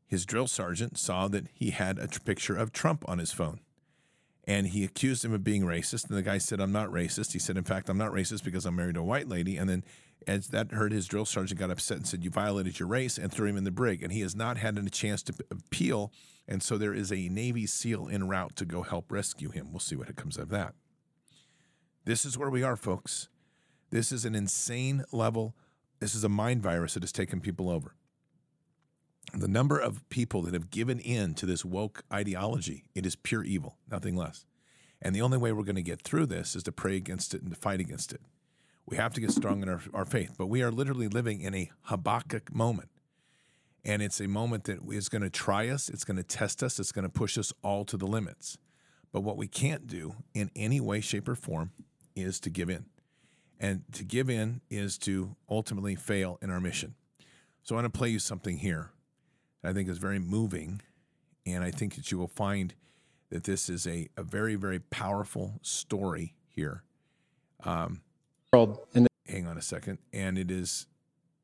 his 0.06 0.26
drill 0.26 0.46
sergeant 0.46 0.98
saw 0.98 1.26
that 1.28 1.46
he 1.54 1.70
had 1.70 1.98
a 1.98 2.08
picture 2.20 2.54
of 2.54 2.70
Trump 2.70 3.04
on 3.08 3.18
his 3.18 3.32
phone 3.32 3.60
and 4.48 4.68
he 4.68 4.82
accused 4.82 5.26
him 5.26 5.34
of 5.34 5.44
being 5.44 5.62
racist. 5.62 6.08
And 6.08 6.16
the 6.16 6.22
guy 6.22 6.38
said, 6.38 6.58
I'm 6.58 6.72
not 6.72 6.88
racist. 6.88 7.34
He 7.34 7.38
said, 7.38 7.58
In 7.58 7.64
fact, 7.64 7.90
I'm 7.90 7.98
not 7.98 8.12
racist 8.12 8.42
because 8.42 8.64
I'm 8.64 8.76
married 8.76 8.94
to 8.94 9.02
a 9.02 9.04
white 9.04 9.28
lady. 9.28 9.58
And 9.58 9.68
then 9.68 9.84
as 10.26 10.48
that 10.48 10.72
heard, 10.72 10.90
his 10.90 11.06
drill 11.06 11.26
sergeant 11.26 11.60
got 11.60 11.70
upset 11.70 11.98
and 11.98 12.06
said, 12.06 12.24
You 12.24 12.30
violated 12.30 12.80
your 12.80 12.88
race 12.88 13.18
and 13.18 13.30
threw 13.30 13.46
him 13.46 13.58
in 13.58 13.64
the 13.64 13.70
brig. 13.70 14.02
And 14.02 14.10
he 14.10 14.22
has 14.22 14.34
not 14.34 14.56
had 14.56 14.78
a 14.78 14.88
chance 14.88 15.22
to 15.24 15.34
appeal. 15.50 16.10
And 16.48 16.62
so 16.62 16.78
there 16.78 16.94
is 16.94 17.12
a 17.12 17.28
Navy 17.28 17.66
SEAL 17.66 18.08
en 18.10 18.26
route 18.26 18.56
to 18.56 18.64
go 18.64 18.80
help 18.80 19.12
rescue 19.12 19.50
him. 19.50 19.70
We'll 19.70 19.80
see 19.80 19.96
what 19.96 20.16
comes 20.16 20.38
of 20.38 20.48
that. 20.48 20.74
This 22.06 22.24
is 22.24 22.38
where 22.38 22.48
we 22.48 22.62
are, 22.62 22.76
folks. 22.76 23.28
This 23.90 24.10
is 24.12 24.24
an 24.24 24.34
insane 24.34 25.04
level. 25.12 25.54
This 26.00 26.14
is 26.14 26.24
a 26.24 26.28
mind 26.30 26.62
virus 26.62 26.94
that 26.94 27.02
has 27.02 27.12
taken 27.12 27.40
people 27.42 27.68
over. 27.68 27.94
The 29.34 29.48
number 29.48 29.78
of 29.78 30.08
people 30.08 30.42
that 30.42 30.54
have 30.54 30.70
given 30.70 30.98
in 30.98 31.34
to 31.34 31.46
this 31.46 31.64
woke 31.64 32.02
ideology, 32.12 32.84
it 32.94 33.04
is 33.04 33.14
pure 33.14 33.44
evil, 33.44 33.76
nothing 33.90 34.16
less. 34.16 34.46
And 35.02 35.14
the 35.14 35.22
only 35.22 35.38
way 35.38 35.52
we're 35.52 35.64
going 35.64 35.76
to 35.76 35.82
get 35.82 36.00
through 36.00 36.26
this 36.26 36.56
is 36.56 36.62
to 36.64 36.72
pray 36.72 36.96
against 36.96 37.34
it 37.34 37.42
and 37.42 37.50
to 37.50 37.56
fight 37.56 37.80
against 37.80 38.12
it. 38.12 38.20
We 38.86 38.96
have 38.96 39.12
to 39.14 39.20
get 39.20 39.30
strong 39.30 39.62
in 39.62 39.68
our, 39.68 39.82
our 39.92 40.06
faith, 40.06 40.34
but 40.38 40.46
we 40.46 40.62
are 40.62 40.70
literally 40.70 41.08
living 41.08 41.42
in 41.42 41.54
a 41.54 41.70
Habakkuk 41.82 42.54
moment. 42.54 42.88
And 43.84 44.02
it's 44.02 44.20
a 44.20 44.26
moment 44.26 44.64
that 44.64 44.78
is 44.90 45.08
going 45.08 45.22
to 45.22 45.30
try 45.30 45.68
us, 45.68 45.88
it's 45.88 46.04
going 46.04 46.16
to 46.16 46.22
test 46.22 46.62
us, 46.62 46.80
it's 46.80 46.92
going 46.92 47.04
to 47.04 47.10
push 47.10 47.36
us 47.36 47.52
all 47.62 47.84
to 47.84 47.96
the 47.96 48.06
limits. 48.06 48.56
But 49.12 49.20
what 49.20 49.36
we 49.36 49.46
can't 49.46 49.86
do 49.86 50.14
in 50.34 50.50
any 50.56 50.80
way, 50.80 51.00
shape, 51.00 51.28
or 51.28 51.34
form 51.34 51.72
is 52.16 52.40
to 52.40 52.50
give 52.50 52.70
in. 52.70 52.86
And 53.60 53.82
to 53.92 54.04
give 54.04 54.30
in 54.30 54.62
is 54.70 54.98
to 54.98 55.36
ultimately 55.50 55.94
fail 55.94 56.38
in 56.40 56.50
our 56.50 56.60
mission. 56.60 56.94
So 57.62 57.74
I 57.74 57.82
want 57.82 57.92
to 57.92 57.98
play 57.98 58.08
you 58.08 58.18
something 58.18 58.58
here 58.58 58.90
I 59.62 59.72
think 59.72 59.88
is 59.88 59.98
very 59.98 60.18
moving. 60.18 60.80
And 61.46 61.64
I 61.64 61.70
think 61.70 61.96
that 61.96 62.10
you 62.12 62.18
will 62.18 62.28
find 62.28 62.74
that 63.30 63.44
this 63.44 63.68
is 63.68 63.86
a, 63.86 64.08
a 64.16 64.22
very, 64.22 64.54
very 64.54 64.78
powerful 64.78 65.58
story 65.62 66.34
here. 66.48 66.82
Um, 67.64 68.00
hang 69.26 69.46
on 69.46 69.58
a 69.58 69.62
second. 69.62 69.98
And 70.12 70.38
it 70.38 70.50
is 70.50 70.86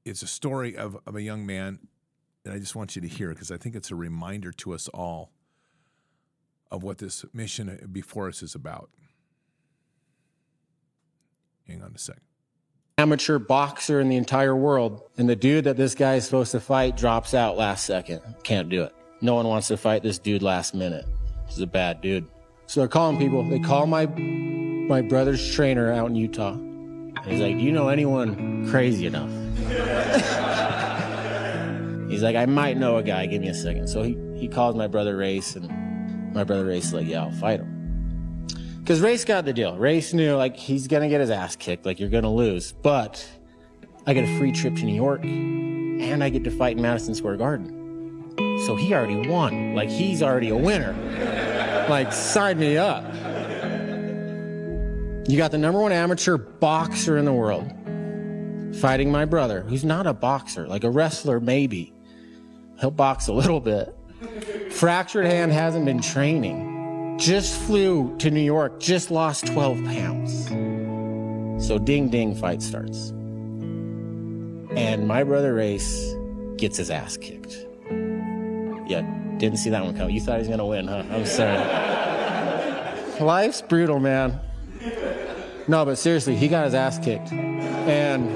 it's 0.05 0.23
a 0.23 0.27
story 0.27 0.77
of, 0.77 0.99
of 1.07 1.17
a 1.17 1.23
young 1.23 1.47
man 1.47 1.79
that 2.45 2.53
I 2.53 2.59
just 2.59 2.77
want 2.77 2.95
you 2.95 3.03
to 3.03 3.09
hear 3.09 3.31
because 3.31 3.51
I 3.51 3.57
think 3.57 3.75
it's 3.75 3.91
a 3.91 3.95
reminder 3.95 4.53
to 4.53 4.75
us 4.75 4.89
all 4.89 5.33
of 6.71 6.83
what 6.83 6.99
this 6.99 7.25
mission 7.33 7.89
before 7.91 8.29
us 8.29 8.43
is 8.43 8.55
about. 8.55 8.91
Hang 11.67 11.83
on 11.83 11.93
a 11.95 11.99
second. 11.99 12.23
Amateur 12.97 13.41
boxer 13.41 14.01
in 14.01 14.09
the 14.09 14.15
entire 14.15 14.55
world, 14.55 15.03
and 15.19 15.29
the 15.29 15.35
dude 15.35 15.65
that 15.65 15.77
this 15.77 15.97
guy 15.97 16.15
is 16.15 16.25
supposed 16.25 16.53
to 16.53 16.61
fight 16.61 16.97
drops 16.97 17.35
out 17.35 17.57
last 17.57 17.87
second. 17.87 18.21
Can't 18.45 18.69
do 18.69 18.85
it. 18.85 18.95
No 19.21 19.35
one 19.35 19.49
wants 19.49 19.67
to 19.67 19.77
fight 19.77 20.05
this 20.05 20.21
dude 20.21 20.43
last 20.43 20.77
minute. 20.77 21.05
He's 21.49 21.59
a 21.59 21.67
bad 21.67 22.01
dude. 22.01 22.25
So 22.67 22.81
they're 22.81 22.89
calling 22.89 23.19
people. 23.19 23.43
They 23.43 23.59
call 23.59 23.87
my 23.87 24.07
my 24.07 25.03
brother's 25.03 25.53
trainer 25.53 25.93
out 25.93 26.09
in 26.09 26.15
Utah. 26.15 26.53
And 26.53 27.19
he's 27.27 27.41
like, 27.41 27.59
"Do 27.59 27.65
you 27.65 27.73
know 27.73 27.89
anyone 27.89 28.71
crazy 28.71 29.07
enough?" 29.07 29.29
he's 32.09 32.23
like, 32.23 32.37
"I 32.37 32.47
might 32.47 32.77
know 32.77 32.99
a 32.99 33.03
guy. 33.03 33.27
Give 33.27 33.43
me 33.43 33.49
a 33.49 33.55
second. 33.55 33.89
So 33.89 34.05
he 34.05 34.17
he 34.37 34.47
calls 34.47 34.77
my 34.77 34.87
brother 34.87 35.17
Race, 35.17 35.57
and 35.57 36.33
my 36.33 36.45
brother 36.45 36.67
Race 36.67 36.85
is 36.85 36.95
like, 36.95 37.09
"Yeah, 37.09 37.25
I'll 37.25 37.33
fight 37.33 37.59
him." 37.59 37.74
Because 38.85 39.01
Race 39.01 39.25
got 39.25 39.47
the 39.47 39.53
deal. 39.55 39.79
Race 39.79 40.13
knew 40.13 40.37
like 40.37 40.59
he's 40.59 40.89
gonna 40.89 41.09
get 41.09 41.23
his 41.23 41.31
ass 41.31 41.57
kicked, 41.57 41.87
like 41.87 41.99
you're 41.99 42.11
gonna 42.11 42.31
lose. 42.31 42.73
But 42.73 43.27
I 44.07 44.13
get 44.13 44.25
a 44.25 44.39
free 44.39 44.53
trip 44.53 44.77
to 44.77 44.85
New 44.85 44.95
York, 44.95 45.25
and 45.25 46.23
I 46.23 46.29
get 46.29 46.45
to 46.45 46.51
fight 46.51 46.77
in 46.77 46.83
Madison 46.83 47.15
Square 47.15 47.39
Garden. 47.39 48.61
So 48.67 48.77
he 48.77 48.93
already 48.93 49.27
won. 49.27 49.75
Like 49.75 49.89
he's 49.89 50.23
already 50.23 50.51
a 50.51 50.57
winner. 50.57 50.93
Like 51.89 52.13
sign 52.13 52.59
me 52.59 52.77
up. 52.77 53.05
You 55.31 55.39
got 55.39 55.51
the 55.51 55.59
number 55.59 55.81
one 55.81 55.93
amateur 55.93 56.37
boxer 56.37 57.17
in 57.17 57.25
the 57.25 57.33
world 57.33 57.73
fighting 58.83 59.11
my 59.11 59.25
brother, 59.25 59.63
who's 59.63 59.87
not 59.87 60.07
a 60.07 60.13
boxer, 60.13 60.69
like 60.69 60.85
a 60.85 60.91
wrestler 60.91 61.41
maybe. 61.41 61.95
He'll 62.81 62.91
box 62.91 63.29
a 63.29 63.33
little 63.33 63.61
bit. 63.61 63.97
Fractured 64.73 65.25
hand 65.25 65.53
hasn't 65.53 65.87
been 65.87 66.03
training 66.03 66.74
just 67.17 67.61
flew 67.63 68.17
to 68.19 68.31
New 68.31 68.41
York, 68.41 68.81
just 68.81 69.11
lost 69.11 69.47
12 69.47 69.85
pounds. 69.85 70.49
So 71.67 71.79
ding 71.79 72.09
ding 72.09 72.35
fight 72.35 72.63
starts. 72.63 73.11
And 74.77 75.07
my 75.07 75.23
brother 75.23 75.55
Race 75.55 76.15
gets 76.57 76.77
his 76.77 76.91
ass 76.91 77.17
kicked. 77.17 77.67
Yeah, 78.87 79.03
didn't 79.39 79.59
see 79.59 79.71
that 79.71 79.85
one 79.85 79.97
coming. 79.97 80.15
You 80.15 80.21
thought 80.21 80.35
he 80.35 80.41
was 80.41 80.49
gonna 80.49 80.67
win, 80.67 80.87
huh? 80.89 81.05
I'm 81.11 81.25
sorry. 81.27 81.59
Life's 83.21 83.63
brutal, 83.63 84.01
man. 84.01 84.41
No, 85.69 85.85
but 85.85 85.97
seriously, 85.97 86.37
he 86.37 86.49
got 86.49 86.65
his 86.65 86.75
ass 86.75 86.99
kicked. 86.99 87.33
And 87.33 88.29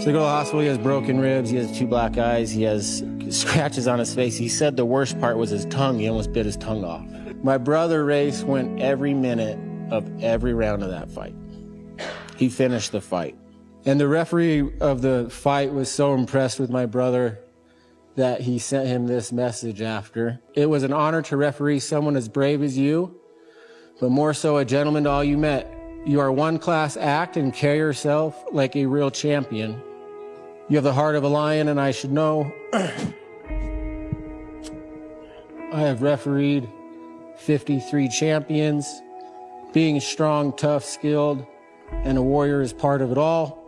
so 0.00 0.06
they 0.06 0.12
go 0.12 0.18
to 0.18 0.24
the 0.24 0.28
hospital, 0.28 0.60
he 0.60 0.68
has 0.68 0.78
broken 0.78 1.18
ribs, 1.20 1.50
he 1.50 1.56
has 1.56 1.76
two 1.76 1.86
black 1.86 2.16
eyes, 2.16 2.50
he 2.50 2.62
has 2.62 3.02
scratches 3.30 3.88
on 3.88 3.98
his 3.98 4.14
face. 4.14 4.36
He 4.36 4.48
said 4.48 4.76
the 4.76 4.84
worst 4.84 5.18
part 5.20 5.36
was 5.36 5.50
his 5.50 5.64
tongue. 5.66 5.98
He 5.98 6.08
almost 6.08 6.32
bit 6.32 6.46
his 6.46 6.56
tongue 6.56 6.84
off. 6.84 7.04
My 7.42 7.58
brother 7.58 8.04
Race 8.04 8.42
went 8.42 8.80
every 8.80 9.14
minute 9.14 9.58
of 9.90 10.22
every 10.22 10.54
round 10.54 10.82
of 10.82 10.90
that 10.90 11.10
fight. 11.10 11.34
He 12.36 12.48
finished 12.48 12.92
the 12.92 13.00
fight. 13.00 13.36
And 13.84 14.00
the 14.00 14.08
referee 14.08 14.78
of 14.80 15.00
the 15.00 15.28
fight 15.30 15.72
was 15.72 15.90
so 15.90 16.14
impressed 16.14 16.58
with 16.58 16.70
my 16.70 16.86
brother 16.86 17.38
that 18.16 18.40
he 18.40 18.58
sent 18.58 18.88
him 18.88 19.06
this 19.06 19.30
message 19.30 19.80
after. 19.80 20.40
It 20.54 20.66
was 20.66 20.82
an 20.82 20.92
honor 20.92 21.22
to 21.22 21.36
referee 21.36 21.80
someone 21.80 22.16
as 22.16 22.28
brave 22.28 22.62
as 22.62 22.76
you, 22.76 23.20
but 24.00 24.10
more 24.10 24.34
so 24.34 24.56
a 24.56 24.64
gentleman 24.64 25.04
to 25.04 25.10
all 25.10 25.24
you 25.24 25.38
met. 25.38 25.72
You 26.04 26.20
are 26.20 26.32
one 26.32 26.58
class 26.58 26.96
act 26.96 27.36
and 27.36 27.52
carry 27.52 27.78
yourself 27.78 28.42
like 28.52 28.74
a 28.74 28.86
real 28.86 29.10
champion. 29.10 29.82
You 30.68 30.76
have 30.76 30.84
the 30.84 30.92
heart 30.92 31.14
of 31.14 31.22
a 31.22 31.28
lion, 31.28 31.68
and 31.68 31.80
I 31.80 31.92
should 31.92 32.10
know. 32.10 32.52
I 32.72 32.90
have 35.80 36.02
refereed 36.02 36.68
53 37.36 38.08
champions. 38.08 39.02
Being 39.72 40.00
strong, 40.00 40.52
tough, 40.56 40.84
skilled, 40.84 41.46
and 41.92 42.18
a 42.18 42.22
warrior 42.22 42.62
is 42.62 42.72
part 42.72 43.00
of 43.00 43.12
it 43.12 43.18
all. 43.18 43.62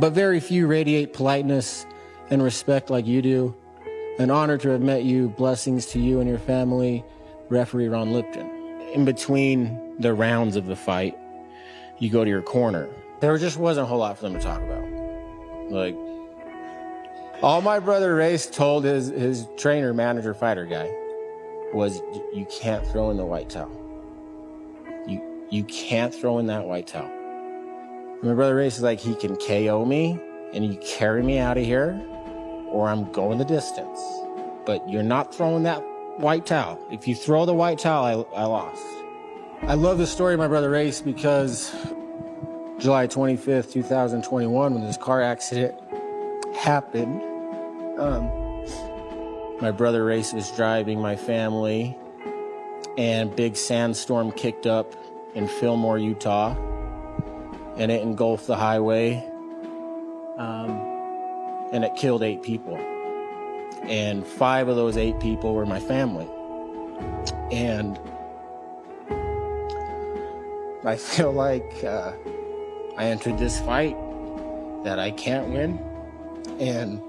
But 0.00 0.14
very 0.14 0.40
few 0.40 0.66
radiate 0.66 1.12
politeness 1.12 1.86
and 2.30 2.42
respect 2.42 2.90
like 2.90 3.06
you 3.06 3.22
do. 3.22 3.54
An 4.18 4.32
honor 4.32 4.58
to 4.58 4.70
have 4.70 4.80
met 4.80 5.04
you. 5.04 5.28
Blessings 5.28 5.86
to 5.86 6.00
you 6.00 6.18
and 6.18 6.28
your 6.28 6.40
family, 6.40 7.04
referee 7.50 7.86
Ron 7.86 8.12
Lipton. 8.12 8.50
In 8.94 9.04
between 9.04 9.94
the 10.00 10.12
rounds 10.12 10.56
of 10.56 10.66
the 10.66 10.74
fight, 10.74 11.16
you 11.98 12.10
go 12.10 12.24
to 12.24 12.30
your 12.30 12.42
corner. 12.42 12.88
There 13.20 13.38
just 13.38 13.58
wasn't 13.58 13.84
a 13.84 13.86
whole 13.86 13.98
lot 13.98 14.16
for 14.16 14.22
them 14.22 14.34
to 14.34 14.40
talk 14.40 14.60
about. 14.60 15.70
Like, 15.70 15.96
all 17.42 17.60
my 17.60 17.78
brother 17.78 18.14
Race 18.14 18.46
told 18.46 18.84
his, 18.84 19.08
his 19.08 19.46
trainer, 19.56 19.92
manager, 19.92 20.34
fighter 20.34 20.64
guy 20.64 20.90
was 21.72 22.00
you 22.32 22.46
can't 22.50 22.86
throw 22.86 23.10
in 23.10 23.16
the 23.16 23.26
white 23.26 23.50
towel. 23.50 23.70
You, 25.06 25.46
you 25.50 25.64
can't 25.64 26.14
throw 26.14 26.38
in 26.38 26.46
that 26.46 26.64
white 26.64 26.86
towel. 26.86 27.10
my 28.22 28.34
brother 28.34 28.56
Race 28.56 28.76
is 28.76 28.82
like, 28.82 29.00
he 29.00 29.14
can 29.14 29.36
KO 29.36 29.84
me 29.84 30.18
and 30.52 30.64
you 30.64 30.78
carry 30.78 31.22
me 31.22 31.38
out 31.38 31.58
of 31.58 31.64
here 31.64 32.00
or 32.68 32.88
I'm 32.88 33.10
going 33.12 33.38
the 33.38 33.44
distance. 33.44 34.00
But 34.64 34.88
you're 34.88 35.02
not 35.02 35.34
throwing 35.34 35.62
that 35.64 35.80
white 36.18 36.46
towel. 36.46 36.84
If 36.90 37.06
you 37.06 37.14
throw 37.14 37.46
the 37.46 37.54
white 37.54 37.78
towel, 37.78 38.26
I, 38.34 38.40
I 38.40 38.44
lost. 38.44 38.82
I 39.62 39.74
love 39.74 39.98
the 39.98 40.06
story 40.06 40.34
of 40.34 40.38
my 40.38 40.48
brother 40.48 40.70
Race 40.70 41.00
because 41.00 41.70
July 42.78 43.06
25th, 43.06 43.72
2021, 43.72 44.74
when 44.74 44.84
this 44.84 44.96
car 44.96 45.22
accident 45.22 45.74
happened, 46.66 47.22
um, 47.96 48.28
my 49.60 49.70
brother 49.70 50.04
Race 50.04 50.32
was 50.32 50.50
driving 50.50 51.00
my 51.00 51.14
family, 51.14 51.96
and 52.98 53.34
big 53.36 53.54
sandstorm 53.54 54.32
kicked 54.32 54.66
up 54.66 54.92
in 55.36 55.46
Fillmore, 55.46 55.96
Utah, 55.96 56.56
and 57.76 57.92
it 57.92 58.02
engulfed 58.02 58.48
the 58.48 58.56
highway, 58.56 59.24
um, 60.38 60.70
and 61.72 61.84
it 61.84 61.94
killed 61.94 62.24
eight 62.24 62.42
people. 62.42 62.76
And 63.84 64.26
five 64.26 64.66
of 64.66 64.74
those 64.74 64.96
eight 64.96 65.20
people 65.20 65.54
were 65.54 65.66
my 65.66 65.78
family. 65.78 66.28
And 67.52 67.96
I 70.84 70.96
feel 70.96 71.30
like 71.30 71.84
uh, 71.84 72.10
I 72.98 73.04
entered 73.04 73.38
this 73.38 73.60
fight 73.60 73.96
that 74.82 74.98
I 74.98 75.12
can't 75.12 75.50
win. 75.50 75.78
And 76.58 77.00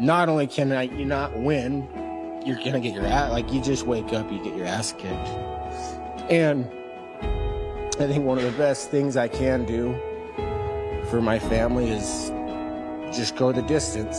not 0.00 0.28
only 0.28 0.46
can 0.46 0.72
I, 0.72 0.82
you 0.82 1.04
not 1.04 1.38
win, 1.38 1.88
you're 2.44 2.56
gonna 2.56 2.80
get 2.80 2.94
your 2.94 3.06
ass 3.06 3.30
like 3.30 3.52
you 3.52 3.60
just 3.60 3.86
wake 3.86 4.12
up, 4.12 4.30
you 4.30 4.42
get 4.42 4.56
your 4.56 4.66
ass 4.66 4.92
kicked. 4.92 5.28
And 6.30 6.66
I 8.00 8.06
think 8.06 8.24
one 8.24 8.38
of 8.38 8.44
the 8.44 8.58
best 8.58 8.90
things 8.90 9.16
I 9.16 9.28
can 9.28 9.64
do 9.64 9.94
for 11.10 11.20
my 11.20 11.38
family 11.38 11.90
is 11.90 12.30
just 13.16 13.36
go 13.36 13.52
the 13.52 13.62
distance 13.62 14.18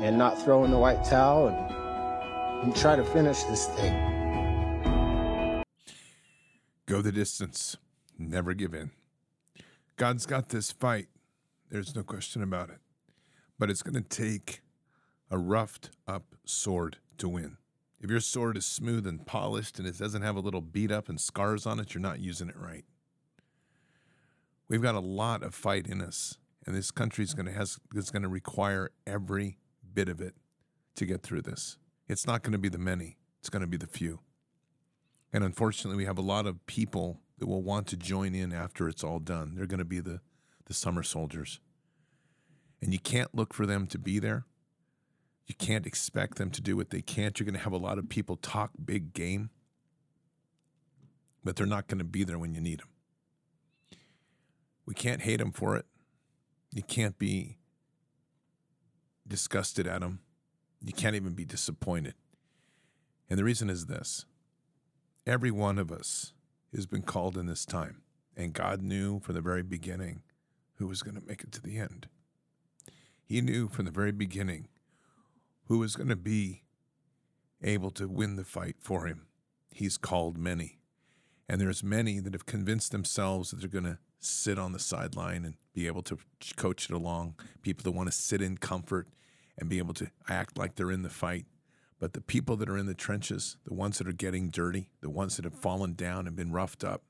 and 0.00 0.16
not 0.16 0.40
throw 0.42 0.64
in 0.64 0.70
the 0.70 0.78
white 0.78 1.02
towel 1.04 1.48
and, 1.48 2.64
and 2.64 2.76
try 2.76 2.94
to 2.94 3.04
finish 3.04 3.42
this 3.44 3.66
thing. 3.66 5.64
Go 6.86 7.00
the 7.02 7.12
distance. 7.12 7.76
Never 8.18 8.54
give 8.54 8.74
in. 8.74 8.90
God's 9.96 10.26
got 10.26 10.50
this 10.50 10.70
fight. 10.70 11.08
There's 11.70 11.94
no 11.94 12.02
question 12.02 12.42
about 12.42 12.70
it. 12.70 12.78
But 13.58 13.70
it's 13.70 13.82
going 13.82 13.94
to 13.94 14.08
take 14.08 14.60
a 15.30 15.38
roughed 15.38 15.90
up 16.06 16.34
sword 16.44 16.98
to 17.18 17.28
win. 17.28 17.56
If 18.00 18.10
your 18.10 18.20
sword 18.20 18.56
is 18.56 18.66
smooth 18.66 19.06
and 19.06 19.24
polished 19.24 19.78
and 19.78 19.88
it 19.88 19.98
doesn't 19.98 20.22
have 20.22 20.36
a 20.36 20.40
little 20.40 20.60
beat 20.60 20.92
up 20.92 21.08
and 21.08 21.20
scars 21.20 21.64
on 21.64 21.80
it, 21.80 21.94
you're 21.94 22.02
not 22.02 22.20
using 22.20 22.48
it 22.48 22.56
right. 22.58 22.84
We've 24.68 24.82
got 24.82 24.94
a 24.94 25.00
lot 25.00 25.42
of 25.42 25.54
fight 25.54 25.86
in 25.86 26.00
us, 26.00 26.38
and 26.66 26.74
this 26.74 26.90
country 26.90 27.24
is 27.24 27.34
going 27.34 27.46
to 27.46 27.52
has 27.52 27.78
is 27.94 28.10
going 28.10 28.22
to 28.22 28.28
require 28.28 28.90
every 29.06 29.58
bit 29.94 30.08
of 30.08 30.20
it 30.20 30.34
to 30.96 31.06
get 31.06 31.22
through 31.22 31.42
this. 31.42 31.78
It's 32.08 32.26
not 32.26 32.42
going 32.42 32.52
to 32.52 32.58
be 32.58 32.68
the 32.68 32.78
many; 32.78 33.16
it's 33.40 33.50
going 33.50 33.62
to 33.62 33.66
be 33.66 33.76
the 33.76 33.86
few. 33.86 34.20
And 35.32 35.44
unfortunately, 35.44 35.96
we 35.96 36.06
have 36.06 36.18
a 36.18 36.22
lot 36.22 36.46
of 36.46 36.64
people 36.66 37.20
that 37.38 37.46
will 37.46 37.62
want 37.62 37.86
to 37.88 37.96
join 37.96 38.34
in 38.34 38.52
after 38.52 38.88
it's 38.88 39.04
all 39.04 39.18
done. 39.18 39.54
They're 39.54 39.66
going 39.66 39.78
to 39.78 39.84
be 39.84 40.00
the 40.00 40.20
the 40.66 40.74
summer 40.74 41.02
soldiers. 41.02 41.60
And 42.80 42.92
you 42.92 42.98
can't 42.98 43.34
look 43.34 43.54
for 43.54 43.66
them 43.66 43.86
to 43.88 43.98
be 43.98 44.18
there. 44.18 44.46
You 45.46 45.54
can't 45.54 45.86
expect 45.86 46.36
them 46.36 46.50
to 46.50 46.60
do 46.60 46.76
what 46.76 46.90
they 46.90 47.02
can't. 47.02 47.38
You're 47.38 47.44
going 47.44 47.54
to 47.54 47.60
have 47.60 47.72
a 47.72 47.78
lot 47.78 47.98
of 47.98 48.08
people 48.08 48.36
talk 48.36 48.70
big 48.82 49.12
game, 49.12 49.50
but 51.42 51.56
they're 51.56 51.66
not 51.66 51.86
going 51.86 51.98
to 51.98 52.04
be 52.04 52.24
there 52.24 52.38
when 52.38 52.54
you 52.54 52.60
need 52.60 52.80
them. 52.80 52.88
We 54.86 54.94
can't 54.94 55.22
hate 55.22 55.38
them 55.38 55.52
for 55.52 55.76
it. 55.76 55.86
You 56.72 56.82
can't 56.82 57.18
be 57.18 57.58
disgusted 59.26 59.86
at 59.86 60.00
them. 60.00 60.20
You 60.82 60.92
can't 60.92 61.16
even 61.16 61.34
be 61.34 61.44
disappointed. 61.44 62.14
And 63.28 63.38
the 63.38 63.44
reason 63.44 63.70
is 63.70 63.86
this 63.86 64.26
every 65.26 65.50
one 65.50 65.78
of 65.78 65.90
us 65.90 66.32
has 66.74 66.86
been 66.86 67.02
called 67.02 67.38
in 67.38 67.46
this 67.46 67.64
time, 67.64 68.02
and 68.36 68.52
God 68.52 68.82
knew 68.82 69.20
from 69.20 69.34
the 69.34 69.40
very 69.40 69.62
beginning 69.62 70.22
who 70.84 70.88
was 70.88 71.02
going 71.02 71.18
to 71.18 71.26
make 71.26 71.42
it 71.42 71.50
to 71.50 71.62
the 71.62 71.78
end. 71.78 72.08
He 73.24 73.40
knew 73.40 73.68
from 73.68 73.86
the 73.86 73.90
very 73.90 74.12
beginning 74.12 74.68
who 75.66 75.78
was 75.78 75.96
going 75.96 76.10
to 76.10 76.14
be 76.16 76.64
able 77.62 77.90
to 77.92 78.06
win 78.06 78.36
the 78.36 78.44
fight 78.44 78.76
for 78.80 79.06
him. 79.06 79.22
He's 79.70 79.96
called 79.96 80.36
many. 80.36 80.76
And 81.48 81.58
there's 81.58 81.82
many 81.82 82.20
that 82.20 82.34
have 82.34 82.44
convinced 82.44 82.92
themselves 82.92 83.50
that 83.50 83.60
they're 83.60 83.68
going 83.70 83.84
to 83.84 83.98
sit 84.20 84.58
on 84.58 84.72
the 84.72 84.78
sideline 84.78 85.46
and 85.46 85.54
be 85.72 85.86
able 85.86 86.02
to 86.02 86.18
coach 86.56 86.90
it 86.90 86.94
along, 86.94 87.36
people 87.62 87.82
that 87.84 87.96
want 87.96 88.12
to 88.12 88.14
sit 88.14 88.42
in 88.42 88.58
comfort 88.58 89.08
and 89.56 89.70
be 89.70 89.78
able 89.78 89.94
to 89.94 90.10
act 90.28 90.58
like 90.58 90.74
they're 90.74 90.92
in 90.92 91.00
the 91.00 91.08
fight. 91.08 91.46
But 91.98 92.12
the 92.12 92.20
people 92.20 92.56
that 92.58 92.68
are 92.68 92.76
in 92.76 92.84
the 92.84 92.92
trenches, 92.92 93.56
the 93.64 93.72
ones 93.72 93.96
that 93.96 94.06
are 94.06 94.12
getting 94.12 94.50
dirty, 94.50 94.90
the 95.00 95.08
ones 95.08 95.36
that 95.36 95.46
have 95.46 95.58
fallen 95.58 95.94
down 95.94 96.26
and 96.26 96.36
been 96.36 96.52
roughed 96.52 96.84
up, 96.84 97.04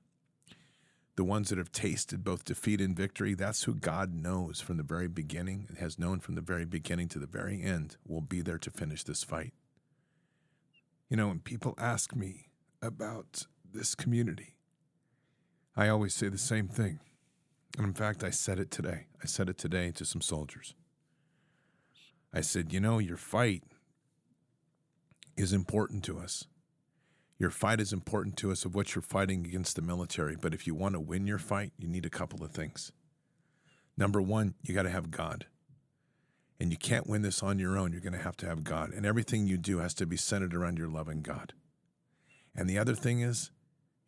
the 1.17 1.25
ones 1.25 1.51
that 1.51 1.59
have 1.59 1.71
tasted 1.71 2.25
both 2.25 2.45
defeat 2.45 2.81
and 2.81 2.97
victory, 2.97 3.35
that's 3.35 3.65
who 3.65 3.75
God 3.75 4.15
knows 4.15 4.61
from 4.61 4.77
the 4.77 4.83
very 4.83 5.07
beginning 5.07 5.69
has 5.79 5.99
known 5.99 6.19
from 6.21 6.35
the 6.35 6.41
very 6.41 6.65
beginning 6.65 7.09
to 7.09 7.19
the 7.19 7.27
very 7.27 7.63
end 7.63 7.97
will 8.07 8.21
be 8.21 8.41
there 8.41 8.59
to 8.59 8.71
finish 8.71 9.05
this 9.05 9.23
fight. 9.23 9.53
You 11.09 11.17
know, 11.17 11.29
when 11.29 11.41
people 11.41 11.75
ask 11.79 12.17
me 12.17 12.49
about 12.83 13.47
this 13.73 13.95
community, 13.95 14.57
I 15.77 15.89
always 15.89 16.15
say 16.15 16.29
the 16.29 16.39
same 16.39 16.69
thing. 16.69 17.01
And 17.77 17.87
in 17.87 17.95
fact, 17.95 18.25
I 18.25 18.31
said 18.31 18.59
it 18.59 18.71
today. 18.71 19.07
I 19.23 19.27
said 19.27 19.49
it 19.49 19.59
today 19.59 19.91
to 19.93 20.05
some 20.05 20.21
soldiers. 20.21 20.75
I 22.33 22.41
said, 22.41 22.73
you 22.73 22.81
know, 22.81 22.99
your 22.99 23.17
fight 23.17 23.63
is 25.37 25.53
important 25.53 26.05
to 26.05 26.19
us. 26.19 26.47
Your 27.45 27.51
fight 27.51 27.79
is 27.79 27.93
important 27.93 28.39
to 28.39 28.51
us 28.51 28.65
of 28.65 28.75
what 28.75 28.95
you're 28.95 29.03
fighting 29.03 29.45
against 29.45 29.77
the 29.77 29.83
military. 29.83 30.35
But 30.35 30.55
if 30.55 30.67
you 30.67 30.75
want 30.75 30.95
to 30.95 30.99
win 30.99 31.27
your 31.27 31.37
fight, 31.37 31.73
you 31.77 31.87
need 31.87 32.07
a 32.07 32.09
couple 32.09 32.43
of 32.43 32.53
things. 32.53 32.91
Number 33.99 34.23
one, 34.23 34.55
you 34.63 34.73
got 34.73 34.85
to 34.85 34.91
have 34.91 35.11
God. 35.11 35.45
And 36.59 36.71
you 36.71 36.79
can't 36.79 37.07
win 37.07 37.21
this 37.21 37.43
on 37.43 37.59
your 37.59 37.77
own. 37.77 37.93
You're 37.93 38.01
going 38.01 38.15
to 38.15 38.19
have 38.19 38.39
to 38.39 38.47
have 38.47 38.65
God. 38.65 38.95
And 38.95 39.05
everything 39.05 39.47
you 39.47 39.59
do 39.59 39.81
has 39.81 39.93
to 39.97 40.07
be 40.07 40.17
centered 40.17 40.55
around 40.55 40.79
your 40.79 40.89
loving 40.89 41.21
God. 41.21 41.53
And 42.57 42.67
the 42.67 42.79
other 42.79 42.95
thing 42.95 43.21
is, 43.21 43.51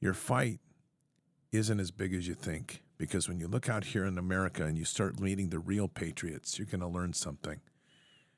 your 0.00 0.14
fight 0.14 0.60
isn't 1.52 1.78
as 1.78 1.90
big 1.90 2.14
as 2.14 2.26
you 2.26 2.32
think. 2.32 2.84
Because 2.96 3.28
when 3.28 3.38
you 3.38 3.48
look 3.48 3.68
out 3.68 3.84
here 3.84 4.06
in 4.06 4.16
America 4.16 4.64
and 4.64 4.78
you 4.78 4.86
start 4.86 5.20
meeting 5.20 5.50
the 5.50 5.58
real 5.58 5.88
patriots, 5.88 6.58
you're 6.58 6.64
going 6.64 6.80
to 6.80 6.88
learn 6.88 7.12
something. 7.12 7.60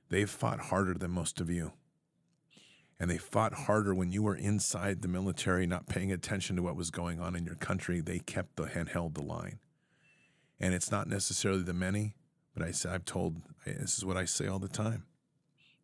They've 0.08 0.28
fought 0.28 0.58
harder 0.58 0.94
than 0.94 1.12
most 1.12 1.40
of 1.40 1.48
you 1.48 1.70
and 3.00 3.10
they 3.10 3.18
fought 3.18 3.52
harder 3.52 3.94
when 3.94 4.10
you 4.10 4.22
were 4.22 4.34
inside 4.34 5.02
the 5.02 5.08
military, 5.08 5.66
not 5.66 5.86
paying 5.86 6.10
attention 6.10 6.56
to 6.56 6.62
what 6.62 6.76
was 6.76 6.90
going 6.90 7.20
on 7.20 7.36
in 7.36 7.44
your 7.44 7.54
country. 7.54 8.00
They 8.00 8.18
kept 8.18 8.56
the 8.56 8.64
and 8.74 8.88
held 8.88 9.14
the 9.14 9.22
line. 9.22 9.60
And 10.60 10.74
it's 10.74 10.90
not 10.90 11.08
necessarily 11.08 11.62
the 11.62 11.74
many, 11.74 12.14
but 12.54 12.64
I, 12.64 12.92
I've 12.92 13.04
told 13.04 13.42
this 13.64 13.96
is 13.96 14.04
what 14.04 14.16
I 14.16 14.24
say 14.24 14.48
all 14.48 14.58
the 14.58 14.68
time. 14.68 15.04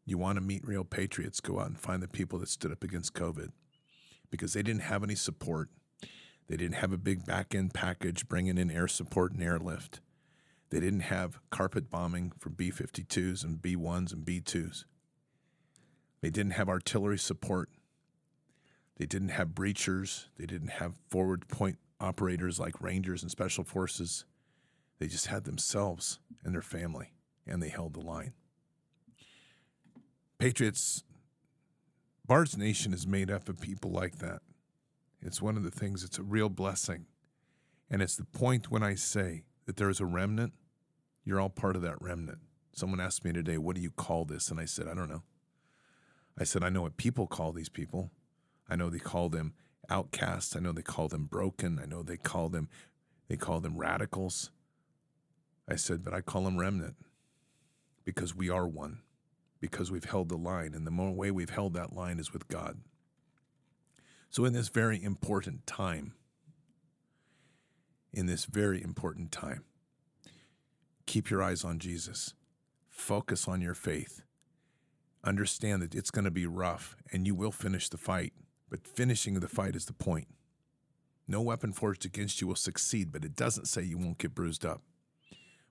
You 0.04 0.18
want 0.18 0.36
to 0.36 0.42
meet 0.42 0.66
real 0.66 0.84
patriots, 0.84 1.40
go 1.40 1.60
out 1.60 1.68
and 1.68 1.80
find 1.80 2.02
the 2.02 2.08
people 2.08 2.38
that 2.40 2.48
stood 2.48 2.72
up 2.72 2.82
against 2.82 3.14
COVID 3.14 3.50
because 4.30 4.52
they 4.52 4.62
didn't 4.62 4.82
have 4.82 5.04
any 5.04 5.14
support. 5.14 5.70
They 6.48 6.56
didn't 6.56 6.76
have 6.76 6.92
a 6.92 6.98
big 6.98 7.24
back 7.24 7.54
end 7.54 7.72
package 7.72 8.28
bringing 8.28 8.58
in 8.58 8.70
air 8.70 8.88
support 8.88 9.32
and 9.32 9.42
airlift. 9.42 10.00
They 10.70 10.80
didn't 10.80 11.00
have 11.00 11.38
carpet 11.50 11.88
bombing 11.88 12.32
for 12.38 12.50
B 12.50 12.70
52s 12.70 13.44
and 13.44 13.62
B 13.62 13.76
1s 13.76 14.12
and 14.12 14.24
B 14.24 14.40
2s. 14.40 14.84
They 16.24 16.30
didn't 16.30 16.52
have 16.52 16.70
artillery 16.70 17.18
support. 17.18 17.68
They 18.96 19.04
didn't 19.04 19.28
have 19.28 19.48
breachers. 19.48 20.28
They 20.38 20.46
didn't 20.46 20.68
have 20.68 20.94
forward 21.10 21.46
point 21.48 21.76
operators 22.00 22.58
like 22.58 22.80
Rangers 22.80 23.20
and 23.20 23.30
Special 23.30 23.62
Forces. 23.62 24.24
They 24.98 25.06
just 25.06 25.26
had 25.26 25.44
themselves 25.44 26.20
and 26.42 26.54
their 26.54 26.62
family, 26.62 27.12
and 27.46 27.62
they 27.62 27.68
held 27.68 27.92
the 27.92 28.00
line. 28.00 28.32
Patriots, 30.38 31.04
Bard's 32.26 32.56
Nation 32.56 32.94
is 32.94 33.06
made 33.06 33.30
up 33.30 33.50
of 33.50 33.60
people 33.60 33.90
like 33.90 34.16
that. 34.20 34.40
It's 35.20 35.42
one 35.42 35.58
of 35.58 35.62
the 35.62 35.70
things, 35.70 36.02
it's 36.02 36.18
a 36.18 36.22
real 36.22 36.48
blessing. 36.48 37.04
And 37.90 38.00
it's 38.00 38.16
the 38.16 38.24
point 38.24 38.70
when 38.70 38.82
I 38.82 38.94
say 38.94 39.44
that 39.66 39.76
there 39.76 39.90
is 39.90 40.00
a 40.00 40.06
remnant, 40.06 40.54
you're 41.22 41.38
all 41.38 41.50
part 41.50 41.76
of 41.76 41.82
that 41.82 42.00
remnant. 42.00 42.38
Someone 42.72 42.98
asked 42.98 43.26
me 43.26 43.34
today, 43.34 43.58
What 43.58 43.76
do 43.76 43.82
you 43.82 43.90
call 43.90 44.24
this? 44.24 44.50
And 44.50 44.58
I 44.58 44.64
said, 44.64 44.88
I 44.88 44.94
don't 44.94 45.10
know. 45.10 45.22
I 46.38 46.44
said, 46.44 46.64
I 46.64 46.68
know 46.68 46.82
what 46.82 46.96
people 46.96 47.26
call 47.26 47.52
these 47.52 47.68
people. 47.68 48.10
I 48.68 48.76
know 48.76 48.90
they 48.90 48.98
call 48.98 49.28
them 49.28 49.54
outcasts. 49.88 50.56
I 50.56 50.60
know 50.60 50.72
they 50.72 50.82
call 50.82 51.08
them 51.08 51.26
broken. 51.26 51.78
I 51.80 51.86
know 51.86 52.02
they 52.02 52.16
call 52.16 52.48
them 52.48 52.68
they 53.28 53.36
call 53.36 53.60
them 53.60 53.78
radicals. 53.78 54.50
I 55.68 55.76
said, 55.76 56.04
but 56.04 56.12
I 56.12 56.20
call 56.20 56.44
them 56.44 56.58
remnant 56.58 56.96
because 58.04 58.34
we 58.34 58.50
are 58.50 58.66
one, 58.66 59.00
because 59.60 59.90
we've 59.90 60.04
held 60.04 60.28
the 60.28 60.36
line, 60.36 60.74
and 60.74 60.86
the 60.86 60.90
more 60.90 61.10
way 61.10 61.30
we've 61.30 61.50
held 61.50 61.72
that 61.74 61.94
line 61.94 62.18
is 62.18 62.32
with 62.32 62.48
God. 62.48 62.80
So 64.28 64.44
in 64.44 64.52
this 64.52 64.68
very 64.68 65.02
important 65.02 65.66
time, 65.66 66.12
in 68.12 68.26
this 68.26 68.44
very 68.44 68.82
important 68.82 69.32
time, 69.32 69.64
keep 71.06 71.30
your 71.30 71.42
eyes 71.42 71.64
on 71.64 71.78
Jesus. 71.78 72.34
Focus 72.90 73.48
on 73.48 73.60
your 73.60 73.74
faith 73.74 74.22
understand 75.24 75.82
that 75.82 75.94
it's 75.94 76.10
going 76.10 76.24
to 76.24 76.30
be 76.30 76.46
rough 76.46 76.96
and 77.12 77.26
you 77.26 77.34
will 77.34 77.52
finish 77.52 77.88
the 77.88 77.96
fight, 77.96 78.32
but 78.70 78.86
finishing 78.86 79.34
the 79.34 79.48
fight 79.48 79.76
is 79.76 79.86
the 79.86 79.92
point. 79.92 80.28
No 81.26 81.40
weapon 81.40 81.72
forged 81.72 82.04
against 82.04 82.40
you 82.40 82.46
will 82.46 82.54
succeed, 82.54 83.10
but 83.10 83.24
it 83.24 83.34
doesn't 83.34 83.66
say 83.66 83.82
you 83.82 83.98
won't 83.98 84.18
get 84.18 84.34
bruised 84.34 84.64
up. 84.64 84.82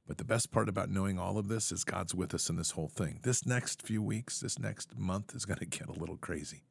But 0.08 0.18
the 0.18 0.26
best 0.26 0.52
part 0.52 0.68
about 0.68 0.90
knowing 0.90 1.18
all 1.18 1.38
of 1.38 1.48
this 1.48 1.72
is 1.72 1.84
God's 1.84 2.14
with 2.14 2.34
us 2.34 2.50
in 2.50 2.58
this 2.58 2.72
whole 2.72 2.90
thing. 2.90 3.20
This 3.24 3.46
next 3.46 3.82
few 3.82 4.02
weeks, 4.02 4.40
this 4.40 4.60
next 4.60 4.98
month 4.98 5.34
is 5.36 5.46
going 5.46 5.60
to 5.60 5.66
get 5.66 5.88
a 5.88 6.00
little 6.00 6.18
crazy. 6.18 6.64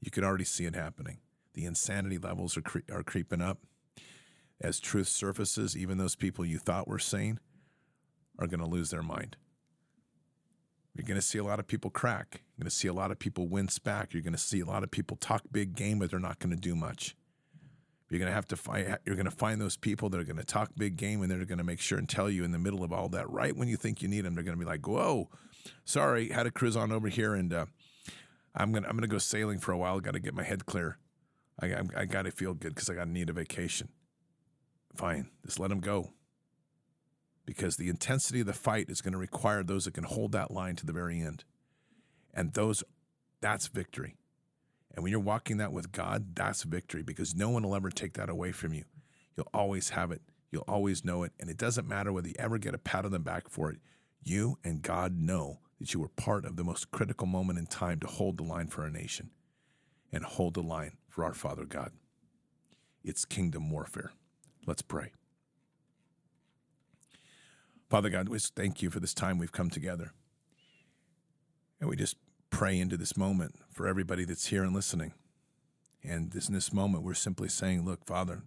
You 0.00 0.10
could 0.10 0.24
already 0.24 0.44
see 0.44 0.64
it 0.64 0.74
happening. 0.74 1.18
The 1.54 1.66
insanity 1.66 2.18
levels 2.18 2.56
are, 2.56 2.62
cre- 2.62 2.90
are 2.92 3.02
creeping 3.02 3.42
up. 3.42 3.58
As 4.60 4.80
truth 4.80 5.08
surfaces, 5.08 5.76
even 5.76 5.98
those 5.98 6.16
people 6.16 6.44
you 6.44 6.58
thought 6.58 6.88
were 6.88 6.98
sane 6.98 7.38
are 8.38 8.46
going 8.46 8.60
to 8.60 8.66
lose 8.66 8.90
their 8.90 9.02
mind. 9.02 9.36
You're 10.94 11.06
going 11.06 11.20
to 11.20 11.26
see 11.26 11.38
a 11.38 11.44
lot 11.44 11.58
of 11.58 11.66
people 11.66 11.90
crack. 11.90 12.42
You're 12.56 12.64
going 12.64 12.70
to 12.70 12.76
see 12.76 12.88
a 12.88 12.92
lot 12.92 13.10
of 13.10 13.18
people 13.18 13.48
wince 13.48 13.78
back. 13.78 14.12
You're 14.12 14.22
going 14.22 14.34
to 14.34 14.38
see 14.38 14.60
a 14.60 14.66
lot 14.66 14.84
of 14.84 14.90
people 14.90 15.16
talk 15.16 15.42
big 15.50 15.74
game, 15.74 15.98
but 15.98 16.10
they're 16.10 16.20
not 16.20 16.38
going 16.38 16.54
to 16.54 16.60
do 16.60 16.76
much. 16.76 17.16
You're 18.08 18.20
going 18.20 18.30
to 18.30 18.34
have 18.34 18.46
to 18.48 18.56
find. 18.56 18.96
You're 19.04 19.16
going 19.16 19.24
to 19.24 19.32
find 19.32 19.60
those 19.60 19.76
people 19.76 20.08
that 20.10 20.20
are 20.20 20.24
going 20.24 20.36
to 20.36 20.44
talk 20.44 20.70
big 20.76 20.96
game, 20.96 21.22
and 21.22 21.30
they're 21.30 21.44
going 21.44 21.58
to 21.58 21.64
make 21.64 21.80
sure 21.80 21.98
and 21.98 22.08
tell 22.08 22.30
you 22.30 22.44
in 22.44 22.52
the 22.52 22.58
middle 22.58 22.84
of 22.84 22.92
all 22.92 23.08
that, 23.08 23.28
right 23.28 23.56
when 23.56 23.66
you 23.66 23.76
think 23.76 24.02
you 24.02 24.08
need 24.08 24.20
them, 24.20 24.34
they're 24.34 24.44
going 24.44 24.56
to 24.56 24.64
be 24.64 24.68
like, 24.68 24.86
"Whoa, 24.86 25.30
sorry, 25.84 26.28
had 26.28 26.46
a 26.46 26.52
cruise 26.52 26.76
on 26.76 26.92
over 26.92 27.08
here, 27.08 27.34
and 27.34 27.52
uh, 27.52 27.66
I'm 28.54 28.72
gonna 28.72 28.86
I'm 28.86 28.96
gonna 28.96 29.08
go 29.08 29.18
sailing 29.18 29.58
for 29.58 29.72
a 29.72 29.78
while. 29.78 29.98
Got 29.98 30.12
to 30.12 30.20
get 30.20 30.34
my 30.34 30.44
head 30.44 30.66
clear. 30.66 30.98
I 31.58 31.66
I, 31.66 31.82
I 31.96 32.04
got 32.04 32.22
to 32.22 32.30
feel 32.30 32.54
good 32.54 32.74
because 32.74 32.88
I 32.88 32.94
got 32.94 33.04
to 33.04 33.10
need 33.10 33.30
a 33.30 33.32
vacation. 33.32 33.88
Fine, 34.94 35.30
just 35.44 35.58
let 35.58 35.70
them 35.70 35.80
go 35.80 36.12
because 37.46 37.76
the 37.76 37.88
intensity 37.88 38.40
of 38.40 38.46
the 38.46 38.52
fight 38.52 38.88
is 38.88 39.00
going 39.00 39.12
to 39.12 39.18
require 39.18 39.62
those 39.62 39.84
that 39.84 39.94
can 39.94 40.04
hold 40.04 40.32
that 40.32 40.50
line 40.50 40.76
to 40.76 40.86
the 40.86 40.92
very 40.92 41.20
end. 41.20 41.44
And 42.32 42.54
those 42.54 42.82
that's 43.40 43.68
victory. 43.68 44.16
And 44.94 45.02
when 45.02 45.10
you're 45.10 45.20
walking 45.20 45.58
that 45.58 45.72
with 45.72 45.92
God, 45.92 46.34
that's 46.34 46.62
victory 46.62 47.02
because 47.02 47.34
no 47.34 47.50
one 47.50 47.62
will 47.64 47.74
ever 47.74 47.90
take 47.90 48.14
that 48.14 48.30
away 48.30 48.52
from 48.52 48.72
you. 48.72 48.84
You'll 49.36 49.48
always 49.52 49.90
have 49.90 50.10
it. 50.12 50.22
You'll 50.50 50.64
always 50.68 51.04
know 51.04 51.24
it. 51.24 51.32
And 51.40 51.50
it 51.50 51.58
doesn't 51.58 51.88
matter 51.88 52.12
whether 52.12 52.28
you 52.28 52.34
ever 52.38 52.58
get 52.58 52.74
a 52.74 52.78
pat 52.78 53.04
on 53.04 53.10
the 53.10 53.18
back 53.18 53.48
for 53.48 53.70
it. 53.70 53.78
You 54.22 54.58
and 54.64 54.82
God 54.82 55.18
know 55.18 55.58
that 55.80 55.92
you 55.92 56.00
were 56.00 56.08
part 56.08 56.44
of 56.44 56.56
the 56.56 56.64
most 56.64 56.90
critical 56.90 57.26
moment 57.26 57.58
in 57.58 57.66
time 57.66 57.98
to 58.00 58.06
hold 58.06 58.38
the 58.38 58.44
line 58.44 58.68
for 58.68 58.82
our 58.82 58.90
nation 58.90 59.30
and 60.12 60.24
hold 60.24 60.54
the 60.54 60.62
line 60.62 60.96
for 61.08 61.24
our 61.24 61.34
Father 61.34 61.64
God. 61.64 61.90
It's 63.02 63.24
kingdom 63.24 63.70
warfare. 63.70 64.12
Let's 64.66 64.82
pray. 64.82 65.12
Father 67.94 68.10
God, 68.10 68.28
we 68.28 68.40
thank 68.40 68.82
you 68.82 68.90
for 68.90 68.98
this 68.98 69.14
time 69.14 69.38
we've 69.38 69.52
come 69.52 69.70
together. 69.70 70.10
And 71.78 71.88
we 71.88 71.94
just 71.94 72.16
pray 72.50 72.76
into 72.76 72.96
this 72.96 73.16
moment 73.16 73.54
for 73.70 73.86
everybody 73.86 74.24
that's 74.24 74.46
here 74.46 74.64
and 74.64 74.74
listening. 74.74 75.12
And 76.02 76.32
this, 76.32 76.48
in 76.48 76.54
this 76.54 76.72
moment, 76.72 77.04
we're 77.04 77.14
simply 77.14 77.48
saying, 77.48 77.84
Look, 77.84 78.04
Father, 78.04 78.42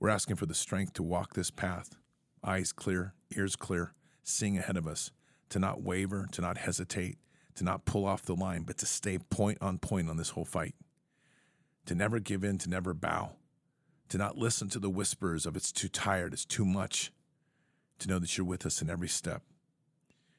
we're 0.00 0.08
asking 0.08 0.36
for 0.36 0.46
the 0.46 0.54
strength 0.54 0.94
to 0.94 1.02
walk 1.02 1.34
this 1.34 1.50
path, 1.50 1.96
eyes 2.42 2.72
clear, 2.72 3.12
ears 3.36 3.56
clear, 3.56 3.92
seeing 4.22 4.56
ahead 4.56 4.78
of 4.78 4.86
us, 4.86 5.10
to 5.50 5.58
not 5.58 5.82
waver, 5.82 6.26
to 6.32 6.40
not 6.40 6.56
hesitate, 6.56 7.18
to 7.56 7.64
not 7.64 7.84
pull 7.84 8.06
off 8.06 8.22
the 8.22 8.34
line, 8.34 8.62
but 8.62 8.78
to 8.78 8.86
stay 8.86 9.18
point 9.18 9.58
on 9.60 9.76
point 9.76 10.08
on 10.08 10.16
this 10.16 10.30
whole 10.30 10.46
fight, 10.46 10.74
to 11.84 11.94
never 11.94 12.20
give 12.20 12.42
in, 12.42 12.56
to 12.56 12.70
never 12.70 12.94
bow, 12.94 13.32
to 14.08 14.16
not 14.16 14.38
listen 14.38 14.70
to 14.70 14.78
the 14.78 14.88
whispers 14.88 15.44
of 15.44 15.56
it's 15.56 15.72
too 15.72 15.88
tired, 15.88 16.32
it's 16.32 16.46
too 16.46 16.64
much, 16.64 17.12
to 17.98 18.08
know 18.08 18.18
that 18.18 18.36
you're 18.36 18.46
with 18.46 18.66
us 18.66 18.80
in 18.80 18.90
every 18.90 19.08
step, 19.08 19.42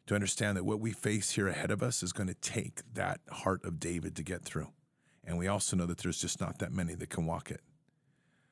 to 0.07 0.15
understand 0.15 0.57
that 0.57 0.65
what 0.65 0.79
we 0.79 0.91
face 0.91 1.31
here 1.31 1.47
ahead 1.47 1.71
of 1.71 1.83
us 1.83 2.01
is 2.01 2.13
going 2.13 2.27
to 2.27 2.33
take 2.33 2.81
that 2.93 3.19
heart 3.29 3.63
of 3.63 3.79
David 3.79 4.15
to 4.15 4.23
get 4.23 4.43
through. 4.43 4.69
And 5.23 5.37
we 5.37 5.47
also 5.47 5.75
know 5.75 5.85
that 5.85 5.99
there's 5.99 6.21
just 6.21 6.41
not 6.41 6.59
that 6.59 6.71
many 6.71 6.95
that 6.95 7.09
can 7.09 7.25
walk 7.25 7.51
it. 7.51 7.61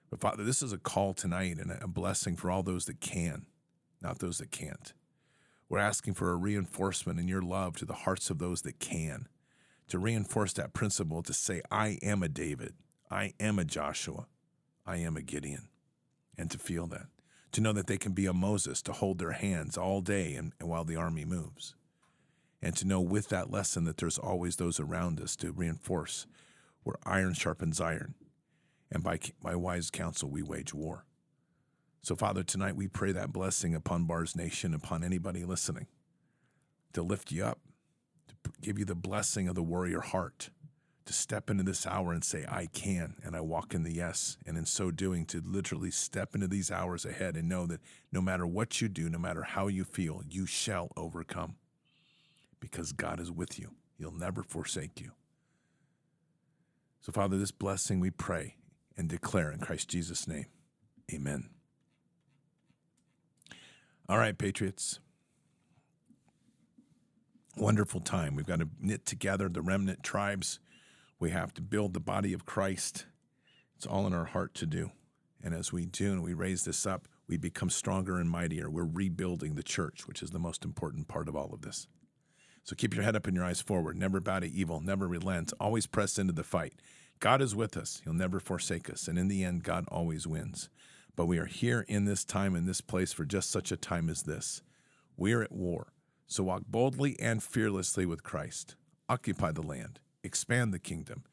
But 0.09 0.19
Father, 0.19 0.43
this 0.43 0.61
is 0.61 0.71
a 0.71 0.77
call 0.77 1.13
tonight 1.13 1.57
and 1.57 1.71
a 1.81 1.87
blessing 1.87 2.35
for 2.35 2.51
all 2.51 2.63
those 2.63 2.85
that 2.85 3.01
can, 3.01 3.45
not 4.01 4.19
those 4.19 4.37
that 4.37 4.51
can't. 4.51 4.93
We're 5.69 5.79
asking 5.79 6.13
for 6.13 6.31
a 6.31 6.35
reinforcement 6.35 7.19
in 7.19 7.27
your 7.27 7.41
love 7.41 7.75
to 7.77 7.85
the 7.85 7.93
hearts 7.93 8.29
of 8.29 8.39
those 8.39 8.61
that 8.61 8.79
can, 8.79 9.27
to 9.89 9.99
reinforce 9.99 10.53
that 10.53 10.73
principle 10.73 11.23
to 11.23 11.33
say, 11.33 11.61
I 11.71 11.97
am 12.01 12.23
a 12.23 12.29
David, 12.29 12.73
I 13.09 13.33
am 13.39 13.59
a 13.59 13.65
Joshua, 13.65 14.27
I 14.85 14.97
am 14.97 15.17
a 15.17 15.21
Gideon, 15.21 15.69
and 16.37 16.49
to 16.51 16.57
feel 16.57 16.87
that, 16.87 17.07
to 17.51 17.61
know 17.61 17.73
that 17.73 17.87
they 17.87 17.97
can 17.97 18.11
be 18.11 18.25
a 18.25 18.33
Moses, 18.33 18.81
to 18.83 18.93
hold 18.93 19.19
their 19.19 19.31
hands 19.31 19.77
all 19.77 20.01
day 20.01 20.35
and, 20.35 20.53
and 20.59 20.69
while 20.69 20.83
the 20.83 20.95
army 20.95 21.25
moves, 21.25 21.75
and 22.61 22.75
to 22.75 22.85
know 22.85 23.01
with 23.01 23.29
that 23.29 23.51
lesson 23.51 23.83
that 23.85 23.97
there's 23.97 24.17
always 24.17 24.55
those 24.57 24.79
around 24.79 25.19
us 25.21 25.35
to 25.37 25.51
reinforce 25.51 26.27
where 26.83 26.97
iron 27.05 27.33
sharpens 27.33 27.81
iron, 27.81 28.15
and 28.91 29.03
by, 29.03 29.19
by 29.41 29.55
wise 29.55 29.89
counsel 29.89 30.29
we 30.29 30.41
wage 30.41 30.73
war. 30.73 31.05
So, 32.01 32.15
Father, 32.15 32.43
tonight 32.43 32.75
we 32.75 32.87
pray 32.87 33.11
that 33.11 33.33
blessing 33.33 33.75
upon 33.75 34.05
Bards 34.05 34.35
Nation, 34.35 34.73
upon 34.73 35.03
anybody 35.03 35.43
listening, 35.43 35.87
to 36.93 37.01
lift 37.01 37.31
you 37.31 37.43
up, 37.43 37.59
to 38.27 38.51
give 38.61 38.79
you 38.79 38.85
the 38.85 38.95
blessing 38.95 39.47
of 39.47 39.55
the 39.55 39.63
warrior 39.63 39.99
heart, 39.99 40.49
to 41.07 41.13
step 41.13 41.49
into 41.49 41.63
this 41.63 41.87
hour 41.87 42.13
and 42.13 42.23
say, 42.23 42.45
I 42.47 42.67
can, 42.67 43.15
and 43.23 43.35
I 43.35 43.41
walk 43.41 43.73
in 43.73 43.83
the 43.83 43.93
yes. 43.93 44.37
And 44.45 44.57
in 44.57 44.65
so 44.65 44.91
doing, 44.91 45.25
to 45.27 45.41
literally 45.43 45.91
step 45.91 46.35
into 46.35 46.47
these 46.47 46.69
hours 46.71 47.05
ahead 47.05 47.35
and 47.35 47.49
know 47.49 47.65
that 47.65 47.81
no 48.11 48.21
matter 48.21 48.45
what 48.45 48.81
you 48.81 48.87
do, 48.87 49.09
no 49.09 49.17
matter 49.17 49.43
how 49.43 49.67
you 49.67 49.83
feel, 49.83 50.21
you 50.29 50.45
shall 50.45 50.91
overcome 50.95 51.55
because 52.59 52.91
God 52.91 53.19
is 53.19 53.31
with 53.31 53.57
you. 53.57 53.71
He'll 53.97 54.11
never 54.11 54.43
forsake 54.43 55.01
you. 55.01 55.11
So, 57.01 57.11
Father, 57.11 57.37
this 57.37 57.51
blessing 57.51 57.99
we 57.99 58.11
pray 58.11 58.55
and 58.97 59.07
declare 59.07 59.51
in 59.51 59.59
Christ 59.59 59.89
Jesus' 59.89 60.27
name. 60.27 60.47
Amen. 61.13 61.49
All 64.09 64.17
right, 64.17 64.37
Patriots. 64.37 64.99
Wonderful 67.55 68.01
time. 68.01 68.35
We've 68.35 68.45
got 68.45 68.59
to 68.59 68.69
knit 68.79 69.05
together 69.05 69.49
the 69.49 69.61
remnant 69.61 70.03
tribes. 70.03 70.59
We 71.19 71.31
have 71.31 71.53
to 71.55 71.61
build 71.61 71.93
the 71.93 71.99
body 71.99 72.33
of 72.33 72.45
Christ. 72.45 73.05
It's 73.75 73.85
all 73.85 74.05
in 74.07 74.13
our 74.13 74.25
heart 74.25 74.53
to 74.55 74.65
do. 74.65 74.91
And 75.43 75.53
as 75.53 75.71
we 75.71 75.85
do 75.85 76.11
and 76.11 76.23
we 76.23 76.33
raise 76.33 76.63
this 76.63 76.85
up, 76.85 77.07
we 77.27 77.37
become 77.37 77.69
stronger 77.69 78.19
and 78.19 78.29
mightier. 78.29 78.69
We're 78.69 78.85
rebuilding 78.85 79.55
the 79.55 79.63
church, 79.63 80.07
which 80.07 80.21
is 80.21 80.31
the 80.31 80.39
most 80.39 80.63
important 80.63 81.07
part 81.07 81.27
of 81.27 81.35
all 81.35 81.51
of 81.53 81.61
this. 81.61 81.87
So 82.63 82.75
keep 82.75 82.93
your 82.93 83.03
head 83.03 83.15
up 83.15 83.27
and 83.27 83.35
your 83.35 83.45
eyes 83.45 83.61
forward. 83.61 83.97
Never 83.97 84.19
bow 84.19 84.39
to 84.39 84.47
evil. 84.47 84.81
Never 84.81 85.07
relent. 85.07 85.53
Always 85.59 85.87
press 85.87 86.17
into 86.19 86.33
the 86.33 86.43
fight. 86.43 86.73
God 87.19 87.41
is 87.41 87.55
with 87.55 87.77
us. 87.77 88.01
He'll 88.03 88.13
never 88.13 88.39
forsake 88.39 88.89
us. 88.89 89.07
And 89.07 89.17
in 89.17 89.27
the 89.27 89.43
end, 89.43 89.63
God 89.63 89.85
always 89.89 90.27
wins. 90.27 90.69
But 91.15 91.25
we 91.25 91.39
are 91.39 91.45
here 91.45 91.83
in 91.87 92.05
this 92.05 92.23
time, 92.23 92.55
in 92.55 92.65
this 92.65 92.81
place, 92.81 93.11
for 93.11 93.25
just 93.25 93.49
such 93.49 93.71
a 93.71 93.77
time 93.77 94.09
as 94.09 94.23
this. 94.23 94.61
We 95.15 95.33
are 95.33 95.41
at 95.41 95.51
war. 95.51 95.93
So 96.27 96.43
walk 96.43 96.63
boldly 96.67 97.19
and 97.19 97.41
fearlessly 97.41 98.05
with 98.05 98.21
Christ. 98.21 98.75
Occupy 99.09 99.53
the 99.53 99.63
land, 99.63 99.99
expand 100.27 100.73
the 100.73 100.79
kingdom, 100.79 101.23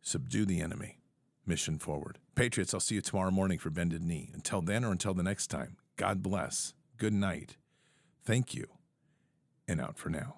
subdue 0.00 0.44
the 0.44 0.60
enemy. 0.60 0.98
Mission 1.44 1.78
forward. 1.78 2.18
Patriots, 2.34 2.74
I'll 2.74 2.80
see 2.80 2.96
you 2.96 3.00
tomorrow 3.00 3.30
morning 3.30 3.58
for 3.58 3.70
Bended 3.70 4.02
Knee. 4.02 4.30
Until 4.34 4.60
then 4.60 4.84
or 4.84 4.92
until 4.92 5.14
the 5.14 5.22
next 5.22 5.46
time, 5.46 5.78
God 5.96 6.22
bless. 6.22 6.74
Good 6.98 7.14
night. 7.14 7.56
Thank 8.22 8.54
you. 8.54 8.66
And 9.66 9.80
out 9.80 9.96
for 9.96 10.10
now. 10.10 10.36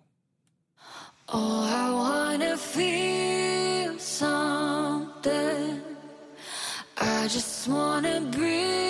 Oh, 1.29 1.65
I 1.65 1.91
want 1.91 2.43
to 2.43 2.57
feel 2.57 3.99
something. 3.99 5.83
I 6.97 7.29
just 7.29 7.67
wanna 7.67 8.21
breathe 8.31 8.90